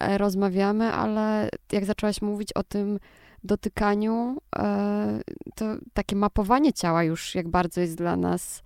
e, 0.00 0.18
rozmawiamy, 0.18 0.92
ale 0.92 1.48
jak 1.72 1.84
zaczęłaś 1.84 2.22
mówić 2.22 2.52
o 2.52 2.62
tym 2.62 2.98
dotykaniu, 3.44 4.36
e, 4.56 5.20
to 5.54 5.64
takie 5.92 6.16
mapowanie 6.16 6.72
ciała 6.72 7.04
już 7.04 7.34
jak 7.34 7.48
bardzo 7.48 7.80
jest 7.80 7.96
dla 7.96 8.16
nas 8.16 8.62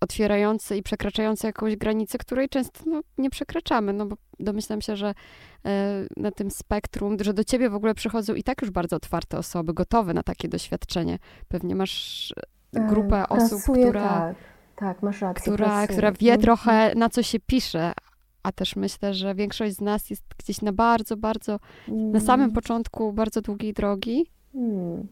otwierające 0.00 0.76
i 0.76 0.82
przekraczające 0.82 1.46
jakąś 1.46 1.76
granicę, 1.76 2.18
której 2.18 2.48
często 2.48 2.80
no, 2.86 3.00
nie 3.18 3.30
przekraczamy, 3.30 3.92
no 3.92 4.06
bo 4.06 4.16
domyślam 4.40 4.80
się, 4.80 4.96
że 4.96 5.14
e, 5.64 6.06
na 6.16 6.30
tym 6.30 6.50
spektrum, 6.50 7.16
że 7.20 7.34
do 7.34 7.44
ciebie 7.44 7.70
w 7.70 7.74
ogóle 7.74 7.94
przychodzą 7.94 8.34
i 8.34 8.42
tak 8.42 8.62
już 8.62 8.70
bardzo 8.70 8.96
otwarte 8.96 9.38
osoby, 9.38 9.74
gotowe 9.74 10.14
na 10.14 10.22
takie 10.22 10.48
doświadczenie. 10.48 11.18
Pewnie 11.48 11.74
masz 11.74 12.34
grupę 12.72 13.28
osób, 13.28 13.62
która... 13.62 14.08
Tak. 14.08 14.55
Tak, 14.76 15.02
masz 15.02 15.20
rację. 15.20 15.52
Która, 15.52 15.86
która 15.86 16.12
wie 16.12 16.32
mhm. 16.32 16.40
trochę, 16.40 16.94
na 16.94 17.08
co 17.08 17.22
się 17.22 17.38
pisze, 17.40 17.92
a 18.42 18.52
też 18.52 18.76
myślę, 18.76 19.14
że 19.14 19.34
większość 19.34 19.76
z 19.76 19.80
nas 19.80 20.10
jest 20.10 20.22
gdzieś 20.38 20.62
na 20.62 20.72
bardzo, 20.72 21.16
bardzo, 21.16 21.58
mm. 21.88 22.12
na 22.12 22.20
samym 22.20 22.52
początku 22.52 23.12
bardzo 23.12 23.40
długiej 23.40 23.72
drogi. 23.72 24.26
Mm. 24.54 25.06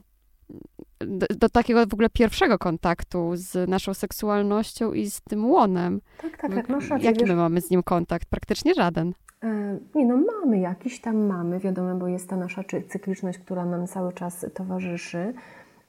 Do, 1.00 1.26
do, 1.38 1.48
takiego 1.48 1.86
w 1.86 1.94
ogóle 1.94 2.10
pierwszego 2.10 2.58
kontaktu 2.58 3.30
z 3.34 3.68
naszą 3.68 3.94
seksualnością 3.94 4.92
i 4.92 5.10
z 5.10 5.20
tym 5.20 5.50
łonem. 5.50 6.00
Tak, 6.22 6.36
tak, 6.36 6.54
tak, 6.54 6.68
masz 6.68 6.88
rację. 6.88 7.06
Jaki 7.06 7.20
wiesz, 7.20 7.28
my 7.28 7.36
mamy 7.36 7.60
z 7.60 7.70
nim 7.70 7.82
kontakt? 7.82 8.28
Praktycznie 8.28 8.74
żaden. 8.74 9.12
E, 9.42 9.78
nie 9.94 10.06
no, 10.06 10.16
mamy, 10.16 10.58
jakiś 10.58 11.00
tam 11.00 11.26
mamy, 11.26 11.60
wiadomo, 11.60 11.94
bo 11.94 12.08
jest 12.08 12.28
ta 12.28 12.36
nasza 12.36 12.62
cykliczność, 12.88 13.38
która 13.38 13.64
nam 13.64 13.86
cały 13.86 14.12
czas 14.12 14.46
towarzyszy 14.54 15.34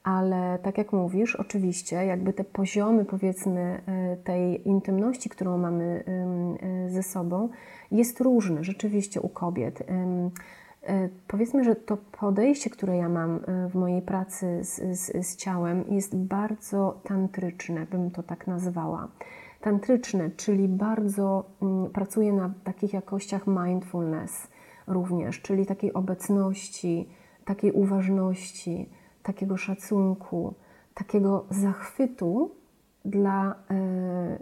ale 0.06 0.60
tak 0.64 0.78
jak 0.78 0.94
mówisz, 0.94 1.36
oczywiście, 1.36 1.96
jakby 1.96 2.34
te 2.34 2.44
poziomy, 2.44 3.06
powiedzmy, 3.06 3.82
e, 3.86 4.18
tej 4.18 4.68
intymności, 4.68 5.30
którą 5.30 5.58
mamy 5.58 6.04
e, 6.86 6.90
ze 6.90 7.04
sobą, 7.04 7.50
jest 7.92 8.22
różne 8.22 8.64
rzeczywiście 8.64 9.22
u 9.22 9.30
kobiet. 9.30 9.84
E, 9.90 11.10
powiedzmy, 11.28 11.64
że 11.64 11.76
to 11.76 11.98
podejście, 11.98 12.70
które 12.70 12.98
ja 12.98 13.10
mam 13.10 13.40
w 13.70 13.76
mojej 13.76 14.02
pracy 14.02 14.60
z, 14.64 15.00
z, 15.00 15.28
z 15.28 15.36
ciałem, 15.36 15.84
jest 15.90 16.16
bardzo 16.16 17.00
tantryczne, 17.04 17.86
bym 17.92 18.12
to 18.12 18.24
tak 18.24 18.48
nazwała. 18.48 19.08
Tantryczne, 19.62 20.30
czyli 20.30 20.68
bardzo 20.68 21.46
pracuję 21.94 22.34
na 22.34 22.54
takich 22.64 22.94
jakościach 22.94 23.48
mindfulness 23.48 24.48
również, 24.88 25.42
czyli 25.42 25.66
takiej 25.66 25.94
obecności, 25.94 27.10
takiej 27.46 27.72
uważności 27.72 28.90
takiego 29.26 29.58
szacunku, 29.58 30.54
takiego 30.94 31.46
zachwytu 31.50 32.52
dla 33.06 33.56
e, 33.72 34.38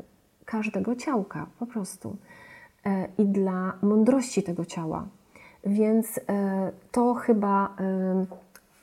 każdego 0.46 0.96
ciałka 0.96 1.46
po 1.60 1.66
prostu 1.66 2.18
e, 2.86 3.08
i 3.18 3.26
dla 3.26 3.74
mądrości 3.82 4.44
tego 4.44 4.66
ciała. 4.66 5.06
Więc 5.66 6.20
e, 6.30 6.72
to 6.92 7.14
chyba 7.14 7.76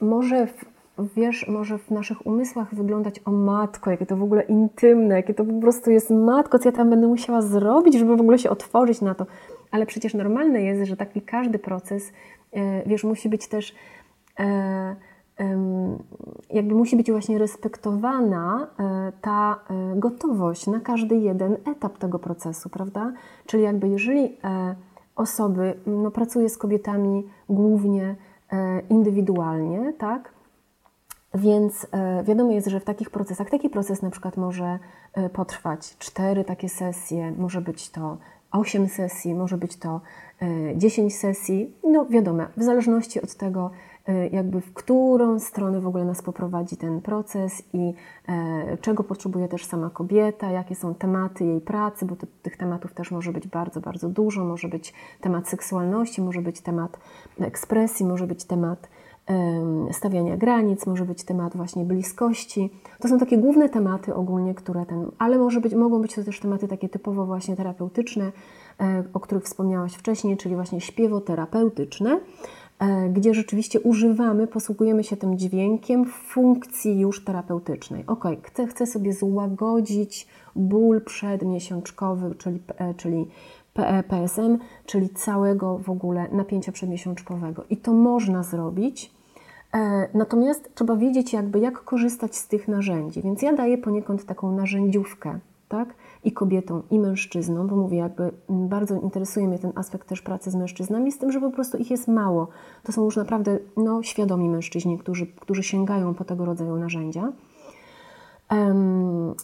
może 0.01 0.47
w, 0.47 0.65
wiesz, 1.17 1.49
może 1.49 1.79
w 1.79 1.91
naszych 1.91 2.27
umysłach 2.27 2.75
wyglądać 2.75 3.21
o 3.25 3.31
matko, 3.31 3.91
jakie 3.91 4.07
to 4.07 4.17
w 4.17 4.23
ogóle 4.23 4.43
intymne, 4.43 5.15
jakie 5.15 5.35
to 5.35 5.45
po 5.45 5.61
prostu 5.61 5.91
jest 5.91 6.11
matko, 6.11 6.59
co 6.59 6.69
ja 6.69 6.73
tam 6.73 6.91
będę 6.91 7.07
musiała 7.07 7.43
zrobić, 7.43 7.99
żeby 7.99 8.17
w 8.17 8.21
ogóle 8.21 8.39
się 8.39 8.51
otworzyć 8.51 9.01
na 9.01 9.15
to. 9.15 9.27
Ale 9.71 9.87
przecież 9.87 10.15
normalne 10.15 10.63
jest, 10.63 10.89
że 10.89 10.97
taki 10.97 11.23
każdy 11.23 11.59
proces, 11.59 12.13
wiesz, 12.87 13.05
musi 13.05 13.29
być 13.29 13.49
też 13.49 13.75
jakby 16.51 16.75
musi 16.75 16.97
być 16.97 17.11
właśnie 17.11 17.39
respektowana 17.39 18.67
e, 18.79 19.13
ta 19.21 19.61
e, 19.71 19.97
gotowość 19.97 20.67
na 20.67 20.81
każdy 20.81 21.17
jeden 21.17 21.57
etap 21.73 21.99
tego 21.99 22.19
procesu, 22.19 22.69
prawda? 22.69 23.13
Czyli 23.47 23.63
jakby 23.63 23.89
jeżeli 23.89 24.25
e, 24.45 24.75
osoby, 25.17 25.75
no 25.87 26.11
pracuję 26.11 26.49
z 26.49 26.59
kobietami 26.59 27.29
głównie 27.49 28.17
indywidualnie, 28.91 29.93
tak? 29.99 30.33
Więc 31.35 31.87
wiadomo 32.25 32.53
jest, 32.53 32.69
że 32.69 32.81
w 32.81 32.85
takich 32.85 33.11
procesach, 33.11 33.51
taki 33.51 33.71
proces 33.71 34.03
na 34.03 34.11
przykład 34.11 34.37
może 34.37 34.79
potrwać 35.33 35.97
cztery 35.99 36.45
takie 36.45 36.69
sesje, 36.69 37.33
może 37.39 37.61
być 37.61 37.91
to 37.91 38.17
osiem 38.53 38.89
sesji, 38.89 39.35
może 39.35 39.57
być 39.59 39.77
to 39.77 40.01
dziesięć 40.77 41.17
sesji, 41.17 41.77
no 41.85 42.07
wiadomo, 42.07 42.43
w 42.57 42.63
zależności 42.63 43.23
od 43.23 43.35
tego, 43.35 43.71
jakby 44.33 44.61
w 44.61 44.73
którą 44.73 45.39
stronę 45.39 45.81
w 45.81 45.87
ogóle 45.87 46.05
nas 46.05 46.23
poprowadzi 46.23 46.77
ten 46.77 47.01
proces 47.01 47.63
i 47.73 47.95
e, 48.29 48.77
czego 48.81 49.05
potrzebuje 49.05 49.49
też 49.49 49.65
sama 49.65 49.91
kobieta, 49.91 50.51
jakie 50.51 50.75
są 50.75 50.95
tematy 50.95 51.45
jej 51.45 51.61
pracy, 51.61 52.07
bo 52.07 52.17
tych 52.43 52.57
tematów 52.57 52.95
też 52.95 53.11
może 53.11 53.33
być 53.33 53.49
bardzo, 53.49 53.81
bardzo 53.81 54.09
dużo. 54.09 54.45
Może 54.45 54.69
być 54.69 54.95
temat 55.21 55.49
seksualności, 55.49 56.23
może 56.23 56.43
być 56.43 56.61
temat 56.61 56.99
ekspresji, 57.41 58.07
może 58.07 58.27
być 58.27 58.45
temat 58.45 58.89
stawiania 59.93 60.37
granic, 60.37 60.87
może 60.87 61.05
być 61.05 61.25
temat 61.25 61.57
właśnie 61.57 61.85
bliskości. 61.85 62.71
To 63.01 63.09
są 63.09 63.19
takie 63.19 63.39
główne 63.39 63.69
tematy 63.69 64.15
ogólnie, 64.15 64.55
które 64.55 64.87
ten, 64.87 65.11
ale 65.19 65.39
może 65.39 65.61
być, 65.61 65.75
mogą 65.75 66.03
być 66.03 66.15
to 66.15 66.25
też 66.25 66.41
tematy 66.41 66.69
takie 66.69 66.89
typowo 66.89 67.27
właśnie 67.27 67.57
terapeutyczne, 67.57 68.33
e, 68.81 69.05
o 69.15 69.21
których 69.21 69.45
wspomniałaś 69.45 69.95
wcześniej, 69.95 70.37
czyli 70.37 70.55
właśnie 70.55 70.81
śpiewoterapeutyczne. 70.81 72.11
E, 72.11 72.21
gdzie 73.13 73.35
rzeczywiście 73.35 73.81
używamy, 73.81 74.47
posługujemy 74.47 75.05
się 75.05 75.17
tym 75.17 75.39
dźwiękiem 75.39 76.05
w 76.05 76.13
funkcji 76.13 77.01
już 77.01 77.25
terapeutycznej. 77.25 78.05
Ok, 78.07 78.25
chcę, 78.43 78.67
chcę 78.67 78.87
sobie 78.87 79.13
złagodzić 79.13 80.29
ból 80.57 81.05
przedmiesiączkowy, 81.05 82.35
czyli, 82.35 82.61
e, 82.77 82.95
czyli 82.95 83.27
PSM, 84.09 84.59
czyli 84.87 85.09
całego 85.09 85.79
w 85.79 85.91
ogóle 85.91 86.29
napięcia 86.33 86.73
przedmiesiączkowego. 86.73 87.65
I 87.71 87.77
to 87.77 87.93
można 87.93 88.43
zrobić. 88.43 89.13
E, 89.75 90.09
natomiast 90.15 90.75
trzeba 90.75 90.97
wiedzieć, 90.97 91.33
jakby 91.33 91.59
jak 91.59 91.85
korzystać 91.85 92.37
z 92.37 92.49
tych 92.49 92.69
narzędzi. 92.69 93.23
Więc 93.23 93.43
ja 93.43 93.53
daję 93.53 93.79
poniekąd 93.79 94.25
taką 94.25 94.53
narzędziówkę, 94.53 95.39
tak? 95.69 95.95
I 96.25 96.33
kobietą, 96.33 96.83
i 96.91 96.99
mężczyzną, 96.99 97.67
bo 97.67 97.77
mówię, 97.77 97.99
jakby 97.99 98.23
mm, 98.23 98.69
bardzo 98.69 98.95
interesuje 98.95 99.49
mnie 99.49 99.59
ten 99.59 99.73
aspekt 99.75 100.09
też 100.09 100.23
pracy 100.23 100.51
z 100.51 100.55
mężczyznami, 100.55 101.13
z 101.13 101.19
tym, 101.19 101.33
że 101.33 101.41
po 101.41 101.51
prostu 101.51 101.79
ich 101.79 101.91
jest 101.91 102.09
mało. 102.09 102.49
To 102.83 102.93
są 102.93 103.05
już 103.05 103.17
naprawdę 103.17 103.59
no, 103.77 104.03
świadomi 104.03 104.49
mężczyźni, 104.49 104.99
którzy, 104.99 105.27
którzy 105.27 105.63
sięgają 105.63 106.15
po 106.15 106.25
tego 106.25 106.45
rodzaju 106.45 106.77
narzędzia. 106.77 107.33
Um, 108.51 109.35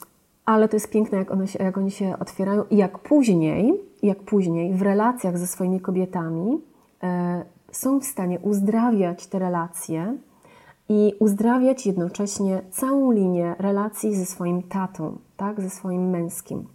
ale 0.45 0.69
to 0.69 0.77
jest 0.77 0.91
piękne, 0.91 1.19
jak, 1.19 1.31
one 1.31 1.49
się, 1.49 1.65
jak 1.65 1.79
oni 1.79 1.91
się 1.91 2.19
otwierają 2.19 2.65
i 2.71 2.77
jak 2.77 2.99
później, 2.99 3.81
jak 4.03 4.19
później 4.19 4.75
w 4.75 4.83
relacjach 4.83 5.39
ze 5.39 5.47
swoimi 5.47 5.81
kobietami 5.81 6.61
e, 7.03 7.45
są 7.73 8.01
w 8.01 8.05
stanie 8.05 8.39
uzdrawiać 8.39 9.27
te 9.27 9.39
relacje 9.39 10.17
i 10.89 11.13
uzdrawiać 11.19 11.87
jednocześnie 11.87 12.63
całą 12.71 13.13
linię 13.13 13.55
relacji 13.59 14.17
ze 14.17 14.27
swoim 14.27 14.63
tatą, 14.63 15.19
tak, 15.37 15.61
ze 15.61 15.71
swoim 15.71 16.11
męskim. 16.11 16.67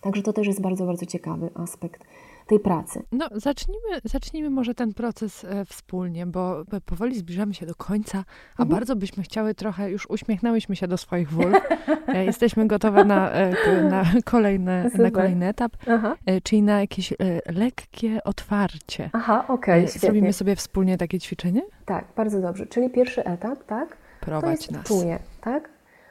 Także 0.00 0.22
to 0.22 0.32
też 0.32 0.46
jest 0.46 0.60
bardzo, 0.60 0.86
bardzo 0.86 1.06
ciekawy 1.06 1.50
aspekt 1.54 2.04
tej 2.48 2.60
pracy. 2.60 3.02
No, 3.12 3.28
zacznijmy, 3.32 4.00
zacznijmy 4.04 4.50
może 4.50 4.74
ten 4.74 4.94
proces 4.94 5.44
e, 5.44 5.64
wspólnie, 5.64 6.26
bo 6.26 6.64
powoli 6.84 7.18
zbliżamy 7.18 7.54
się 7.54 7.66
do 7.66 7.74
końca, 7.74 8.18
a 8.56 8.62
mhm. 8.62 8.68
bardzo 8.68 8.96
byśmy 8.96 9.22
chciały 9.22 9.54
trochę, 9.54 9.90
już 9.90 10.10
uśmiechnęłyśmy 10.10 10.76
się 10.76 10.88
do 10.88 10.96
swoich 10.96 11.30
wól. 11.30 11.52
E, 12.08 12.24
jesteśmy 12.24 12.66
gotowe 12.66 13.04
na, 13.04 13.30
e, 13.30 13.82
na, 13.82 14.04
kolejne, 14.24 14.90
na 14.98 15.10
kolejny 15.10 15.46
etap, 15.46 15.72
Aha. 15.88 16.16
Czyli 16.42 16.62
na 16.62 16.80
jakieś 16.80 17.12
lekkie 17.46 18.24
otwarcie. 18.24 19.10
Aha, 19.12 19.44
okej, 19.48 19.84
okay, 19.84 19.98
Zrobimy 19.98 20.32
sobie 20.32 20.56
wspólnie 20.56 20.98
takie 20.98 21.18
ćwiczenie? 21.18 21.62
Tak, 21.84 22.04
bardzo 22.16 22.40
dobrze. 22.40 22.66
Czyli 22.66 22.90
pierwszy 22.90 23.24
etap, 23.24 23.64
tak? 23.64 23.96
Prowadź 24.20 24.70
nas. 24.70 24.86
Czuję, 24.86 25.18
tak? 25.40 25.68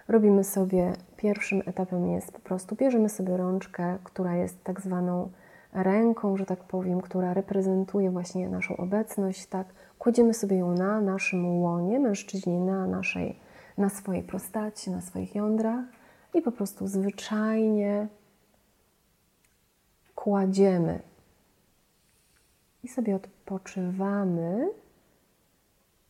Robimy 0.07 0.43
sobie, 0.43 0.93
pierwszym 1.17 1.61
etapem 1.65 2.07
jest 2.07 2.31
po 2.31 2.39
prostu, 2.39 2.75
bierzemy 2.75 3.09
sobie 3.09 3.37
rączkę, 3.37 3.97
która 4.03 4.35
jest 4.35 4.63
tak 4.63 4.81
zwaną 4.81 5.29
ręką, 5.73 6.37
że 6.37 6.45
tak 6.45 6.63
powiem, 6.63 7.01
która 7.01 7.33
reprezentuje 7.33 8.11
właśnie 8.11 8.49
naszą 8.49 8.77
obecność, 8.77 9.45
tak, 9.47 9.67
kładziemy 9.99 10.33
sobie 10.33 10.57
ją 10.57 10.73
na 10.73 11.01
naszym 11.01 11.61
łonie, 11.61 11.99
mężczyźnie 11.99 12.59
na 12.59 12.87
naszej, 12.87 13.39
na 13.77 13.89
swojej 13.89 14.23
prostaci, 14.23 14.91
na 14.91 15.01
swoich 15.01 15.35
jądrach 15.35 15.85
i 16.33 16.41
po 16.41 16.51
prostu 16.51 16.87
zwyczajnie 16.87 18.07
kładziemy. 20.15 20.99
I 22.83 22.87
sobie 22.87 23.15
odpoczywamy 23.15 24.69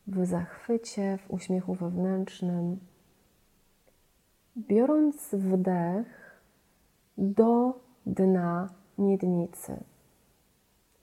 w 0.06 0.26
zachwycie, 0.26 1.18
w 1.18 1.30
uśmiechu 1.30 1.74
wewnętrznym, 1.74 2.78
biorąc 4.56 5.28
wdech 5.32 6.40
do 7.18 7.80
dna 8.06 8.68
miednicy. 8.98 9.76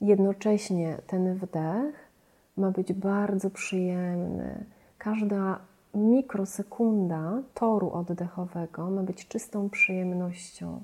Jednocześnie 0.00 0.98
ten 1.06 1.34
wdech 1.34 2.10
ma 2.56 2.70
być 2.70 2.92
bardzo 2.92 3.50
przyjemny. 3.50 4.64
Każda 4.98 5.58
mikrosekunda 5.94 7.42
toru 7.54 7.90
oddechowego 7.90 8.90
ma 8.90 9.02
być 9.02 9.28
czystą 9.28 9.70
przyjemnością. 9.70 10.82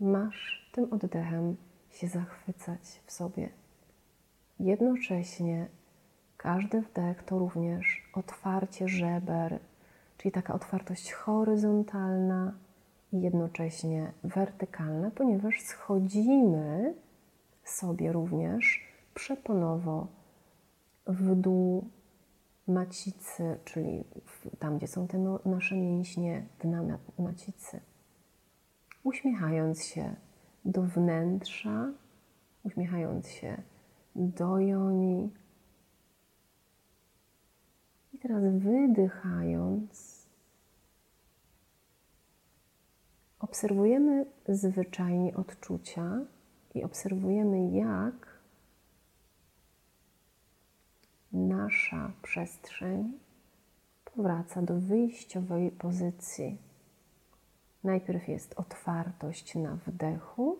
Masz 0.00 0.70
tym 0.72 0.92
oddechem 0.92 1.56
się 1.90 2.08
zachwycać 2.08 2.80
w 3.06 3.12
sobie. 3.12 3.48
Jednocześnie 4.60 5.66
każdy 6.36 6.80
wdech 6.80 7.22
to 7.22 7.38
również 7.38 8.10
otwarcie 8.14 8.88
żeber, 8.88 9.58
czyli 10.16 10.32
taka 10.32 10.54
otwartość 10.54 11.12
horyzontalna, 11.12 12.52
i 13.12 13.20
jednocześnie 13.20 14.12
wertykalne, 14.24 15.10
ponieważ 15.10 15.60
schodzimy 15.60 16.94
sobie 17.64 18.12
również 18.12 18.84
przeponowo 19.14 20.06
w 21.06 21.34
dół 21.34 21.88
macicy, 22.68 23.58
czyli 23.64 24.04
tam, 24.58 24.78
gdzie 24.78 24.86
są 24.86 25.08
te 25.08 25.18
no, 25.18 25.40
nasze 25.44 25.76
mięśnie 25.76 26.46
dna 26.60 26.98
macicy. 27.18 27.80
Uśmiechając 29.04 29.84
się 29.84 30.14
do 30.64 30.82
wnętrza, 30.82 31.92
uśmiechając 32.62 33.28
się 33.28 33.62
do 34.16 34.58
joni. 34.58 35.30
I 38.12 38.18
teraz 38.18 38.44
wydychając, 38.44 40.09
Obserwujemy 43.50 44.26
zwyczajnie 44.48 45.36
odczucia 45.36 46.18
i 46.74 46.84
obserwujemy, 46.84 47.70
jak 47.70 48.38
nasza 51.32 52.12
przestrzeń 52.22 53.12
powraca 54.04 54.62
do 54.62 54.74
wyjściowej 54.80 55.70
pozycji. 55.70 56.58
Najpierw 57.84 58.28
jest 58.28 58.54
otwartość 58.54 59.54
na 59.54 59.78
wdechu, 59.86 60.58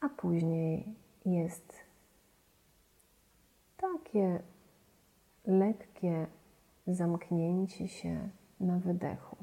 a 0.00 0.08
później 0.08 0.94
jest 1.26 1.72
takie 3.76 4.42
lekkie 5.46 6.26
zamknięcie 6.86 7.88
się 7.88 8.28
na 8.60 8.78
wydechu. 8.78 9.37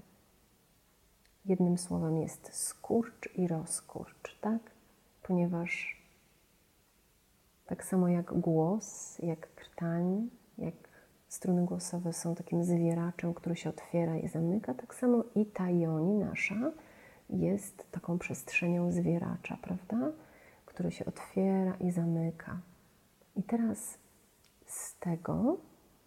Jednym 1.46 1.78
słowem 1.78 2.18
jest 2.18 2.54
skurcz 2.54 3.30
i 3.36 3.48
rozkurcz, 3.48 4.40
tak? 4.42 4.62
Ponieważ 5.24 6.02
tak 7.66 7.86
samo 7.86 8.08
jak 8.08 8.40
głos, 8.40 9.20
jak 9.20 9.56
krtań, 9.56 10.30
jak 10.58 10.74
struny 11.28 11.66
głosowe 11.66 12.14
są 12.14 12.36
takim 12.36 12.64
zwieraczem, 12.64 13.34
który 13.34 13.56
się 13.56 13.70
otwiera 13.70 14.18
i 14.18 14.28
zamyka, 14.28 14.74
tak 14.74 14.96
samo 14.96 15.24
i 15.36 15.46
ta 15.46 15.70
joni 15.70 16.14
nasza 16.14 16.72
jest 17.30 17.92
taką 17.92 18.20
przestrzenią 18.20 18.92
zwieracza, 18.92 19.58
prawda? 19.62 20.12
Który 20.66 20.92
się 20.92 21.06
otwiera 21.06 21.76
i 21.80 21.92
zamyka. 21.92 22.60
I 23.36 23.44
teraz 23.44 23.98
z 24.66 25.00
tego, 25.00 25.58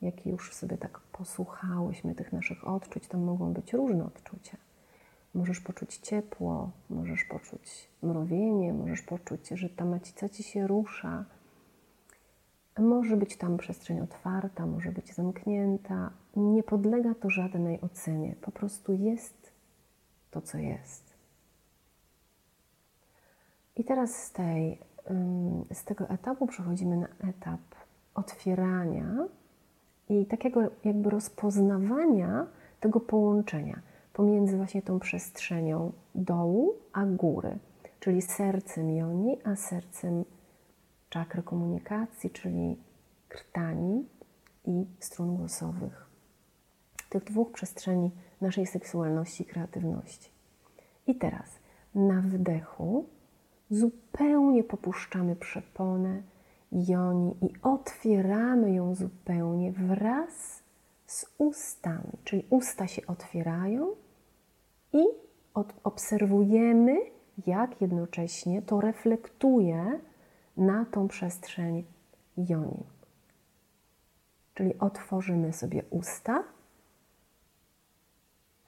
jak 0.03 0.27
już 0.27 0.55
sobie 0.55 0.79
tak 0.79 1.01
posłuchałyśmy 1.01 2.15
tych 2.15 2.33
naszych 2.33 2.69
odczuć, 2.69 3.09
to 3.09 3.19
mogą 3.19 3.53
być 3.53 3.73
różne 3.73 4.05
odczucia. 4.05 4.57
Możesz 5.35 5.61
poczuć 5.61 5.97
ciepło, 5.97 6.71
możesz 6.91 7.25
poczuć 7.25 7.89
mrowienie, 8.03 8.73
możesz 8.73 9.03
poczuć, 9.03 9.49
że 9.49 9.69
ta 9.69 9.85
macica 9.85 10.29
ci 10.29 10.43
się 10.43 10.67
rusza. 10.67 11.25
Może 12.79 13.17
być 13.17 13.37
tam 13.37 13.59
przestrzeń 13.59 14.01
otwarta, 14.01 14.67
może 14.67 14.93
być 14.93 15.15
zamknięta. 15.15 16.11
Nie 16.37 16.63
podlega 16.63 17.15
to 17.15 17.31
żadnej 17.31 17.81
ocenie. 17.81 18.35
Po 18.41 18.51
prostu 18.51 18.93
jest 18.93 19.53
to, 20.31 20.41
co 20.41 20.59
jest. 20.59 21.15
I 23.77 23.85
teraz 23.85 24.15
z, 24.15 24.33
tej, 24.33 24.79
z 25.73 25.85
tego 25.85 26.09
etapu 26.09 26.47
przechodzimy 26.47 26.97
na 26.97 27.09
etap 27.31 27.61
otwierania 28.15 29.29
i 30.09 30.27
takiego 30.27 30.61
jakby 30.85 31.11
rozpoznawania 31.11 32.47
tego 32.81 33.01
połączenia 33.01 33.81
pomiędzy 34.19 34.57
właśnie 34.57 34.83
tą 34.83 35.01
przestrzenią 35.01 35.93
dołu 36.15 36.75
a 36.93 37.07
góry, 37.07 37.59
czyli 38.01 38.23
sercem 38.23 38.91
joni, 38.91 39.39
a 39.45 39.57
sercem 39.57 40.25
czakry 41.09 41.43
komunikacji, 41.43 42.31
czyli 42.31 42.77
krtani 43.29 44.09
i 44.65 44.87
strun 45.01 45.37
głosowych. 45.37 46.07
Tych 47.09 47.25
dwóch 47.25 47.53
przestrzeni 47.53 48.11
naszej 48.41 48.67
seksualności 48.67 49.43
i 49.43 49.47
kreatywności. 49.47 50.31
I 51.07 51.15
teraz 51.15 51.59
na 51.95 52.23
wdechu 52.23 53.05
zupełnie 53.71 54.65
popuszczamy 54.65 55.37
przeponę 55.37 56.23
joni 56.73 57.37
i 57.43 57.53
otwieramy 57.63 58.73
ją 58.73 58.95
zupełnie 58.95 59.73
wraz 59.73 60.63
z 61.07 61.27
ustami, 61.39 62.13
czyli 62.25 62.47
usta 62.51 62.87
się 62.87 63.07
otwierają 63.07 63.95
i 64.99 65.05
obserwujemy, 65.85 66.97
jak 67.47 67.81
jednocześnie 67.81 68.63
to 68.63 68.81
reflektuje 68.81 70.01
na 70.57 70.85
tą 70.85 71.09
przestrzeń 71.09 71.85
joni. 72.37 72.85
Czyli 74.55 74.79
otworzymy 74.79 75.53
sobie 75.53 75.83
usta 75.91 76.45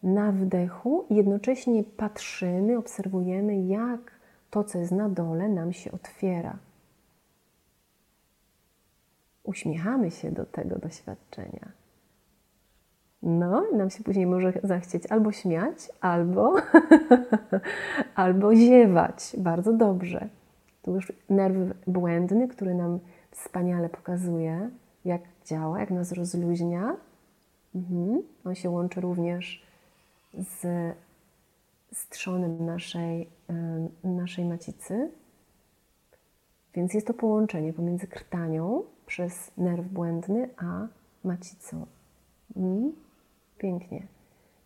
na 0.03 0.33
wdechu, 0.33 1.07
jednocześnie 1.11 1.85
patrzymy, 1.85 2.79
obserwujemy, 2.79 3.61
jak 3.61 4.21
to, 4.51 4.65
co 4.65 4.79
jest 4.79 4.93
na 4.93 5.09
dole, 5.09 5.49
nam 5.49 5.73
się 5.73 5.93
otwiera. 5.93 6.59
Uśmiechamy 9.45 10.11
się 10.11 10.31
do 10.31 10.47
tego 10.47 10.79
doświadczenia. 10.79 11.80
No, 13.23 13.63
nam 13.73 13.91
się 13.91 14.05
później 14.05 14.27
może 14.27 14.53
zachcieć 14.63 15.07
albo 15.07 15.33
śmiać, 15.33 15.89
albo, 16.01 16.55
albo 18.15 18.55
ziewać. 18.57 19.37
Bardzo 19.39 19.73
dobrze. 19.73 20.29
Tu 20.83 20.95
już 20.95 21.13
nerw 21.29 21.57
błędny, 21.87 22.49
który 22.49 22.75
nam 22.75 22.99
wspaniale 23.31 23.89
pokazuje, 23.89 24.71
jak 25.05 25.23
działa, 25.47 25.81
jak 25.81 25.91
nas 25.91 26.13
rozluźnia. 26.13 26.97
Mhm. 27.75 28.23
On 28.45 28.55
się 28.55 28.71
łączy 28.71 29.01
również 29.01 29.63
z, 30.35 30.61
z 31.93 32.09
trzonem 32.09 32.67
naszej, 32.67 33.29
naszej 34.05 34.45
macicy. 34.45 35.11
Więc 36.75 36.95
jest 36.95 37.07
to 37.07 37.15
połączenie 37.15 37.73
pomiędzy 37.73 38.07
krtanią 38.07 38.83
przez 39.07 39.51
nerw 39.57 39.87
błędny 39.87 40.49
a 40.57 40.87
macicą. 41.25 41.87
Mhm. 42.57 42.93
Pięknie. 43.61 44.07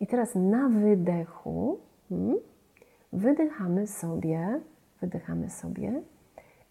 I 0.00 0.06
teraz 0.06 0.34
na 0.34 0.68
wydechu 0.68 1.78
hmm, 2.08 2.36
wydychamy 3.12 3.86
sobie, 3.86 4.60
wydychamy 5.00 5.50
sobie 5.50 6.02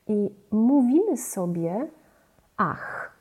i 0.07 0.29
mówimy 0.51 1.17
sobie 1.17 1.87
ach. 2.57 3.13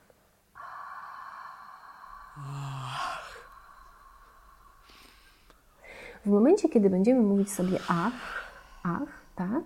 W 6.24 6.30
momencie, 6.30 6.68
kiedy 6.68 6.90
będziemy 6.90 7.20
mówić 7.20 7.52
sobie 7.52 7.78
ach, 7.88 8.52
ach, 8.82 9.22
tak, 9.36 9.62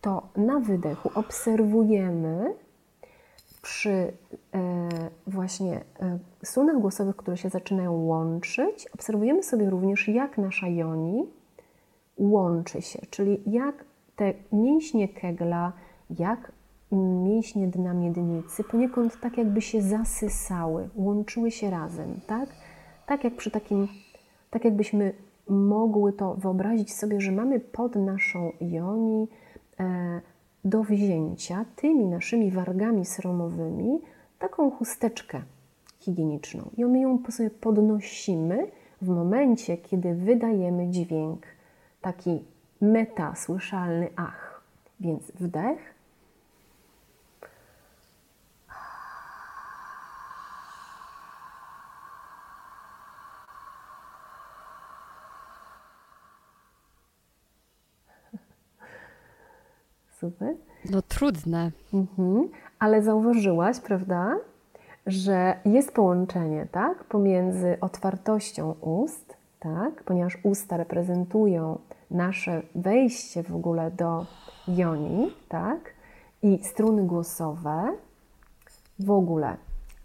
to 0.00 0.28
na 0.36 0.60
wydechu 0.60 1.10
obserwujemy 1.14 2.54
przy 3.64 3.90
e, 3.90 4.12
właśnie 5.26 5.84
e, 6.00 6.18
strunach 6.42 6.78
głosowych, 6.78 7.16
które 7.16 7.36
się 7.36 7.48
zaczynają 7.48 7.92
łączyć, 7.92 8.88
obserwujemy 8.94 9.42
sobie 9.42 9.70
również, 9.70 10.08
jak 10.08 10.38
nasza 10.38 10.68
joni 10.68 11.26
łączy 12.16 12.82
się, 12.82 12.98
czyli 13.10 13.42
jak 13.46 13.84
te 14.16 14.34
mięśnie 14.52 15.08
kegla, 15.08 15.72
jak 16.18 16.52
mięśnie 16.92 17.66
dna 17.68 17.94
miednicy 17.94 18.64
poniekąd 18.64 19.20
tak 19.20 19.38
jakby 19.38 19.62
się 19.62 19.82
zasysały, 19.82 20.88
łączyły 20.94 21.50
się 21.50 21.70
razem, 21.70 22.20
tak? 22.26 22.48
Tak 23.06 23.24
jak 23.24 23.36
przy 23.36 23.50
takim, 23.50 23.88
tak 24.50 24.64
jakbyśmy 24.64 25.14
mogły 25.48 26.12
to 26.12 26.34
wyobrazić 26.34 26.94
sobie, 26.94 27.20
że 27.20 27.32
mamy 27.32 27.60
pod 27.60 27.96
naszą 27.96 28.52
joni 28.60 29.28
e, 29.80 30.20
do 30.64 30.84
wzięcia 30.84 31.64
tymi 31.76 32.04
naszymi 32.04 32.50
wargami 32.50 33.04
sromowymi 33.04 34.00
taką 34.38 34.70
chusteczkę 34.70 35.42
higieniczną. 35.98 36.70
I 36.76 36.84
my 36.84 37.00
ją 37.00 37.18
sobie 37.30 37.50
podnosimy 37.50 38.66
w 39.02 39.08
momencie, 39.08 39.76
kiedy 39.76 40.14
wydajemy 40.14 40.88
dźwięk, 40.88 41.46
taki 42.00 42.44
meta, 42.80 43.34
słyszalny 43.34 44.08
ach. 44.16 44.62
Więc 45.00 45.30
wdech, 45.30 45.93
No 60.90 61.02
trudne. 61.02 61.70
Mhm. 61.94 62.48
Ale 62.78 63.02
zauważyłaś, 63.02 63.80
prawda, 63.80 64.36
że 65.06 65.56
jest 65.64 65.92
połączenie, 65.92 66.66
tak, 66.72 67.04
pomiędzy 67.04 67.76
otwartością 67.80 68.74
ust, 68.80 69.36
tak, 69.60 70.02
ponieważ 70.02 70.38
usta 70.42 70.76
reprezentują 70.76 71.78
nasze 72.10 72.62
wejście 72.74 73.42
w 73.42 73.54
ogóle 73.54 73.90
do 73.90 74.26
joni, 74.68 75.32
tak, 75.48 75.94
i 76.42 76.64
struny 76.64 77.02
głosowe, 77.02 77.96
w 78.98 79.10
ogóle 79.10 79.56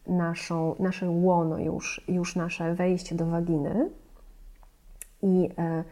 naszą, 0.07 0.75
nasze 0.79 1.09
łono 1.09 1.57
już, 1.57 2.01
już 2.07 2.35
nasze 2.35 2.75
wejście 2.75 3.15
do 3.15 3.25
waginy 3.25 3.89
i 5.21 5.49
E, 5.57 5.83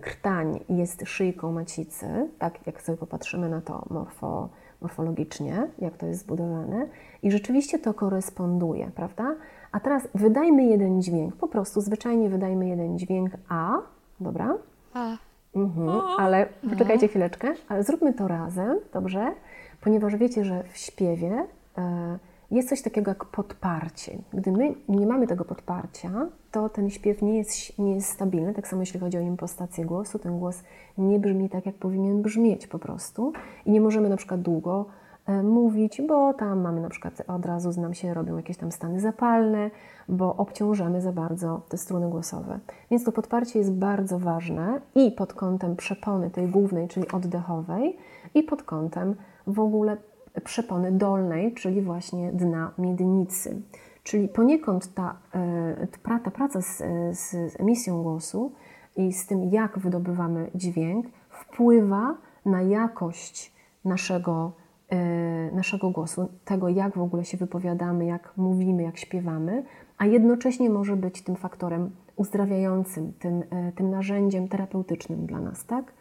krtań 0.00 0.60
jest 0.68 1.02
szyjką 1.06 1.52
macicy, 1.52 2.28
tak 2.38 2.66
jak 2.66 2.82
sobie 2.82 2.98
popatrzymy 2.98 3.48
na 3.48 3.60
to 3.60 3.84
morfo, 3.90 4.48
morfologicznie, 4.80 5.66
jak 5.78 5.96
to 5.96 6.06
jest 6.06 6.20
zbudowane, 6.20 6.86
i 7.22 7.30
rzeczywiście 7.30 7.78
to 7.78 7.94
koresponduje, 7.94 8.90
prawda? 8.94 9.34
A 9.72 9.80
teraz 9.80 10.08
wydajmy 10.14 10.64
jeden 10.64 11.02
dźwięk, 11.02 11.36
po 11.36 11.48
prostu 11.48 11.80
zwyczajnie 11.80 12.28
wydajmy 12.28 12.68
jeden 12.68 12.98
dźwięk 12.98 13.30
A, 13.48 13.78
dobra? 14.20 14.54
A. 14.94 15.16
Mhm, 15.54 15.88
ale 16.18 16.46
poczekajcie 16.70 17.08
chwileczkę, 17.08 17.54
ale 17.68 17.82
zróbmy 17.82 18.12
to 18.12 18.28
razem, 18.28 18.78
dobrze? 18.92 19.32
Ponieważ 19.80 20.16
wiecie, 20.16 20.44
że 20.44 20.64
w 20.72 20.76
śpiewie. 20.76 21.46
E, 21.78 22.18
jest 22.50 22.68
coś 22.68 22.82
takiego 22.82 23.10
jak 23.10 23.24
podparcie. 23.24 24.18
Gdy 24.34 24.52
my 24.52 24.74
nie 24.88 25.06
mamy 25.06 25.26
tego 25.26 25.44
podparcia, 25.44 26.10
to 26.50 26.68
ten 26.68 26.90
śpiew 26.90 27.22
nie 27.22 27.38
jest, 27.38 27.78
nie 27.78 27.94
jest 27.94 28.08
stabilny. 28.08 28.54
Tak 28.54 28.68
samo 28.68 28.82
jeśli 28.82 29.00
chodzi 29.00 29.18
o 29.18 29.20
impostację 29.20 29.84
głosu, 29.84 30.18
ten 30.18 30.38
głos 30.38 30.62
nie 30.98 31.18
brzmi 31.18 31.48
tak, 31.48 31.66
jak 31.66 31.74
powinien 31.74 32.22
brzmieć 32.22 32.66
po 32.66 32.78
prostu. 32.78 33.32
I 33.66 33.70
nie 33.70 33.80
możemy 33.80 34.08
na 34.08 34.16
przykład 34.16 34.42
długo 34.42 34.86
e, 35.26 35.42
mówić, 35.42 36.02
bo 36.08 36.34
tam 36.34 36.60
mamy 36.60 36.80
na 36.80 36.88
przykład 36.88 37.22
od 37.26 37.46
razu 37.46 37.80
nam 37.80 37.94
się 37.94 38.14
robią 38.14 38.36
jakieś 38.36 38.56
tam 38.56 38.72
stany 38.72 39.00
zapalne, 39.00 39.70
bo 40.08 40.36
obciążamy 40.36 41.00
za 41.00 41.12
bardzo 41.12 41.60
te 41.68 41.78
struny 41.78 42.08
głosowe. 42.08 42.58
Więc 42.90 43.04
to 43.04 43.12
podparcie 43.12 43.58
jest 43.58 43.72
bardzo 43.72 44.18
ważne 44.18 44.80
i 44.94 45.12
pod 45.12 45.34
kątem 45.34 45.76
przepony 45.76 46.30
tej 46.30 46.48
głównej, 46.48 46.88
czyli 46.88 47.08
oddechowej, 47.08 47.96
i 48.34 48.42
pod 48.42 48.62
kątem 48.62 49.14
w 49.46 49.60
ogóle 49.60 49.96
przepony 50.44 50.92
dolnej, 50.92 51.54
czyli 51.54 51.82
właśnie 51.82 52.32
dna 52.32 52.72
miednicy. 52.78 53.62
Czyli 54.02 54.28
poniekąd 54.28 54.94
ta, 54.94 55.18
e, 55.34 55.86
ta 56.24 56.30
praca 56.30 56.60
z, 56.60 56.78
z, 57.18 57.60
emisją 57.60 58.02
głosu 58.02 58.52
i 58.96 59.12
z 59.12 59.26
tym, 59.26 59.44
jak 59.44 59.78
wydobywamy 59.78 60.50
dźwięk, 60.54 61.06
wpływa 61.28 62.16
na 62.44 62.62
jakość 62.62 63.52
naszego, 63.84 64.52
e, 64.88 65.50
naszego 65.52 65.90
głosu, 65.90 66.28
tego, 66.44 66.68
jak 66.68 66.96
w 66.96 67.02
ogóle 67.02 67.24
się 67.24 67.36
wypowiadamy, 67.36 68.04
jak 68.04 68.32
mówimy, 68.36 68.82
jak 68.82 68.98
śpiewamy, 68.98 69.64
a 69.98 70.06
jednocześnie 70.06 70.70
może 70.70 70.96
być 70.96 71.22
tym 71.22 71.36
faktorem 71.36 71.90
uzdrawiającym, 72.16 73.12
tym, 73.12 73.42
e, 73.50 73.72
tym 73.72 73.90
narzędziem 73.90 74.48
terapeutycznym 74.48 75.26
dla 75.26 75.40
nas, 75.40 75.64
tak? 75.64 75.92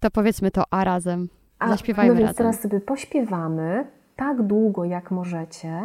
To 0.00 0.10
powiedzmy 0.10 0.50
to 0.50 0.64
A 0.70 0.84
razem. 0.84 1.28
A, 1.62 1.68
Zaśpiewajmy 1.68 2.12
no 2.14 2.18
więc 2.18 2.28
razem. 2.28 2.36
teraz 2.36 2.60
sobie 2.60 2.80
pośpiewamy 2.80 3.86
tak 4.16 4.42
długo, 4.42 4.84
jak 4.84 5.10
możecie. 5.10 5.82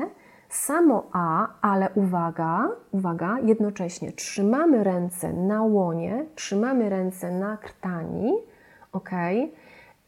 Samo 0.49 1.09
A, 1.11 1.47
ale 1.61 1.89
uwaga, 1.95 2.69
uwaga, 2.91 3.37
jednocześnie 3.43 4.11
trzymamy 4.11 4.83
ręce 4.83 5.33
na 5.33 5.63
łonie, 5.63 6.25
trzymamy 6.35 6.89
ręce 6.89 7.31
na 7.31 7.57
krtani, 7.57 8.33
ok? 8.93 9.09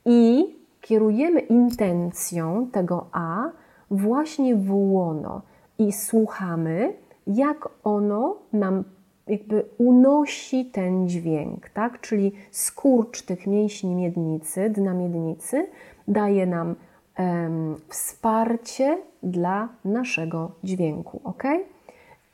I 0.06 0.56
kierujemy 0.82 1.40
intencją 1.40 2.68
tego 2.72 3.08
A 3.12 3.44
właśnie 3.92 4.56
w 4.56 4.74
łono 4.74 5.42
i 5.78 5.92
słuchamy, 5.92 6.94
jak 7.28 7.70
ono 7.84 8.36
nam 8.54 8.84
jakby 9.30 9.66
unosi 9.78 10.66
ten 10.66 11.10
dźwięk, 11.10 11.70
tak? 11.70 12.02
Czyli 12.02 12.32
skurcz 12.52 13.22
tych 13.22 13.48
mięśni 13.48 13.96
miednicy, 13.96 14.70
dna 14.70 14.94
miednicy 14.94 15.68
daje 16.08 16.46
nam 16.46 16.76
um, 17.20 17.76
wsparcie 17.90 18.98
dla 19.24 19.70
naszego 19.86 20.52
dźwięku, 20.64 21.22
ok? 21.24 21.44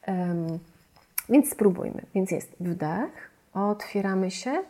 Um, 0.08 0.60
więc 1.30 1.50
spróbujmy. 1.50 2.02
Więc 2.16 2.32
jest 2.32 2.56
wdech, 2.60 3.32
otwieramy 3.54 4.32
się. 4.32 4.64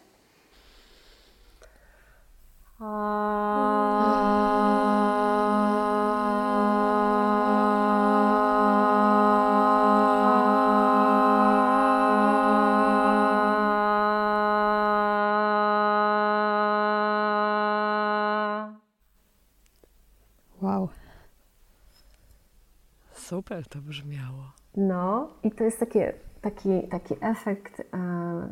Super 23.26 23.68
to 23.68 23.80
brzmiało. 23.80 24.52
No 24.78 25.30
i 25.44 25.52
to 25.52 25.64
jest 25.64 25.80
takie, 25.80 26.14
taki, 26.42 26.88
taki 26.88 27.16
efekt, 27.22 27.80
e, 27.80 27.86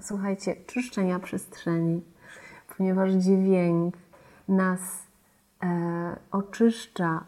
słuchajcie, 0.02 0.56
czyszczenia 0.68 1.20
przestrzeni, 1.20 2.02
ponieważ 2.78 3.12
dźwięk 3.12 3.98
nas 4.48 4.80
e, 5.64 6.16
oczyszcza 6.32 7.24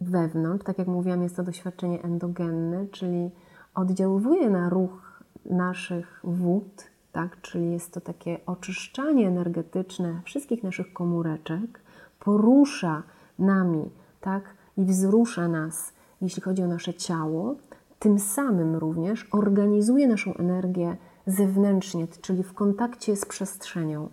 wewnątrz. 0.00 0.64
Tak 0.64 0.78
jak 0.78 0.88
mówiłam, 0.88 1.22
jest 1.22 1.36
to 1.36 1.42
doświadczenie 1.42 2.02
endogenne, 2.02 2.86
czyli 2.86 3.30
oddziałuje 3.74 4.50
na 4.50 4.68
ruch 4.68 5.22
naszych 5.44 6.20
wód, 6.24 6.84
tak? 7.12 7.40
czyli 7.40 7.72
jest 7.72 7.94
to 7.94 8.00
takie 8.00 8.38
oczyszczanie 8.46 9.28
energetyczne 9.28 10.20
wszystkich 10.24 10.62
naszych 10.62 10.92
komóreczek, 10.92 11.80
porusza 12.20 13.02
nami 13.38 13.90
tak? 14.20 14.54
i 14.76 14.84
wzrusza 14.84 15.48
nas 15.48 15.93
jeśli 16.24 16.42
chodzi 16.42 16.62
o 16.62 16.66
nasze 16.66 16.94
ciało, 16.94 17.56
tym 17.98 18.18
samym 18.18 18.76
również 18.76 19.28
organizuje 19.32 20.08
naszą 20.08 20.34
energię 20.34 20.96
zewnętrznie, 21.26 22.06
czyli 22.20 22.42
w 22.42 22.54
kontakcie 22.54 23.16
z 23.16 23.24
przestrzenią. 23.24 24.08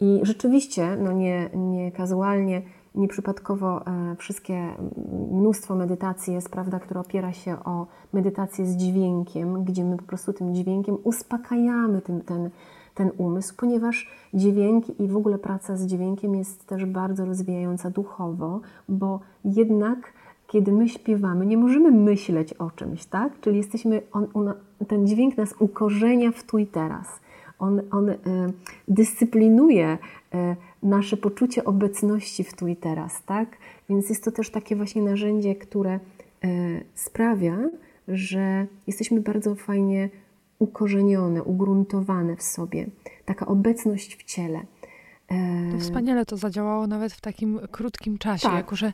I 0.00 0.20
rzeczywiście, 0.22 0.96
no 0.96 1.12
nie, 1.12 1.50
nie 1.54 1.92
kazualnie, 1.92 2.62
nieprzypadkowo 2.94 3.86
e, 3.86 4.16
wszystkie, 4.16 4.74
mnóstwo 5.32 5.74
medytacji 5.74 6.34
jest, 6.34 6.48
prawda, 6.48 6.80
która 6.80 7.00
opiera 7.00 7.32
się 7.32 7.64
o 7.64 7.86
medytację 8.12 8.66
z 8.66 8.76
dźwiękiem, 8.76 9.64
gdzie 9.64 9.84
my 9.84 9.96
po 9.96 10.02
prostu 10.02 10.32
tym 10.32 10.54
dźwiękiem 10.54 10.96
uspokajamy 11.04 12.02
tym, 12.02 12.20
ten, 12.20 12.50
ten 12.94 13.10
umysł, 13.18 13.54
ponieważ 13.56 14.10
dźwięk 14.34 15.00
i 15.00 15.08
w 15.08 15.16
ogóle 15.16 15.38
praca 15.38 15.76
z 15.76 15.86
dźwiękiem 15.86 16.34
jest 16.34 16.66
też 16.66 16.84
bardzo 16.84 17.24
rozwijająca 17.24 17.90
duchowo, 17.90 18.60
bo 18.88 19.20
jednak 19.44 20.12
kiedy 20.54 20.72
my 20.72 20.88
śpiewamy, 20.88 21.46
nie 21.46 21.56
możemy 21.56 21.90
myśleć 21.90 22.52
o 22.52 22.70
czymś, 22.70 23.04
tak? 23.04 23.40
Czyli 23.40 23.56
jesteśmy, 23.56 24.02
on, 24.12 24.26
on, 24.34 24.54
ten 24.88 25.06
dźwięk 25.06 25.36
nas 25.36 25.54
ukorzenia 25.58 26.32
w 26.32 26.42
tu 26.42 26.58
i 26.58 26.66
teraz. 26.66 27.06
On, 27.58 27.80
on 27.90 28.08
y, 28.08 28.16
dyscyplinuje 28.88 29.98
y, 30.34 30.56
nasze 30.82 31.16
poczucie 31.16 31.64
obecności 31.64 32.44
w 32.44 32.56
tu 32.56 32.66
i 32.66 32.76
teraz, 32.76 33.22
tak? 33.26 33.56
Więc 33.88 34.08
jest 34.08 34.24
to 34.24 34.32
też 34.32 34.50
takie 34.50 34.76
właśnie 34.76 35.02
narzędzie, 35.02 35.54
które 35.54 36.00
y, 36.44 36.84
sprawia, 36.94 37.58
że 38.08 38.66
jesteśmy 38.86 39.20
bardzo 39.20 39.54
fajnie 39.54 40.10
ukorzenione, 40.58 41.42
ugruntowane 41.42 42.36
w 42.36 42.42
sobie. 42.42 42.86
Taka 43.24 43.46
obecność 43.46 44.16
w 44.16 44.24
ciele. 44.24 44.60
To 45.72 45.78
wspaniale 45.78 46.26
to 46.26 46.36
zadziałało 46.36 46.86
nawet 46.86 47.12
w 47.12 47.20
takim 47.20 47.60
krótkim 47.70 48.18
czasie, 48.18 48.48
tak. 48.48 48.56
jako 48.56 48.76
że 48.76 48.92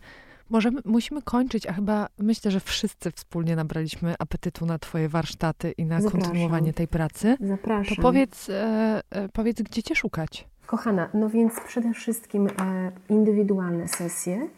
Możemy, 0.50 0.80
musimy 0.84 1.22
kończyć, 1.22 1.66
a 1.66 1.72
chyba 1.72 2.08
myślę, 2.18 2.50
że 2.50 2.60
wszyscy 2.60 3.10
wspólnie 3.10 3.56
nabraliśmy 3.56 4.14
apetytu 4.18 4.66
na 4.66 4.78
Twoje 4.78 5.08
warsztaty 5.08 5.72
i 5.78 5.84
na 5.84 6.00
Zapraszam. 6.00 6.20
kontynuowanie 6.20 6.72
tej 6.72 6.88
pracy. 6.88 7.36
Zapraszam. 7.40 7.96
To 7.96 8.02
powiedz, 8.02 8.48
e, 8.50 9.02
e, 9.10 9.28
powiedz, 9.28 9.62
gdzie 9.62 9.82
Cię 9.82 9.94
szukać? 9.94 10.48
Kochana, 10.66 11.08
no 11.14 11.30
więc 11.30 11.52
przede 11.66 11.92
wszystkim 11.92 12.46
e, 12.46 12.92
indywidualne 13.08 13.88
sesje, 13.88 14.48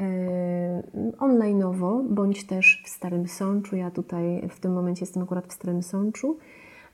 e, 0.00 0.82
online'owo, 1.18 2.02
bądź 2.08 2.46
też 2.46 2.82
w 2.84 2.88
Starym 2.88 3.28
Sączu. 3.28 3.76
Ja 3.76 3.90
tutaj 3.90 4.48
w 4.50 4.60
tym 4.60 4.72
momencie 4.72 5.00
jestem 5.00 5.22
akurat 5.22 5.46
w 5.46 5.52
Starym 5.52 5.82
Sączu. 5.82 6.38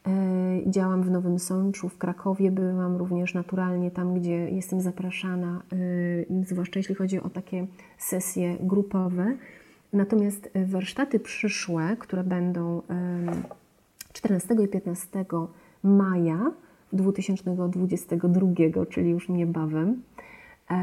E, 0.07 0.70
działam 0.70 1.03
w 1.03 1.11
Nowym 1.11 1.38
Sączu, 1.38 1.88
w 1.88 1.98
Krakowie 1.98 2.50
byłam 2.50 2.96
również 2.96 3.34
naturalnie 3.34 3.90
tam, 3.90 4.14
gdzie 4.14 4.50
jestem 4.50 4.80
zapraszana, 4.80 5.62
e, 6.42 6.44
zwłaszcza 6.44 6.80
jeśli 6.80 6.94
chodzi 6.94 7.20
o 7.20 7.30
takie 7.30 7.66
sesje 7.98 8.57
grupowe. 8.61 9.36
Natomiast 9.92 10.50
warsztaty 10.66 11.20
przyszłe, 11.20 11.96
które 11.98 12.24
będą 12.24 12.82
14 14.12 14.55
i 14.64 14.68
15 14.68 15.24
maja 15.82 16.53
2022, 16.92 18.86
czyli 18.86 19.11
już 19.11 19.28
niebawem, 19.28 20.03
e, 20.70 20.76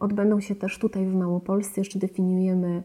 odbędą 0.00 0.40
się 0.40 0.54
też 0.54 0.78
tutaj 0.78 1.06
w 1.06 1.14
Małopolsce. 1.14 1.80
Jeszcze 1.80 1.98
definiujemy 1.98 2.82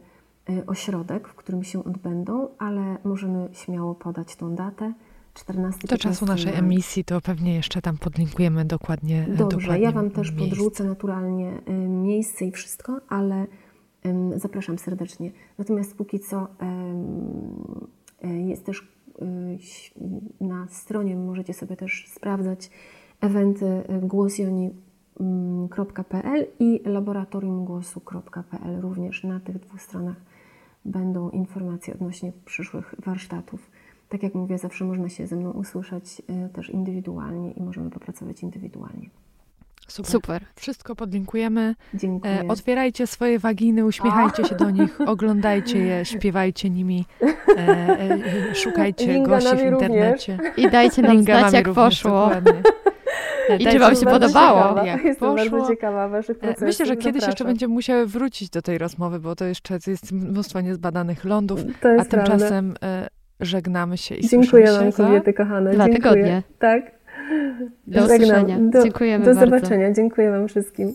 ośrodek, 0.67 1.27
w 1.27 1.35
którym 1.35 1.63
się 1.63 1.83
odbędą, 1.83 2.47
ale 2.57 2.97
możemy 3.03 3.49
śmiało 3.53 3.95
podać 3.95 4.35
tą 4.35 4.55
datę. 4.55 4.93
14 5.37 5.87
Do 5.87 5.97
czasu 5.97 6.25
naszej 6.25 6.53
emisji 6.53 7.03
to 7.03 7.21
pewnie 7.21 7.55
jeszcze 7.55 7.81
tam 7.81 7.97
podlinkujemy 7.97 8.65
dokładnie. 8.65 9.27
Dobrze, 9.37 9.57
dokładnie 9.57 9.83
ja 9.83 9.91
Wam 9.91 10.11
też 10.11 10.31
miejsce. 10.31 10.49
podrzucę 10.49 10.83
naturalnie 10.83 11.61
y, 11.69 11.71
miejsce 11.87 12.45
i 12.45 12.51
wszystko, 12.51 13.01
ale 13.09 13.45
zapraszam 14.35 14.77
serdecznie. 14.77 15.31
Natomiast 15.57 15.95
póki 15.95 16.19
co 16.19 16.47
y, 18.23 18.27
jest 18.27 18.65
też 18.65 18.97
na 20.41 20.67
stronie, 20.67 21.15
możecie 21.15 21.53
sobie 21.53 21.75
też 21.75 22.07
sprawdzać 22.09 22.69
eventy 23.21 23.83
głosjoni.pl 24.01 24.77
i 26.59 26.81
laboratoriumgłosu.pl. 26.85 28.81
Również 28.81 29.23
na 29.23 29.39
tych 29.39 29.59
dwóch 29.59 29.81
stronach 29.81 30.17
będą 30.85 31.29
informacje 31.29 31.93
odnośnie 31.93 32.31
przyszłych 32.45 32.95
warsztatów 33.05 33.71
tak 34.09 34.23
jak 34.23 34.35
mówię, 34.35 34.57
zawsze 34.57 34.85
można 34.85 35.09
się 35.09 35.27
ze 35.27 35.35
mną 35.35 35.51
usłyszeć 35.51 36.21
e, 36.27 36.49
też 36.49 36.69
indywidualnie 36.69 37.51
i 37.51 37.63
możemy 37.63 37.89
popracować 37.89 38.43
indywidualnie. 38.43 39.09
Super. 39.87 40.11
Super. 40.11 40.45
Wszystko 40.55 40.95
podlinkujemy. 40.95 41.75
Dziękuję. 41.93 42.41
E, 42.41 42.47
otwierajcie 42.47 43.07
swoje 43.07 43.39
waginy, 43.39 43.85
uśmiechajcie 43.85 44.45
się 44.45 44.55
do 44.55 44.69
nich, 44.69 45.01
oglądajcie 45.13 45.79
je, 45.79 46.05
śpiewajcie 46.05 46.69
nimi, 46.69 47.05
e, 47.21 47.29
e, 47.57 48.55
szukajcie 48.55 49.23
gości 49.23 49.55
w 49.57 49.61
internecie. 49.61 50.37
Również. 50.37 50.57
I 50.57 50.69
dajcie 50.69 51.01
nam 51.01 51.23
znać, 51.23 51.53
jak 51.53 51.73
poszło. 51.73 52.31
I 53.59 53.67
czy 53.67 53.79
Wam 53.79 53.95
się 53.95 54.05
podobało? 54.05 54.59
Ciekawa. 54.59 54.85
Jak 54.85 55.03
Jestem 55.03 55.35
poszło. 55.35 55.51
bardzo 55.51 55.67
ciekawa 55.67 56.09
Waszych 56.09 56.39
procesów. 56.39 56.67
Myślę, 56.67 56.85
że 56.85 56.97
kiedyś 56.97 57.27
jeszcze 57.27 57.45
będziemy 57.45 57.73
musiały 57.73 58.07
wrócić 58.07 58.49
do 58.49 58.61
tej 58.61 58.77
rozmowy, 58.77 59.19
bo 59.19 59.35
to 59.35 59.45
jeszcze 59.45 59.73
jest 59.87 60.11
mnóstwo 60.11 60.61
niezbadanych 60.61 61.25
lądów, 61.25 61.59
a 61.99 62.05
tymczasem 62.05 62.73
żegnamy 63.39 63.97
się 63.97 64.15
i 64.15 64.27
Dziękuję 64.27 64.71
Wam, 64.71 64.91
kobiety 64.91 65.33
kochane. 65.33 65.73
Dwa 65.73 65.85
Dziękuję. 65.85 66.01
tygodnie. 66.13 66.43
Tak. 66.59 66.91
Do 67.87 68.05
usłyszenia. 68.05 68.57
Do, 68.59 68.83
Dziękujemy 68.83 69.25
Do 69.25 69.35
bardzo. 69.35 69.55
zobaczenia. 69.55 69.93
Dziękuję 69.93 70.31
Wam 70.31 70.47
wszystkim. 70.47 70.93